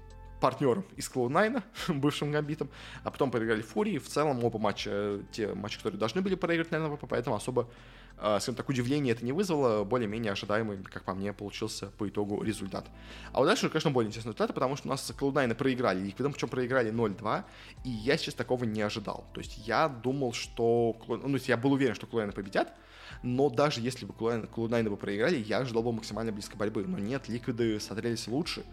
партнером 0.43 0.85
из 0.97 1.09
Cloud9, 1.09 1.63
бывшим 2.01 2.33
гамбитом, 2.33 2.69
а 3.05 3.11
потом 3.11 3.31
проиграли 3.31 3.63
Фурии. 3.63 3.99
В 3.99 4.09
целом 4.09 4.45
оба 4.45 4.59
матча, 4.59 5.21
те 5.31 5.55
матчи, 5.55 5.77
которые 5.77 5.99
должны 5.99 6.21
были 6.21 6.35
проиграть, 6.35 6.73
наверное, 6.73 6.97
ВП, 6.97 7.07
поэтому 7.09 7.37
особо 7.37 7.69
скажем 8.17 8.55
так, 8.55 8.69
удивления 8.69 9.13
это 9.13 9.25
не 9.25 9.33
вызвало, 9.33 9.85
более-менее 9.85 10.33
ожидаемый, 10.33 10.79
как 10.83 11.05
по 11.05 11.15
мне, 11.15 11.33
получился 11.33 11.87
по 11.87 12.09
итогу 12.09 12.43
результат. 12.43 12.87
А 13.33 13.39
вот 13.39 13.47
дальше, 13.47 13.69
конечно, 13.69 13.91
более 13.91 14.09
интересный 14.09 14.31
результат, 14.31 14.55
потому 14.55 14.77
что 14.77 14.89
у 14.89 14.91
нас 14.91 15.11
Cloud9 15.11 15.55
проиграли 15.55 16.01
ликвидом, 16.01 16.33
причем 16.33 16.49
проиграли 16.49 16.93
0-2, 16.93 17.45
и 17.85 17.91
я 17.91 18.17
сейчас 18.17 18.35
такого 18.35 18.65
не 18.65 18.83
ожидал. 18.83 19.25
То 19.33 19.41
есть 19.41 19.67
я 19.67 19.89
думал, 19.89 20.33
что... 20.33 20.97
Ну, 21.09 21.37
я 21.37 21.57
был 21.57 21.73
уверен, 21.73 21.95
что 21.95 22.07
Cloud9 22.07 22.33
победят, 22.33 22.75
но 23.23 23.51
даже 23.51 23.81
если 23.81 24.07
бы 24.07 24.15
Cloud9 24.15 24.91
бы 24.91 24.97
проиграли, 24.97 25.37
я 25.37 25.59
ожидал 25.59 25.83
бы 25.83 25.93
максимально 25.93 26.33
близкой 26.33 26.57
борьбы. 26.57 26.85
Но 26.87 26.99
нет, 26.99 27.29
ликвиды 27.29 27.79
смотрелись 27.81 28.27
лучше. 28.29 28.65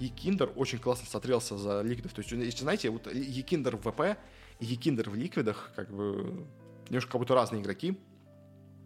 И 0.00 0.08
Киндер 0.08 0.50
очень 0.56 0.78
классно 0.78 1.06
смотрелся 1.06 1.56
за 1.56 1.82
ликвидов. 1.82 2.12
То 2.12 2.20
есть, 2.20 2.32
если 2.32 2.62
знаете, 2.62 2.90
вот 2.90 3.06
YEKINDAR 3.12 3.76
в 3.76 3.90
ВП 3.90 4.18
и 4.58 4.66
YEKINDAR 4.66 5.08
в 5.08 5.14
ликвидах, 5.14 5.70
как 5.76 5.90
бы, 5.94 6.46
немножко 6.88 7.12
как 7.12 7.20
будто 7.20 7.34
разные 7.34 7.62
игроки. 7.62 7.96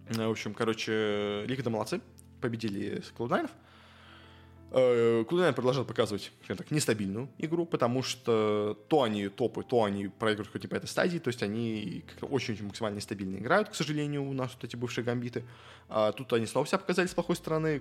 Э, 0.09 0.27
в 0.27 0.31
общем, 0.31 0.55
короче, 0.55 1.45
Ликвиды 1.47 1.71
молодцы, 1.71 2.01
победили 2.41 3.03
Cloud9. 3.17 3.51
Cloud9 4.71 5.55
продолжал 5.55 5.87
показывать, 5.87 6.31
скажем 6.45 6.59
так, 6.59 6.71
нестабильную 6.71 7.31
игру, 7.39 7.65
потому 7.65 8.03
что 8.03 8.79
то 8.89 9.03
они 9.03 9.29
топы, 9.29 9.63
то 9.63 9.85
они 9.85 10.09
проигрывают 10.09 10.53
хоть 10.53 10.67
и 10.67 10.69
по 10.69 10.75
этой 10.75 10.87
стадии, 10.87 11.19
то 11.19 11.29
есть 11.29 11.43
они 11.43 12.05
очень-очень 12.21 12.67
максимально 12.67 12.97
нестабильно 12.97 13.39
играют, 13.39 13.71
к 13.71 13.75
сожалению, 13.75 14.29
у 14.29 14.35
нас 14.35 14.53
вот 14.53 14.65
эти 14.65 14.77
бывшие 14.77 15.07
гамбиты. 15.07 15.45
А 15.89 16.13
тут 16.13 16.31
они 16.35 16.45
снова 16.45 16.67
себя 16.67 16.77
показали 16.77 17.07
с 17.07 17.15
плохой 17.15 17.37
стороны 17.37 17.81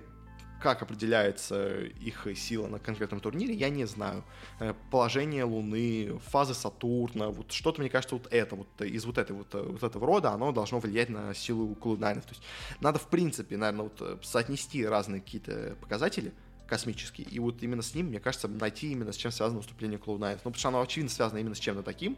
как 0.60 0.82
определяется 0.82 1.84
их 1.84 2.26
сила 2.36 2.66
на 2.66 2.78
конкретном 2.78 3.20
турнире, 3.20 3.54
я 3.54 3.68
не 3.68 3.84
знаю. 3.84 4.24
Э, 4.60 4.74
положение 4.90 5.44
Луны, 5.44 6.18
фазы 6.26 6.54
Сатурна, 6.54 7.28
вот 7.28 7.52
что-то, 7.52 7.80
мне 7.80 7.90
кажется, 7.90 8.16
вот 8.16 8.26
это, 8.30 8.56
вот 8.56 8.68
из 8.80 9.04
вот, 9.04 9.18
этой, 9.18 9.36
вот, 9.36 9.52
вот 9.52 9.82
этого 9.82 10.06
рода, 10.06 10.30
оно 10.30 10.52
должно 10.52 10.80
влиять 10.80 11.08
на 11.08 11.34
силу 11.34 11.76
Cloud9. 11.80 12.20
То 12.20 12.28
есть 12.30 12.42
надо, 12.80 12.98
в 12.98 13.08
принципе, 13.08 13.56
наверное, 13.56 13.84
вот 13.84 14.00
э, 14.00 14.16
соотнести 14.22 14.84
разные 14.84 15.20
какие-то 15.20 15.76
показатели, 15.80 16.32
космические. 16.66 17.26
И 17.28 17.38
вот 17.38 17.62
именно 17.62 17.82
с 17.82 17.94
ним, 17.94 18.06
мне 18.06 18.20
кажется, 18.20 18.48
найти 18.48 18.92
именно 18.92 19.12
с 19.12 19.16
чем 19.16 19.32
связано 19.32 19.58
выступление 19.58 19.98
Cloud9. 19.98 20.32
Ну, 20.32 20.36
потому 20.36 20.54
что 20.54 20.68
оно, 20.68 20.80
очевидно, 20.82 21.10
связано 21.10 21.38
именно 21.38 21.54
с 21.54 21.60
чем-то 21.60 21.82
таким, 21.82 22.16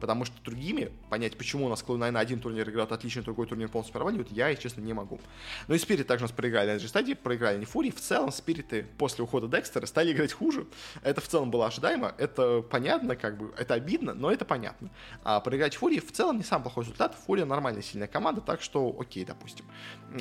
потому 0.00 0.24
что 0.24 0.34
другими 0.42 0.90
понять, 1.10 1.36
почему 1.36 1.66
у 1.66 1.68
нас 1.68 1.82
Cloud9 1.82 2.10
на 2.10 2.20
один 2.20 2.40
турнир 2.40 2.68
играет 2.68 2.92
отлично, 2.92 3.22
другой 3.22 3.46
турнир 3.46 3.68
полностью 3.68 3.92
проваливают, 3.92 4.30
я, 4.30 4.54
честно, 4.54 4.80
не 4.80 4.92
могу. 4.92 5.20
Но 5.68 5.74
и 5.74 5.78
Спирит 5.78 6.06
также 6.06 6.24
у 6.24 6.28
нас 6.28 6.32
проиграли 6.36 6.72
на 6.72 6.76
этой 6.76 6.88
стадии, 6.88 7.14
проиграли 7.14 7.58
не 7.58 7.64
Фури. 7.64 7.90
В 7.90 8.00
целом, 8.00 8.32
Спириты 8.32 8.86
после 8.98 9.24
ухода 9.24 9.48
Декстера 9.48 9.86
стали 9.86 10.12
играть 10.12 10.32
хуже. 10.32 10.66
Это 11.02 11.20
в 11.20 11.28
целом 11.28 11.50
было 11.50 11.66
ожидаемо, 11.66 12.14
это 12.18 12.62
понятно, 12.62 13.16
как 13.16 13.38
бы, 13.38 13.52
это 13.56 13.74
обидно, 13.74 14.14
но 14.14 14.30
это 14.30 14.44
понятно. 14.44 14.90
А 15.22 15.40
проиграть 15.40 15.76
Фури 15.76 16.00
в 16.00 16.12
целом 16.12 16.36
не 16.36 16.44
самый 16.44 16.62
плохой 16.62 16.84
результат. 16.84 17.16
Фурия 17.26 17.44
нормальная, 17.44 17.82
сильная 17.82 18.08
команда, 18.08 18.40
так 18.40 18.62
что 18.62 18.94
окей, 18.98 19.24
допустим. 19.24 19.64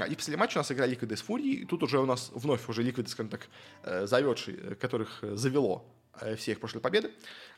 И 0.09 0.15
после 0.15 0.38
матча 0.38 0.57
у 0.57 0.59
нас 0.59 0.71
играли 0.71 0.91
Ликвиды 0.91 1.17
с 1.17 1.21
Фурией, 1.21 1.61
и 1.61 1.65
тут 1.65 1.84
уже 1.84 1.99
у 1.99 2.05
нас 2.05 2.32
вновь 2.34 2.67
уже 2.69 2.84
Ликвиды, 2.84 3.09
скажем 3.09 3.30
так, 3.30 3.47
э, 3.84 4.05
заведшие, 4.07 4.76
которых 4.76 5.19
завело 5.21 5.86
э, 6.22 6.36
все 6.36 6.51
их 6.51 6.59
прошлые 6.59 6.82
победы. 6.82 7.11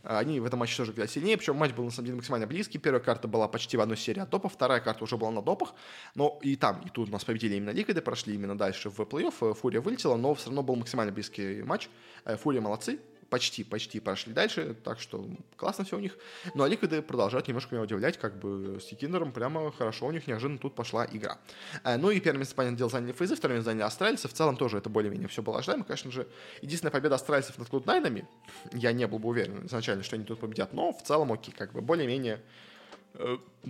Они 0.03 0.39
в 0.39 0.45
этом 0.45 0.59
матче 0.59 0.77
тоже 0.77 0.91
играли 0.91 1.07
сильнее, 1.07 1.37
причем 1.37 1.55
матч 1.55 1.73
был 1.73 1.83
на 1.83 1.91
самом 1.91 2.05
деле 2.05 2.15
максимально 2.17 2.47
близкий. 2.47 2.77
Первая 2.77 3.01
карта 3.01 3.27
была 3.27 3.47
почти 3.47 3.77
в 3.77 3.81
одной 3.81 3.97
серии 3.97 4.19
от 4.19 4.29
топов, 4.29 4.53
вторая 4.53 4.79
карта 4.79 5.03
уже 5.03 5.17
была 5.17 5.31
на 5.31 5.41
допах, 5.41 5.73
но 6.13 6.39
и 6.41 6.55
там, 6.55 6.81
и 6.85 6.89
тут 6.89 7.09
нас 7.09 7.23
победили 7.23 7.55
именно 7.55 7.71
Ликвиды, 7.71 8.01
прошли 8.01 8.35
именно 8.35 8.57
дальше 8.57 8.89
в 8.89 8.99
плей-офф, 8.99 9.53
Фурия 9.55 9.81
вылетела, 9.81 10.15
но 10.15 10.33
все 10.35 10.47
равно 10.47 10.63
был 10.63 10.75
максимально 10.75 11.11
близкий 11.11 11.63
матч. 11.63 11.89
Э, 12.23 12.37
Фурия 12.37 12.61
молодцы, 12.61 12.99
почти, 13.35 13.65
почти 13.65 13.99
прошли 13.99 14.31
дальше, 14.31 14.77
так 14.81 14.97
что 14.97 15.27
классно 15.57 15.83
все 15.83 15.97
у 15.97 15.99
них. 15.99 16.17
Ну 16.53 16.63
а 16.63 16.69
Ликвиды 16.69 17.01
продолжают 17.01 17.49
немножко 17.49 17.75
меня 17.75 17.83
удивлять, 17.83 18.17
как 18.17 18.39
бы 18.39 18.79
с 18.79 18.87
Якиндером 18.87 19.33
прямо 19.33 19.73
хорошо 19.73 20.05
у 20.07 20.11
них 20.13 20.25
неожиданно 20.25 20.57
тут 20.57 20.73
пошла 20.73 21.05
игра. 21.05 21.37
Э, 21.83 21.97
ну 21.97 22.11
и 22.11 22.21
первое 22.21 22.39
место, 22.39 22.55
понятное 22.55 22.77
дело, 22.77 22.89
заняли 22.89 23.11
Фейзы, 23.11 23.35
второе 23.35 23.57
место 23.57 23.71
заняли 23.71 23.83
Астральцы, 23.83 24.29
в 24.29 24.33
целом 24.33 24.55
тоже 24.55 24.77
это 24.77 24.89
более-менее 24.89 25.27
все 25.27 25.41
было 25.41 25.59
ожидаемо, 25.59 25.83
конечно 25.83 26.11
же. 26.11 26.29
Единственная 26.61 26.93
победа 26.93 27.15
Астральцев 27.15 27.57
над 27.57 27.67
Клуднайнами, 27.67 28.25
я 28.71 28.93
не 28.93 29.05
был 29.05 29.19
бы 29.19 29.27
уверен 29.27 29.65
изначально, 29.65 30.03
что 30.03 30.15
они 30.15 30.23
тут 30.23 30.39
победят, 30.39 30.71
но 30.71 30.93
в 30.93 31.03
целом 31.03 31.33
окей, 31.33 31.53
как 31.53 31.73
бы 31.73 31.81
более-менее 31.81 32.41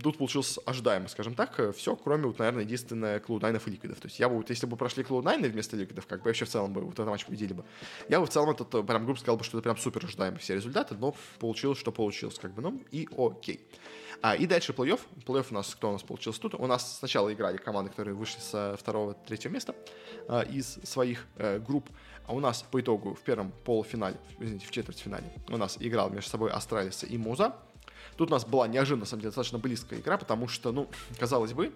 тут 0.01 0.17
получился 0.17 0.61
ожидаемо, 0.65 1.07
скажем 1.07 1.35
так, 1.35 1.59
э, 1.59 1.71
все, 1.71 1.95
кроме, 1.95 2.25
вот, 2.25 2.39
наверное, 2.39 2.63
единственное 2.63 3.19
клоудайнов 3.19 3.67
и 3.67 3.71
ликвидов. 3.71 3.99
То 3.99 4.07
есть 4.07 4.19
я 4.19 4.29
бы, 4.29 4.37
вот, 4.37 4.49
если 4.49 4.65
бы 4.65 4.75
прошли 4.77 5.03
клоудайны 5.03 5.49
вместо 5.49 5.75
ликвидов, 5.77 6.05
как 6.07 6.21
бы 6.21 6.29
вообще 6.29 6.45
в 6.45 6.49
целом 6.49 6.73
бы 6.73 6.81
вот 6.81 6.93
этот 6.93 7.07
матч 7.07 7.25
победили 7.25 7.53
бы, 7.53 7.63
я 8.09 8.19
бы 8.19 8.25
в 8.25 8.29
целом 8.29 8.49
этот, 8.49 8.73
э, 8.73 8.83
прям 8.83 9.05
грубо 9.05 9.19
сказал 9.19 9.37
бы, 9.37 9.43
что 9.43 9.57
это 9.57 9.63
прям 9.63 9.77
супер 9.77 10.05
ожидаемо 10.05 10.37
все 10.37 10.55
результаты, 10.55 10.95
но 10.95 11.15
получилось, 11.39 11.79
что 11.79 11.91
получилось, 11.91 12.37
как 12.39 12.53
бы, 12.53 12.61
ну 12.61 12.81
и 12.91 13.07
окей. 13.17 13.65
А, 14.21 14.35
и 14.35 14.47
дальше 14.47 14.71
плей-офф. 14.71 14.99
Плей-офф 15.25 15.47
у 15.51 15.53
нас, 15.53 15.75
кто 15.75 15.89
у 15.89 15.91
нас 15.91 16.03
получился 16.03 16.41
тут? 16.41 16.55
У 16.55 16.65
нас 16.67 16.99
сначала 16.99 17.33
играли 17.33 17.57
команды, 17.57 17.91
которые 17.91 18.15
вышли 18.15 18.39
со 18.39 18.75
второго, 18.79 19.13
третьего 19.13 19.51
места 19.51 19.75
а, 20.27 20.41
из 20.41 20.79
своих 20.83 21.27
э, 21.35 21.59
групп. 21.59 21.89
А 22.27 22.33
у 22.33 22.39
нас 22.39 22.63
по 22.63 22.81
итогу 22.81 23.13
в 23.13 23.21
первом 23.21 23.51
полуфинале, 23.65 24.17
извините, 24.39 24.65
в 24.65 24.71
четвертьфинале 24.71 25.31
у 25.49 25.57
нас 25.57 25.77
играл 25.79 26.09
между 26.09 26.29
собой 26.29 26.51
Астралисы 26.51 27.05
и 27.05 27.17
Музы. 27.17 27.55
Тут 28.18 28.30
у 28.30 28.34
нас 28.34 28.45
была 28.45 28.68
неожиданно, 28.68 29.01
на 29.01 29.05
самом 29.05 29.22
деле, 29.22 29.30
достаточно 29.30 29.59
близкая 29.59 29.99
игра, 29.99 30.18
потому 30.18 30.47
что, 30.47 30.72
ну, 30.72 30.88
казалось 31.20 31.53
бы, 31.53 31.74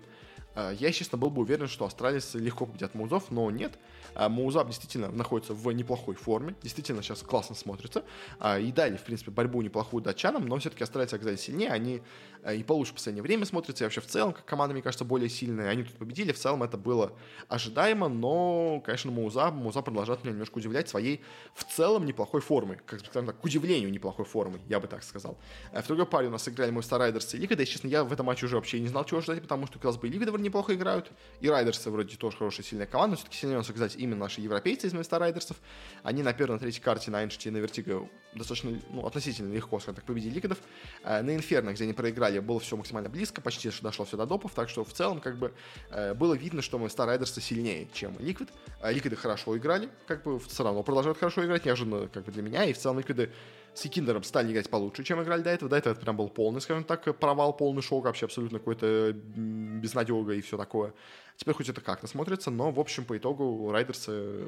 э, 0.55 0.75
я, 0.79 0.91
честно, 0.91 1.17
был 1.17 1.29
бы 1.29 1.41
уверен, 1.41 1.67
что 1.67 1.85
Астралисы 1.85 2.37
легко 2.39 2.65
победят 2.65 2.95
Музов, 2.95 3.31
но 3.31 3.49
нет. 3.51 3.77
А, 4.15 4.29
Маузаб 4.29 4.67
действительно 4.67 5.09
находится 5.09 5.53
в 5.53 5.71
неплохой 5.71 6.15
форме, 6.15 6.55
действительно 6.61 7.01
сейчас 7.01 7.21
классно 7.21 7.55
смотрится. 7.55 8.03
А, 8.39 8.59
и 8.59 8.71
дали, 8.71 8.97
в 8.97 9.03
принципе, 9.03 9.31
борьбу 9.31 9.61
неплохую 9.61 10.03
датчанам, 10.03 10.47
но 10.47 10.57
все-таки 10.57 10.83
австралийцы 10.83 11.15
оказались 11.15 11.41
сильнее, 11.41 11.69
они 11.69 12.01
э, 12.38 12.38
и 12.53 12.63
получше 12.63 12.91
в 12.91 12.95
последнее 12.95 13.23
время 13.23 13.45
смотрятся, 13.45 13.83
и 13.83 13.85
вообще 13.85 14.01
в 14.01 14.07
целом, 14.07 14.33
как 14.33 14.45
команда, 14.45 14.73
мне 14.73 14.81
кажется, 14.81 15.05
более 15.05 15.29
сильная. 15.29 15.69
Они 15.69 15.83
тут 15.83 15.95
победили, 15.95 16.31
в 16.31 16.37
целом 16.37 16.63
это 16.63 16.77
было 16.77 17.13
ожидаемо, 17.47 18.07
но, 18.07 18.81
конечно, 18.85 19.11
Маузаб, 19.11 19.53
Маузаб 19.53 19.85
продолжает 19.85 20.23
меня 20.23 20.33
немножко 20.33 20.57
удивлять 20.57 20.89
своей 20.89 21.21
в 21.53 21.63
целом 21.63 22.05
неплохой 22.05 22.41
формой, 22.41 22.77
как 22.85 22.99
скажем 22.99 23.27
так, 23.27 23.39
к 23.39 23.43
удивлению 23.45 23.91
неплохой 23.91 24.25
формы, 24.25 24.59
я 24.67 24.79
бы 24.79 24.87
так 24.87 25.03
сказал. 25.03 25.37
Э, 25.71 25.81
в 25.81 25.87
другой 25.87 26.05
паре 26.05 26.27
у 26.27 26.31
нас 26.31 26.47
играли 26.47 26.71
мы 26.71 26.81
Райдерс 26.89 27.33
и 27.33 27.37
Ликвиды, 27.37 27.65
честно, 27.65 27.87
я 27.87 28.03
в 28.03 28.11
этом 28.11 28.25
матче 28.25 28.45
уже 28.45 28.55
вообще 28.55 28.79
не 28.79 28.87
знал, 28.87 29.05
чего 29.05 29.21
ждать, 29.21 29.41
потому 29.41 29.67
что, 29.67 29.77
казалось 29.77 29.97
бы, 29.97 30.07
и 30.07 30.11
Ликвиды 30.11 30.31
неплохо 30.39 30.73
играют, 30.73 31.11
и 31.41 31.49
Райдерсы 31.49 31.89
вроде 31.89 32.15
тоже 32.17 32.37
хорошая, 32.37 32.65
сильная 32.65 32.87
команда, 32.87 33.11
но 33.11 33.15
все-таки 33.17 33.37
сильнее, 33.37 33.63
сказать, 33.63 33.95
именно 33.95 34.17
наши 34.17 34.41
европейцы 34.41 34.87
из 34.87 34.93
Места 34.93 35.19
Райдерсов. 35.19 35.57
Они 36.03 36.23
на 36.23 36.33
первой, 36.33 36.53
на 36.53 36.59
третьей 36.59 36.81
карте 36.81 37.11
на 37.11 37.23
и 37.23 37.49
на 37.49 37.57
Вертиго 37.57 38.09
достаточно, 38.33 38.79
ну, 38.89 39.05
относительно 39.05 39.53
легко, 39.53 39.79
скажем 39.79 39.95
так, 39.95 40.05
победили 40.05 40.35
Ликвидов. 40.35 40.59
Э, 41.03 41.21
на 41.21 41.35
Инферно, 41.35 41.73
где 41.73 41.83
они 41.83 41.93
проиграли, 41.93 42.28
было 42.37 42.59
все 42.59 42.77
максимально 42.77 43.09
близко, 43.09 43.41
почти 43.41 43.71
дошло 43.81 44.05
все 44.05 44.17
до 44.17 44.25
допов, 44.25 44.53
так 44.53 44.69
что 44.69 44.83
в 44.83 44.93
целом, 44.93 45.19
как 45.19 45.37
бы, 45.37 45.53
э, 45.89 46.13
было 46.13 46.33
видно, 46.33 46.61
что 46.61 46.77
Места 46.77 47.05
Райдерсы 47.05 47.41
сильнее, 47.41 47.87
чем. 47.93 48.15
Э, 48.19 48.93
Ликвиды 48.93 49.15
хорошо 49.15 49.57
играли, 49.57 49.89
как 50.07 50.23
бы, 50.23 50.39
все 50.39 50.63
равно 50.63 50.83
продолжают 50.83 51.17
хорошо 51.17 51.45
играть, 51.45 51.65
неожиданно, 51.65 52.07
как 52.07 52.25
бы, 52.25 52.31
для 52.31 52.43
меня, 52.43 52.65
и 52.65 52.73
в 52.73 52.77
целом 52.77 52.99
Ликвиды 52.99 53.31
с 53.73 53.87
Киндером 53.87 54.23
стали 54.23 54.51
играть 54.51 54.69
получше, 54.69 55.03
чем 55.03 55.21
играли 55.21 55.41
до 55.41 55.49
этого. 55.49 55.69
До 55.69 55.77
этого 55.77 55.93
это 55.93 56.01
прям 56.01 56.17
был 56.17 56.29
полный, 56.29 56.61
скажем 56.61 56.83
так, 56.83 57.17
провал, 57.17 57.55
полный 57.55 57.81
шок, 57.81 58.05
вообще 58.05 58.25
абсолютно 58.25 58.59
какой-то 58.59 59.13
безнадега 59.13 60.33
и 60.33 60.41
все 60.41 60.57
такое. 60.57 60.93
Теперь 61.37 61.55
хоть 61.55 61.69
это 61.69 61.81
как-то 61.81 62.07
смотрится, 62.07 62.51
но, 62.51 62.71
в 62.71 62.79
общем, 62.79 63.05
по 63.05 63.17
итогу 63.17 63.71
Райдерсы 63.71 64.47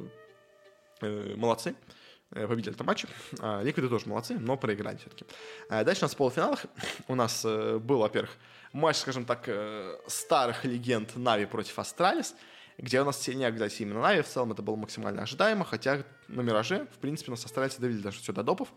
э, 1.01 1.35
молодцы 1.35 1.69
э, 1.69 1.73
победили 2.31 2.73
этот 2.73 2.85
матч. 2.85 3.05
А, 3.39 3.61
Ликвиды 3.61 3.89
тоже 3.89 4.07
молодцы, 4.07 4.37
но 4.39 4.57
проиграли 4.57 4.97
все-таки. 4.97 5.25
А, 5.69 5.83
дальше 5.83 6.01
у 6.01 6.05
нас 6.05 6.13
в 6.13 6.17
полуфиналах 6.17 6.65
у 7.07 7.15
нас 7.15 7.43
э, 7.45 7.77
был, 7.77 7.99
во-первых, 7.99 8.31
матч, 8.73 8.97
скажем 8.97 9.25
так, 9.25 9.49
старых 10.07 10.63
легенд 10.65 11.15
Нави 11.15 11.45
против 11.45 11.77
Астралис, 11.77 12.35
где 12.77 13.01
у 13.01 13.05
нас 13.05 13.21
сильнее 13.21 13.49
оказались 13.49 13.79
именно 13.81 14.01
Нави. 14.01 14.21
В 14.21 14.27
целом 14.27 14.51
это 14.51 14.61
было 14.61 14.75
максимально 14.75 15.23
ожидаемо, 15.23 15.65
хотя 15.65 16.03
на 16.27 16.41
Мираже, 16.41 16.87
в 16.93 16.99
принципе, 16.99 17.31
нас 17.31 17.45
Астральцы 17.45 17.81
довели 17.81 18.01
даже 18.01 18.19
все 18.19 18.33
до 18.33 18.43
допов, 18.43 18.69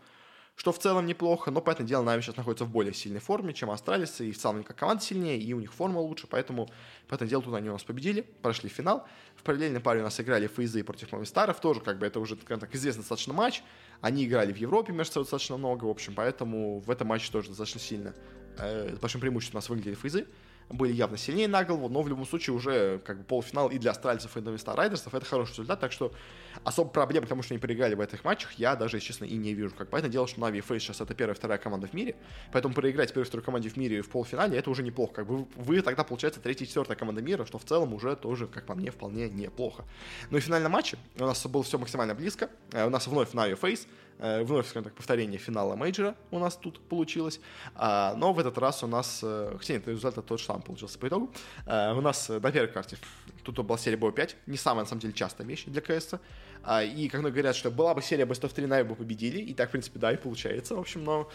что 0.55 0.71
в 0.71 0.79
целом 0.79 1.05
неплохо, 1.05 1.51
но, 1.51 1.61
понятное 1.61 1.85
дело, 1.85 2.03
Нави 2.03 2.21
сейчас 2.21 2.37
находится 2.37 2.65
в 2.65 2.69
более 2.69 2.93
сильной 2.93 3.19
форме, 3.19 3.53
чем 3.53 3.71
Астралисы, 3.71 4.29
и 4.29 4.31
в 4.31 4.37
целом 4.37 4.63
как 4.63 4.77
команда 4.77 5.03
сильнее, 5.03 5.37
и 5.37 5.53
у 5.53 5.59
них 5.59 5.73
форма 5.73 5.99
лучше, 5.99 6.27
поэтому, 6.27 6.69
понятное 7.07 7.27
дело, 7.27 7.43
тут 7.43 7.53
они 7.55 7.69
у 7.69 7.73
нас 7.73 7.83
победили, 7.83 8.21
прошли 8.41 8.69
финал. 8.69 9.05
В 9.35 9.43
параллельной 9.43 9.81
паре 9.81 9.99
у 9.99 10.03
нас 10.03 10.19
играли 10.19 10.47
Фейзы 10.47 10.83
против 10.83 11.11
Мовистаров, 11.11 11.59
тоже 11.59 11.81
как 11.81 11.99
бы 11.99 12.05
это 12.05 12.19
уже, 12.21 12.37
так, 12.37 12.73
известный 12.73 13.01
достаточно 13.01 13.33
матч, 13.33 13.63
они 13.99 14.25
играли 14.25 14.53
в 14.53 14.57
Европе 14.57 14.93
между 14.93 15.13
собой 15.13 15.25
достаточно 15.25 15.57
много, 15.57 15.85
в 15.85 15.89
общем, 15.89 16.13
поэтому 16.15 16.79
в 16.79 16.89
этом 16.89 17.07
матче 17.07 17.31
тоже 17.31 17.49
достаточно 17.49 17.81
сильно, 17.81 18.15
э, 18.57 18.95
большим 19.01 19.19
преимуществом 19.19 19.57
у 19.57 19.59
нас 19.59 19.69
выглядели 19.69 19.95
Фейзы 19.95 20.25
были 20.69 20.93
явно 20.93 21.17
сильнее 21.17 21.47
на 21.47 21.63
голову, 21.63 21.89
но 21.89 22.01
в 22.01 22.07
любом 22.07 22.25
случае 22.25 22.55
уже 22.55 22.99
как 22.99 23.19
бы 23.19 23.23
полуфинал 23.23 23.69
и 23.69 23.77
для 23.77 23.91
астральцев, 23.91 24.35
и 24.37 24.41
для 24.41 24.51
Виста 24.51 24.75
Райдерсов 24.75 25.13
это 25.13 25.25
хороший 25.25 25.51
результат, 25.51 25.79
так 25.79 25.91
что 25.91 26.11
особо 26.63 26.89
проблем, 26.89 27.23
потому 27.23 27.43
что 27.43 27.53
они 27.53 27.59
проиграли 27.59 27.95
в 27.95 28.01
этих 28.01 28.23
матчах, 28.23 28.53
я 28.53 28.75
даже, 28.75 28.97
если 28.97 29.07
честно, 29.07 29.25
и 29.25 29.35
не 29.35 29.53
вижу. 29.53 29.73
Как 29.75 29.89
понятное 29.89 30.11
дело, 30.11 30.27
что 30.27 30.39
Нави 30.39 30.59
и 30.59 30.61
Фейс 30.61 30.83
сейчас 30.83 31.01
это 31.01 31.13
первая 31.13 31.35
вторая 31.35 31.57
команда 31.57 31.87
в 31.87 31.93
мире, 31.93 32.15
поэтому 32.51 32.73
проиграть 32.73 33.13
первой 33.13 33.25
второй 33.25 33.43
команде 33.43 33.69
в 33.69 33.77
мире 33.77 34.01
в 34.01 34.09
полуфинале 34.09 34.57
это 34.57 34.69
уже 34.69 34.83
неплохо. 34.83 35.13
Как 35.13 35.27
бы 35.27 35.45
вы 35.55 35.81
тогда, 35.81 36.03
получается, 36.03 36.39
третья 36.39 36.65
и 36.65 36.67
четвертая 36.67 36.97
команда 36.97 37.21
мира, 37.21 37.45
что 37.45 37.57
в 37.57 37.65
целом 37.65 37.93
уже 37.93 38.15
тоже, 38.15 38.47
как 38.47 38.65
по 38.65 38.75
мне, 38.75 38.91
вполне 38.91 39.29
неплохо. 39.29 39.85
Ну 40.29 40.37
и 40.37 40.41
финальном 40.41 40.71
матче 40.71 40.97
у 41.17 41.25
нас 41.25 41.45
было 41.45 41.63
все 41.63 41.77
максимально 41.77 42.15
близко. 42.15 42.49
Э, 42.71 42.85
у 42.85 42.89
нас 42.89 43.07
вновь 43.07 43.33
Нави 43.33 43.55
FaZe, 43.55 43.87
Э, 44.17 44.43
вновь, 44.43 44.67
скажем 44.67 44.85
так, 44.85 44.93
повторение 44.93 45.37
финала 45.37 45.75
мейджора 45.75 46.15
у 46.31 46.39
нас 46.39 46.55
тут 46.55 46.79
получилось. 46.79 47.39
А, 47.75 48.15
но 48.15 48.31
в 48.31 48.39
этот 48.39 48.57
раз 48.57 48.83
у 48.83 48.87
нас, 48.87 49.19
э, 49.23 49.55
хотя 49.57 49.73
нет, 49.73 49.87
результат 49.87 50.25
тот 50.25 50.39
же 50.39 50.45
самый 50.55 50.65
получился 50.65 50.99
по 50.99 51.07
итогу. 51.07 51.31
А, 51.65 51.93
у 51.93 52.01
нас 52.01 52.29
на 52.29 52.51
первой 52.51 52.67
карте 52.67 52.97
тут 53.43 53.59
была 53.59 53.77
серия 53.77 53.97
BO 53.97 54.11
5, 54.11 54.37
не 54.47 54.57
самая, 54.57 54.83
на 54.83 54.89
самом 54.89 55.01
деле, 55.01 55.13
частая 55.13 55.47
вещь 55.47 55.65
для 55.65 55.81
КС. 55.81 56.15
А, 56.63 56.83
и, 56.83 57.07
как 57.09 57.21
говорят, 57.21 57.55
что 57.55 57.71
была 57.71 57.93
бы 57.93 58.01
серия 58.01 58.25
Best 58.25 58.41
of 58.41 58.53
3, 58.53 58.65
Нави 58.65 58.87
бы 58.87 58.95
победили, 58.95 59.39
и 59.39 59.53
так, 59.53 59.69
в 59.69 59.71
принципе, 59.71 59.99
да, 59.99 60.11
и 60.11 60.17
получается, 60.17 60.75
в 60.75 60.79
общем, 60.79 61.03
но 61.03 61.29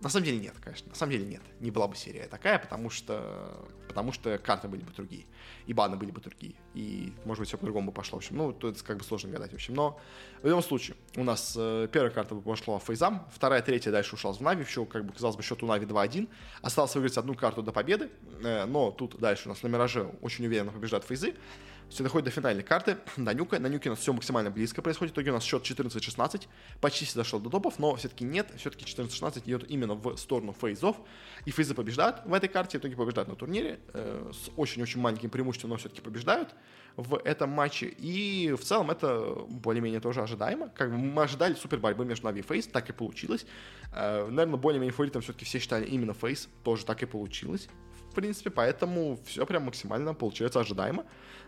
на 0.00 0.10
самом 0.10 0.26
деле 0.26 0.38
нет, 0.38 0.54
конечно. 0.62 0.88
На 0.90 0.94
самом 0.94 1.12
деле 1.12 1.24
нет. 1.24 1.42
Не 1.60 1.70
была 1.70 1.88
бы 1.88 1.96
серия 1.96 2.26
такая, 2.28 2.58
потому 2.58 2.90
что, 2.90 3.66
потому 3.88 4.12
что 4.12 4.36
карты 4.38 4.68
были 4.68 4.82
бы 4.82 4.92
другие. 4.92 5.24
И 5.66 5.72
баны 5.72 5.96
были 5.96 6.10
бы 6.10 6.20
другие. 6.20 6.56
И, 6.74 7.12
может 7.24 7.40
быть, 7.40 7.48
все 7.48 7.56
по-другому 7.56 7.86
бы 7.86 7.92
пошло. 7.92 8.18
В 8.18 8.22
общем, 8.22 8.36
ну, 8.36 8.52
тут 8.52 8.82
как 8.82 8.98
бы 8.98 9.04
сложно 9.04 9.30
гадать. 9.30 9.52
В 9.52 9.54
общем, 9.54 9.74
но 9.74 9.98
в 10.42 10.46
любом 10.46 10.62
случае, 10.62 10.96
у 11.16 11.24
нас 11.24 11.54
э, 11.56 11.88
первая 11.90 12.10
карта 12.10 12.34
пошла 12.34 12.78
фейзам, 12.78 13.26
вторая, 13.32 13.62
третья 13.62 13.90
дальше 13.90 14.14
ушла 14.16 14.32
в 14.32 14.40
Нави. 14.40 14.64
Все, 14.64 14.84
как 14.84 15.06
бы, 15.06 15.12
казалось 15.12 15.36
бы, 15.36 15.42
счет 15.42 15.62
у 15.62 15.66
Нави 15.66 15.86
2-1. 15.86 16.28
Осталось 16.60 16.94
выиграть 16.94 17.16
одну 17.16 17.34
карту 17.34 17.62
до 17.62 17.72
победы. 17.72 18.10
Э, 18.42 18.66
но 18.66 18.90
тут 18.90 19.18
дальше 19.18 19.46
у 19.46 19.48
нас 19.48 19.62
на 19.62 19.68
Мираже 19.68 20.02
очень 20.20 20.44
уверенно 20.44 20.70
побеждают 20.70 21.04
фейзы. 21.06 21.34
Все 21.88 22.02
доходит 22.02 22.26
до 22.26 22.30
финальной 22.30 22.62
карты. 22.62 22.98
Данюка. 23.16 23.58
На 23.58 23.68
Нюке 23.68 23.88
у 23.88 23.92
нас 23.92 24.00
все 24.00 24.12
максимально 24.12 24.50
близко 24.50 24.82
происходит. 24.82 25.12
В 25.12 25.16
итоге 25.16 25.30
у 25.30 25.34
нас 25.34 25.44
счет 25.44 25.62
14-16. 25.62 26.42
Почти 26.80 27.06
дошел 27.14 27.40
до 27.40 27.50
допов, 27.50 27.78
но 27.78 27.94
все-таки 27.96 28.24
нет. 28.24 28.52
Все-таки 28.56 28.84
14-16 28.84 29.42
идет 29.44 29.70
именно 29.70 29.94
в 29.94 30.16
сторону 30.16 30.52
фейзов. 30.52 30.96
И 31.44 31.50
фейзы 31.50 31.74
побеждают 31.74 32.22
в 32.24 32.32
этой 32.32 32.48
карте. 32.48 32.78
В 32.78 32.80
итоге 32.80 32.96
побеждают 32.96 33.28
на 33.28 33.36
турнире. 33.36 33.80
Э, 33.92 34.30
с 34.32 34.50
очень-очень 34.56 35.00
маленьким 35.00 35.30
преимуществом, 35.30 35.70
но 35.70 35.76
все-таки 35.76 36.00
побеждают 36.00 36.54
в 36.96 37.20
этом 37.24 37.50
матче. 37.50 37.86
И 37.86 38.52
в 38.52 38.64
целом 38.64 38.90
это 38.90 39.44
более-менее 39.48 40.00
тоже 40.00 40.22
ожидаемо. 40.22 40.68
Как 40.68 40.90
бы 40.90 40.96
мы 40.96 41.22
ожидали 41.22 41.54
супер 41.54 41.78
борьбы 41.78 42.04
между 42.04 42.26
Нави 42.26 42.40
и 42.40 42.42
FaZe, 42.42 42.66
так 42.66 42.88
и 42.90 42.92
получилось. 42.92 43.46
Э, 43.92 44.26
наверное, 44.28 44.58
более-менее 44.58 44.92
фаворитом 44.92 45.22
все-таки 45.22 45.44
все 45.44 45.58
считали 45.58 45.84
именно 45.86 46.14
FaZe, 46.14 46.48
тоже 46.62 46.84
так 46.84 47.02
и 47.02 47.06
получилось. 47.06 47.68
В 48.10 48.14
принципе, 48.14 48.50
поэтому 48.50 49.18
все 49.26 49.44
прям 49.44 49.64
максимально 49.64 50.14
получается 50.14 50.60
ожидаемо 50.60 51.04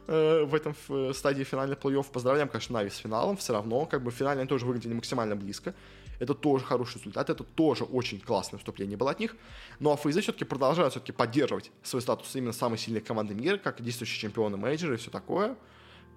э, 0.06 0.44
в 0.44 0.54
этом 0.54 0.74
в 0.88 1.12
стадии 1.12 1.44
финальных 1.44 1.78
плей-офф. 1.78 2.06
Поздравляем, 2.12 2.48
конечно, 2.48 2.74
Нави 2.74 2.90
с 2.90 2.96
финалом. 2.96 3.36
Все 3.36 3.52
равно, 3.52 3.86
как 3.86 4.02
бы 4.02 4.10
в 4.10 4.15
финале 4.15 4.42
они 4.42 4.48
тоже 4.48 4.66
выглядели 4.66 4.94
максимально 4.94 5.36
близко. 5.36 5.74
Это 6.18 6.34
тоже 6.34 6.64
хороший 6.64 6.98
результат, 6.98 7.28
это 7.28 7.44
тоже 7.44 7.84
очень 7.84 8.20
классное 8.20 8.58
выступление 8.58 8.96
было 8.96 9.10
от 9.10 9.20
них. 9.20 9.36
Ну 9.80 9.92
а 9.92 9.96
Фейзы 9.96 10.20
все-таки 10.22 10.44
продолжают 10.44 10.92
все-таки 10.92 11.12
поддерживать 11.12 11.70
свой 11.82 12.02
статус 12.02 12.34
именно 12.34 12.52
самой 12.52 12.78
сильной 12.78 13.00
команды 13.00 13.34
мира, 13.34 13.58
как 13.58 13.82
действующие 13.82 14.20
чемпионы 14.20 14.56
мейджора 14.56 14.94
и 14.94 14.96
все 14.96 15.10
такое. 15.10 15.56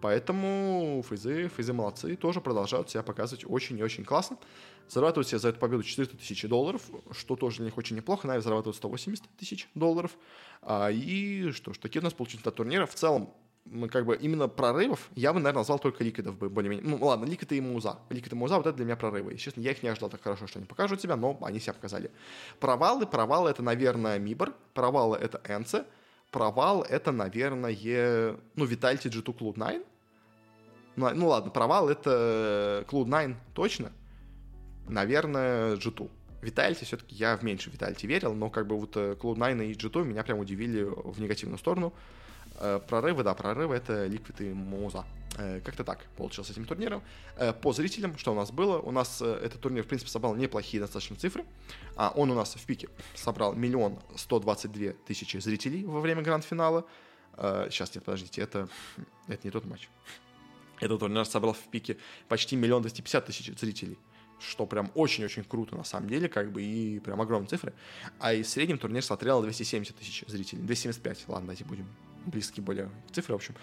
Поэтому 0.01 1.03
Фейзы, 1.09 1.49
Фейзы 1.49 1.73
молодцы, 1.73 2.15
тоже 2.15 2.39
продолжают 2.39 2.89
себя 2.89 3.03
показывать 3.03 3.43
очень 3.45 3.77
и 3.77 3.83
очень 3.83 4.05
классно. 4.05 4.37
Зарабатывают 4.87 5.27
себе 5.27 5.39
за 5.39 5.49
эту 5.49 5.59
победу 5.59 5.83
400 5.83 6.17
тысяч 6.17 6.47
долларов, 6.47 6.81
что 7.11 7.35
тоже 7.35 7.57
для 7.57 7.65
них 7.65 7.77
очень 7.77 7.95
неплохо. 7.95 8.25
Нави 8.25 8.41
зарабатывают 8.41 8.77
180 8.77 9.23
тысяч 9.37 9.69
долларов. 9.75 10.11
А, 10.61 10.89
и 10.89 11.51
что 11.51 11.73
ж, 11.73 11.77
такие 11.77 12.01
у 12.01 12.03
нас 12.03 12.13
получились 12.13 12.45
на 12.45 12.51
турнире. 12.51 12.85
В 12.85 12.95
целом, 12.95 13.33
как 13.91 14.05
бы 14.05 14.15
именно 14.15 14.47
прорывов 14.47 15.09
я 15.15 15.31
бы, 15.33 15.39
наверное, 15.39 15.59
назвал 15.59 15.79
только 15.79 16.03
Ликвидов 16.03 16.37
бы 16.37 16.49
более-менее. 16.49 16.87
Ну, 16.87 17.05
ладно, 17.05 17.25
Ликвиды 17.25 17.57
и 17.57 17.61
Музы. 17.61 17.99
Ликвид 18.09 18.33
и 18.33 18.35
Музы, 18.35 18.57
вот 18.57 18.65
это 18.65 18.75
для 18.77 18.85
меня 18.85 18.95
прорывы. 18.95 19.33
Естественно, 19.33 19.63
я 19.63 19.71
их 19.71 19.83
не 19.83 19.89
ожидал 19.89 20.09
так 20.09 20.21
хорошо, 20.21 20.47
что 20.47 20.59
они 20.59 20.65
покажут 20.65 21.01
себя, 21.01 21.15
но 21.15 21.37
они 21.41 21.59
себя 21.59 21.73
показали. 21.73 22.11
Провалы, 22.59 23.05
провалы 23.05 23.49
это, 23.49 23.61
наверное, 23.61 24.17
Мибор, 24.19 24.53
провалы 24.73 25.17
это 25.17 25.41
Энце, 25.47 25.85
провал 26.31 26.83
это, 26.83 27.11
наверное, 27.11 28.37
ну, 28.55 28.65
Витальти 28.65 29.07
G2 29.07 29.37
Cloud9. 29.37 29.85
Ну, 30.95 31.09
ну 31.15 31.27
ладно, 31.27 31.51
провал 31.51 31.89
это 31.89 32.85
Cloud9 32.89 33.35
точно. 33.53 33.91
Наверное, 34.87 35.75
G2. 35.75 36.09
Витальти 36.41 36.85
все-таки 36.85 37.15
я 37.15 37.37
в 37.37 37.43
меньше 37.43 37.69
Витальти 37.69 38.07
верил, 38.07 38.33
но 38.33 38.49
как 38.49 38.65
бы 38.67 38.79
вот 38.79 38.95
Cloud9 38.95 39.65
и 39.65 39.73
G2 39.73 40.05
меня 40.05 40.23
прям 40.23 40.39
удивили 40.39 40.83
в 40.83 41.19
негативную 41.21 41.57
сторону. 41.57 41.93
Э, 42.59 42.79
прорывы, 42.85 43.23
да, 43.23 43.33
прорывы 43.33 43.75
это 43.75 44.05
Liquid 44.05 44.49
и 44.49 44.53
Муза. 44.53 45.05
Э, 45.37 45.61
как-то 45.61 45.85
так 45.85 46.05
получилось 46.17 46.49
с 46.49 46.51
этим 46.51 46.65
турниром. 46.65 47.01
Э, 47.37 47.53
по 47.53 47.71
зрителям, 47.71 48.17
что 48.17 48.33
у 48.33 48.35
нас 48.35 48.51
было? 48.51 48.79
У 48.79 48.91
нас 48.91 49.21
этот 49.21 49.61
турнир, 49.61 49.83
в 49.83 49.87
принципе, 49.87 50.11
собрал 50.11 50.35
неплохие 50.35 50.81
достаточно 50.81 51.15
цифры. 51.15 51.45
А 51.95 52.11
Он 52.15 52.29
у 52.31 52.35
нас 52.35 52.55
в 52.55 52.65
пике 52.65 52.89
собрал 53.15 53.53
миллион 53.53 53.99
сто 54.17 54.39
двадцать 54.39 54.73
две 54.73 54.91
тысячи 54.91 55.37
зрителей 55.37 55.85
во 55.85 56.01
время 56.01 56.21
гранд-финала. 56.21 56.85
Сейчас, 57.69 57.95
нет, 57.95 58.03
подождите, 58.03 58.41
это, 58.41 58.67
это 59.27 59.39
не 59.47 59.51
тот 59.51 59.63
матч. 59.63 59.87
Этот 60.81 60.99
турнир 60.99 61.25
собрал 61.25 61.53
в 61.53 61.71
пике 61.71 61.97
почти 62.27 62.57
миллион 62.57 62.81
двести 62.81 63.01
пятьдесят 63.01 63.25
тысяч 63.25 63.57
зрителей 63.57 63.97
что 64.41 64.65
прям 64.65 64.89
очень-очень 64.95 65.43
круто 65.43 65.75
на 65.75 65.83
самом 65.83 66.07
деле, 66.07 66.29
как 66.29 66.53
бы, 66.53 66.63
и 66.63 66.99
прям 66.99 67.19
огромные 67.19 67.49
цифры. 67.49 67.73
А 68.19 68.31
и 68.31 68.41
в 68.41 68.47
среднем 68.47 68.77
турнир 68.77 69.03
смотрел 69.03 69.41
270 69.41 69.97
тысяч 69.97 70.23
зрителей. 70.27 70.61
275, 70.61 71.25
ладно, 71.27 71.47
давайте 71.47 71.65
будем 71.65 71.85
близкие 72.25 72.63
более 72.63 72.89
цифры, 73.11 73.33
в 73.33 73.37
общем. 73.37 73.55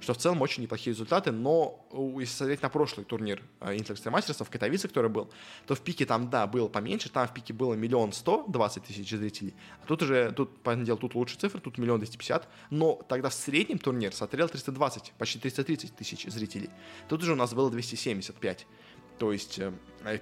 Что 0.00 0.12
в 0.12 0.18
целом 0.18 0.42
очень 0.42 0.62
неплохие 0.62 0.92
результаты, 0.92 1.32
но 1.32 1.86
если 2.18 2.34
смотреть 2.34 2.62
на 2.62 2.68
прошлый 2.68 3.06
турнир 3.06 3.42
э, 3.60 3.74
Extreme 3.74 4.12
Masters 4.12 4.44
в 4.44 4.50
Катовице, 4.50 4.88
который 4.88 5.08
был, 5.08 5.30
то 5.66 5.74
в 5.74 5.80
пике 5.80 6.04
там, 6.04 6.28
да, 6.28 6.46
было 6.46 6.68
поменьше, 6.68 7.08
там 7.08 7.26
в 7.26 7.32
пике 7.32 7.54
было 7.54 7.74
миллион 7.74 8.12
сто 8.12 8.44
двадцать 8.46 8.84
тысяч 8.84 9.08
зрителей, 9.08 9.54
а 9.82 9.86
тут 9.86 10.02
уже, 10.02 10.32
тут, 10.32 10.58
понятное 10.62 10.86
дело, 10.86 10.98
тут 10.98 11.14
лучше 11.14 11.38
цифры, 11.38 11.60
тут 11.60 11.78
миллион 11.78 12.00
двести 12.00 12.18
пятьдесят, 12.18 12.48
но 12.68 13.00
тогда 13.08 13.30
в 13.30 13.34
среднем 13.34 13.78
турнир 13.78 14.12
смотрел 14.14 14.48
320, 14.48 15.14
почти 15.16 15.38
330 15.38 15.96
тысяч 15.96 16.26
зрителей. 16.26 16.70
Тут 17.08 17.22
уже 17.22 17.32
у 17.32 17.36
нас 17.36 17.54
было 17.54 17.70
275. 17.70 18.66
То 19.18 19.32
есть 19.32 19.58
э, 19.58 19.72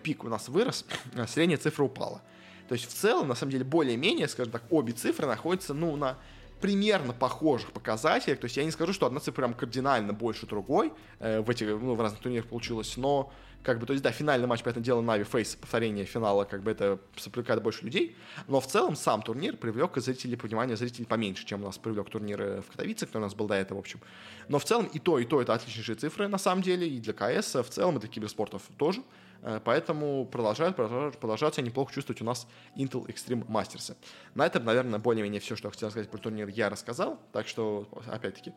пик 0.03 0.24
у 0.24 0.28
нас 0.28 0.49
вырос, 0.49 0.84
а 1.16 1.26
средняя 1.26 1.59
цифра 1.59 1.82
упала. 1.82 2.22
То 2.68 2.74
есть 2.74 2.88
в 2.88 2.95
целом, 2.95 3.28
на 3.28 3.34
самом 3.34 3.53
деле, 3.53 3.64
более-менее, 3.64 4.28
скажем 4.28 4.53
так, 4.53 4.62
обе 4.70 4.93
цифры 4.93 5.26
находятся, 5.26 5.74
ну, 5.74 5.97
на 5.97 6.18
примерно 6.63 7.13
похожих 7.13 7.73
показателях. 7.73 8.39
То 8.39 8.47
есть 8.47 8.57
я 8.57 8.65
не 8.65 8.71
скажу, 8.71 8.93
что 8.93 9.07
одна 9.07 9.21
цифра 9.21 9.43
прям 9.43 9.53
кардинально 9.53 10.13
больше 10.13 10.47
другой 10.47 10.93
э, 11.19 11.41
в 11.41 11.51
этих, 11.51 11.67
ну, 11.67 11.95
в 11.95 12.01
разных 12.01 12.21
турнирах 12.21 12.47
получилось, 12.47 12.97
но 12.97 13.33
как 13.63 13.79
бы, 13.79 13.87
то 13.87 13.93
есть, 13.93 14.03
да, 14.03 14.11
финальный 14.11 14.47
матч, 14.47 14.63
понятное 14.63 14.83
дело, 14.83 15.01
Нави 15.01 15.25
Фейс, 15.25 15.57
повторение 15.57 16.05
финала, 16.05 16.45
как 16.45 16.63
бы 16.63 16.71
это 16.71 16.99
привлекает 17.31 17.63
больше 17.63 17.85
людей, 17.85 18.17
но 18.49 18.61
в 18.61 18.67
целом 18.67 18.97
сам 18.97 19.23
турнир 19.23 19.57
привлек 19.57 19.97
зрителей, 19.99 20.37
внимание 20.37 20.77
зрителей 20.77 21.05
поменьше, 21.05 21.45
чем 21.47 21.63
у 21.63 21.67
нас 21.67 21.79
привлек 21.79 22.09
турнир 22.11 22.63
в 22.63 22.71
Катовице, 22.71 23.07
который 23.07 23.23
у 23.23 23.27
нас 23.27 23.35
был 23.35 23.47
до 23.47 23.55
этого, 23.55 23.79
в 23.79 23.81
общем. 23.81 24.01
Но 24.49 24.59
в 24.59 24.65
целом 24.65 24.87
и 24.87 24.99
то, 24.99 25.19
и 25.19 25.25
то 25.25 25.41
это 25.43 25.55
отличнейшие 25.55 25.97
цифры, 25.97 26.29
на 26.29 26.39
самом 26.39 26.63
деле, 26.63 26.89
и 26.89 26.99
для 26.99 27.13
КС, 27.13 27.55
в 27.55 27.69
целом, 27.69 27.97
и 27.97 28.01
для 28.01 28.09
киберспортов 28.09 28.63
тоже. 28.79 29.03
Э, 29.43 29.61
поэтому 29.62 30.24
продолжают, 30.26 30.76
продолжают, 30.76 31.18
продолжают 31.18 31.55
себя 31.55 31.66
неплохо 31.66 31.93
чувствовать 31.93 32.22
у 32.22 32.24
нас 32.24 32.47
Intel 32.76 33.07
Extreme 33.07 33.47
Masters. 33.47 33.97
На 34.34 34.47
этом, 34.47 34.64
наверное, 34.64 34.99
более-менее 34.99 35.40
все, 35.40 35.57
что 35.57 35.68
я 35.68 35.72
хотел 35.72 35.90
сказать 35.90 36.11
про 36.11 36.18
турнир, 36.18 36.49
я 36.49 36.70
рассказал. 36.70 37.18
Так 37.32 37.49
что, 37.49 37.88
опять-таки, 38.07 38.53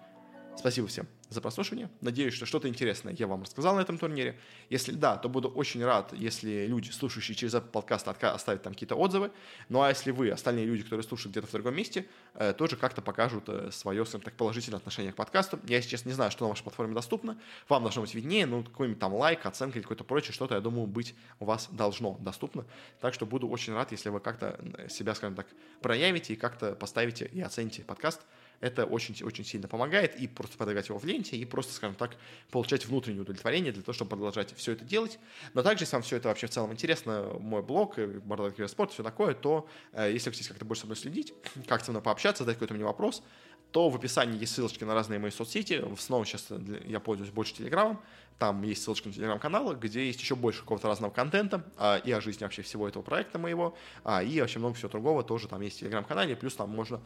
Спасибо 0.57 0.87
всем 0.87 1.07
за 1.29 1.41
прослушивание. 1.41 1.89
Надеюсь, 2.01 2.33
что 2.33 2.45
что-то 2.45 2.67
интересное 2.67 3.13
я 3.17 3.27
вам 3.27 3.43
рассказал 3.43 3.75
на 3.75 3.81
этом 3.81 3.97
турнире. 3.97 4.39
Если 4.69 4.93
да, 4.93 5.17
то 5.17 5.27
буду 5.27 5.49
очень 5.49 5.83
рад, 5.83 6.13
если 6.13 6.65
люди, 6.65 6.91
слушающие 6.91 7.35
через 7.35 7.53
этот 7.53 7.71
подкаст, 7.71 8.07
оставят 8.07 8.63
там 8.63 8.73
какие-то 8.73 8.95
отзывы. 8.95 9.31
Ну 9.69 9.81
а 9.81 9.89
если 9.89 10.11
вы, 10.11 10.29
остальные 10.29 10.65
люди, 10.65 10.83
которые 10.83 11.03
слушают 11.03 11.31
где-то 11.31 11.47
в 11.47 11.51
другом 11.51 11.75
месте, 11.75 12.07
э, 12.35 12.53
тоже 12.53 12.77
как-то 12.77 13.01
покажут 13.01 13.49
э, 13.49 13.69
свое, 13.71 14.05
скажем 14.05 14.21
так, 14.21 14.35
положительное 14.35 14.77
отношение 14.77 15.11
к 15.11 15.15
подкасту. 15.15 15.59
Я 15.67 15.81
сейчас 15.81 16.05
не 16.05 16.13
знаю, 16.13 16.31
что 16.31 16.45
на 16.45 16.49
вашей 16.49 16.63
платформе 16.63 16.93
доступно. 16.93 17.37
Вам 17.67 17.83
должно 17.83 18.01
быть 18.01 18.15
виднее, 18.15 18.45
ну 18.45 18.63
какой-нибудь 18.63 18.99
там 18.99 19.13
лайк, 19.13 19.45
оценка 19.45 19.77
или 19.77 19.83
какое-то 19.83 20.03
прочее, 20.03 20.33
что-то, 20.33 20.55
я 20.55 20.61
думаю, 20.61 20.87
быть 20.87 21.15
у 21.39 21.45
вас 21.45 21.67
должно 21.71 22.17
доступно. 22.21 22.65
Так 23.01 23.13
что 23.13 23.25
буду 23.25 23.47
очень 23.49 23.73
рад, 23.73 23.91
если 23.91 24.09
вы 24.09 24.19
как-то 24.19 24.59
себя, 24.89 25.13
скажем 25.15 25.35
так, 25.35 25.47
проявите 25.81 26.33
и 26.33 26.35
как-то 26.37 26.73
поставите 26.75 27.25
и 27.25 27.41
оцените 27.41 27.83
подкаст 27.83 28.21
Это 28.59 28.85
очень-очень 28.85 29.45
сильно 29.45 29.67
помогает 29.67 30.19
и 30.19 30.27
просто 30.27 30.57
продвигать 30.57 30.89
его 30.89 30.97
в 30.97 31.05
ленте, 31.05 31.37
и 31.37 31.45
просто, 31.45 31.73
скажем 31.73 31.95
так, 31.95 32.15
получать 32.51 32.85
внутреннее 32.85 33.21
удовлетворение 33.21 33.71
для 33.71 33.81
того, 33.81 33.93
чтобы 33.93 34.09
продолжать 34.09 34.55
все 34.55 34.73
это 34.73 34.85
делать. 34.85 35.19
Но 35.53 35.63
также, 35.63 35.83
если 35.83 35.95
вам 35.95 36.03
все 36.03 36.17
это 36.17 36.29
вообще 36.29 36.47
в 36.47 36.51
целом 36.51 36.71
интересно, 36.71 37.37
мой 37.39 37.61
блог, 37.61 37.97
Бардак 37.97 38.69
Спорт, 38.69 38.91
все 38.91 39.03
такое, 39.03 39.33
то 39.33 39.67
э, 39.93 40.11
если 40.11 40.29
вы 40.29 40.33
хотите 40.33 40.49
как-то 40.49 40.65
больше 40.65 40.81
со 40.81 40.87
мной 40.87 40.97
следить, 40.97 41.33
со 41.83 41.91
мной 41.91 42.01
пообщаться, 42.01 42.43
задать 42.43 42.55
какой-то 42.55 42.73
мне 42.73 42.83
вопрос, 42.83 43.23
то 43.71 43.89
в 43.89 43.95
описании 43.97 44.39
есть 44.39 44.53
ссылочки 44.53 44.83
на 44.85 44.93
разные 44.93 45.19
мои 45.19 45.31
соцсети. 45.31 45.83
Снова 45.99 46.25
сейчас 46.25 46.47
я 46.85 47.01
пользуюсь 47.01 47.31
больше 47.31 47.55
Телеграмом. 47.55 47.99
Там 48.39 48.63
есть 48.63 48.83
ссылочка 48.83 49.07
на 49.07 49.13
телеграм-каналы, 49.13 49.75
где 49.75 50.05
есть 50.07 50.19
еще 50.19 50.35
больше 50.35 50.61
какого-то 50.61 50.87
разного 50.87 51.11
контента 51.11 51.65
а, 51.77 51.97
и 51.97 52.11
о 52.11 52.19
жизни 52.19 52.43
вообще 52.43 52.61
всего 52.61 52.87
этого 52.87 53.01
проекта 53.01 53.39
моего, 53.39 53.77
а, 54.03 54.23
и 54.23 54.41
вообще 54.41 54.59
много 54.59 54.75
всего 54.75 54.89
другого 54.89 55.23
тоже 55.23 55.47
там 55.47 55.61
есть 55.61 55.77
в 55.77 55.79
телеграм-канале. 55.79 56.35
Плюс 56.35 56.53
там 56.53 56.69
можно 56.69 57.01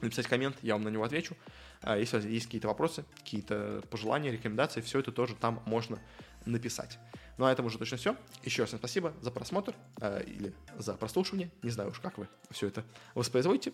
написать 0.00 0.26
коммент, 0.26 0.56
я 0.62 0.74
вам 0.74 0.82
на 0.82 0.88
него 0.88 1.04
отвечу. 1.04 1.36
А, 1.82 1.96
если 1.96 2.28
есть 2.28 2.46
какие-то 2.46 2.68
вопросы, 2.68 3.04
какие-то 3.16 3.82
пожелания, 3.90 4.30
рекомендации, 4.30 4.80
все 4.80 5.00
это 5.00 5.12
тоже 5.12 5.34
там 5.34 5.62
можно 5.66 5.98
написать. 6.46 6.98
Ну 7.36 7.46
а 7.46 7.52
это 7.52 7.62
уже 7.62 7.78
точно 7.78 7.96
все. 7.96 8.16
Еще 8.42 8.62
раз 8.62 8.70
спасибо 8.70 9.12
за 9.20 9.30
просмотр 9.30 9.74
э, 10.00 10.24
или 10.26 10.54
за 10.78 10.94
прослушивание. 10.94 11.50
Не 11.62 11.70
знаю 11.70 11.90
уж, 11.90 12.00
как 12.00 12.18
вы 12.18 12.28
все 12.50 12.68
это 12.68 12.84
воспроизводите. 13.14 13.72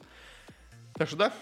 Так 0.95 1.09
что 1.09 1.17
да, 1.17 1.33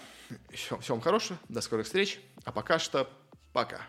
всего, 0.51 0.79
всего 0.79 0.95
вам 0.95 1.03
хорошего, 1.03 1.39
до 1.49 1.61
скорых 1.61 1.85
встреч, 1.85 2.19
а 2.43 2.51
пока 2.51 2.79
что 2.79 3.09
пока. 3.53 3.81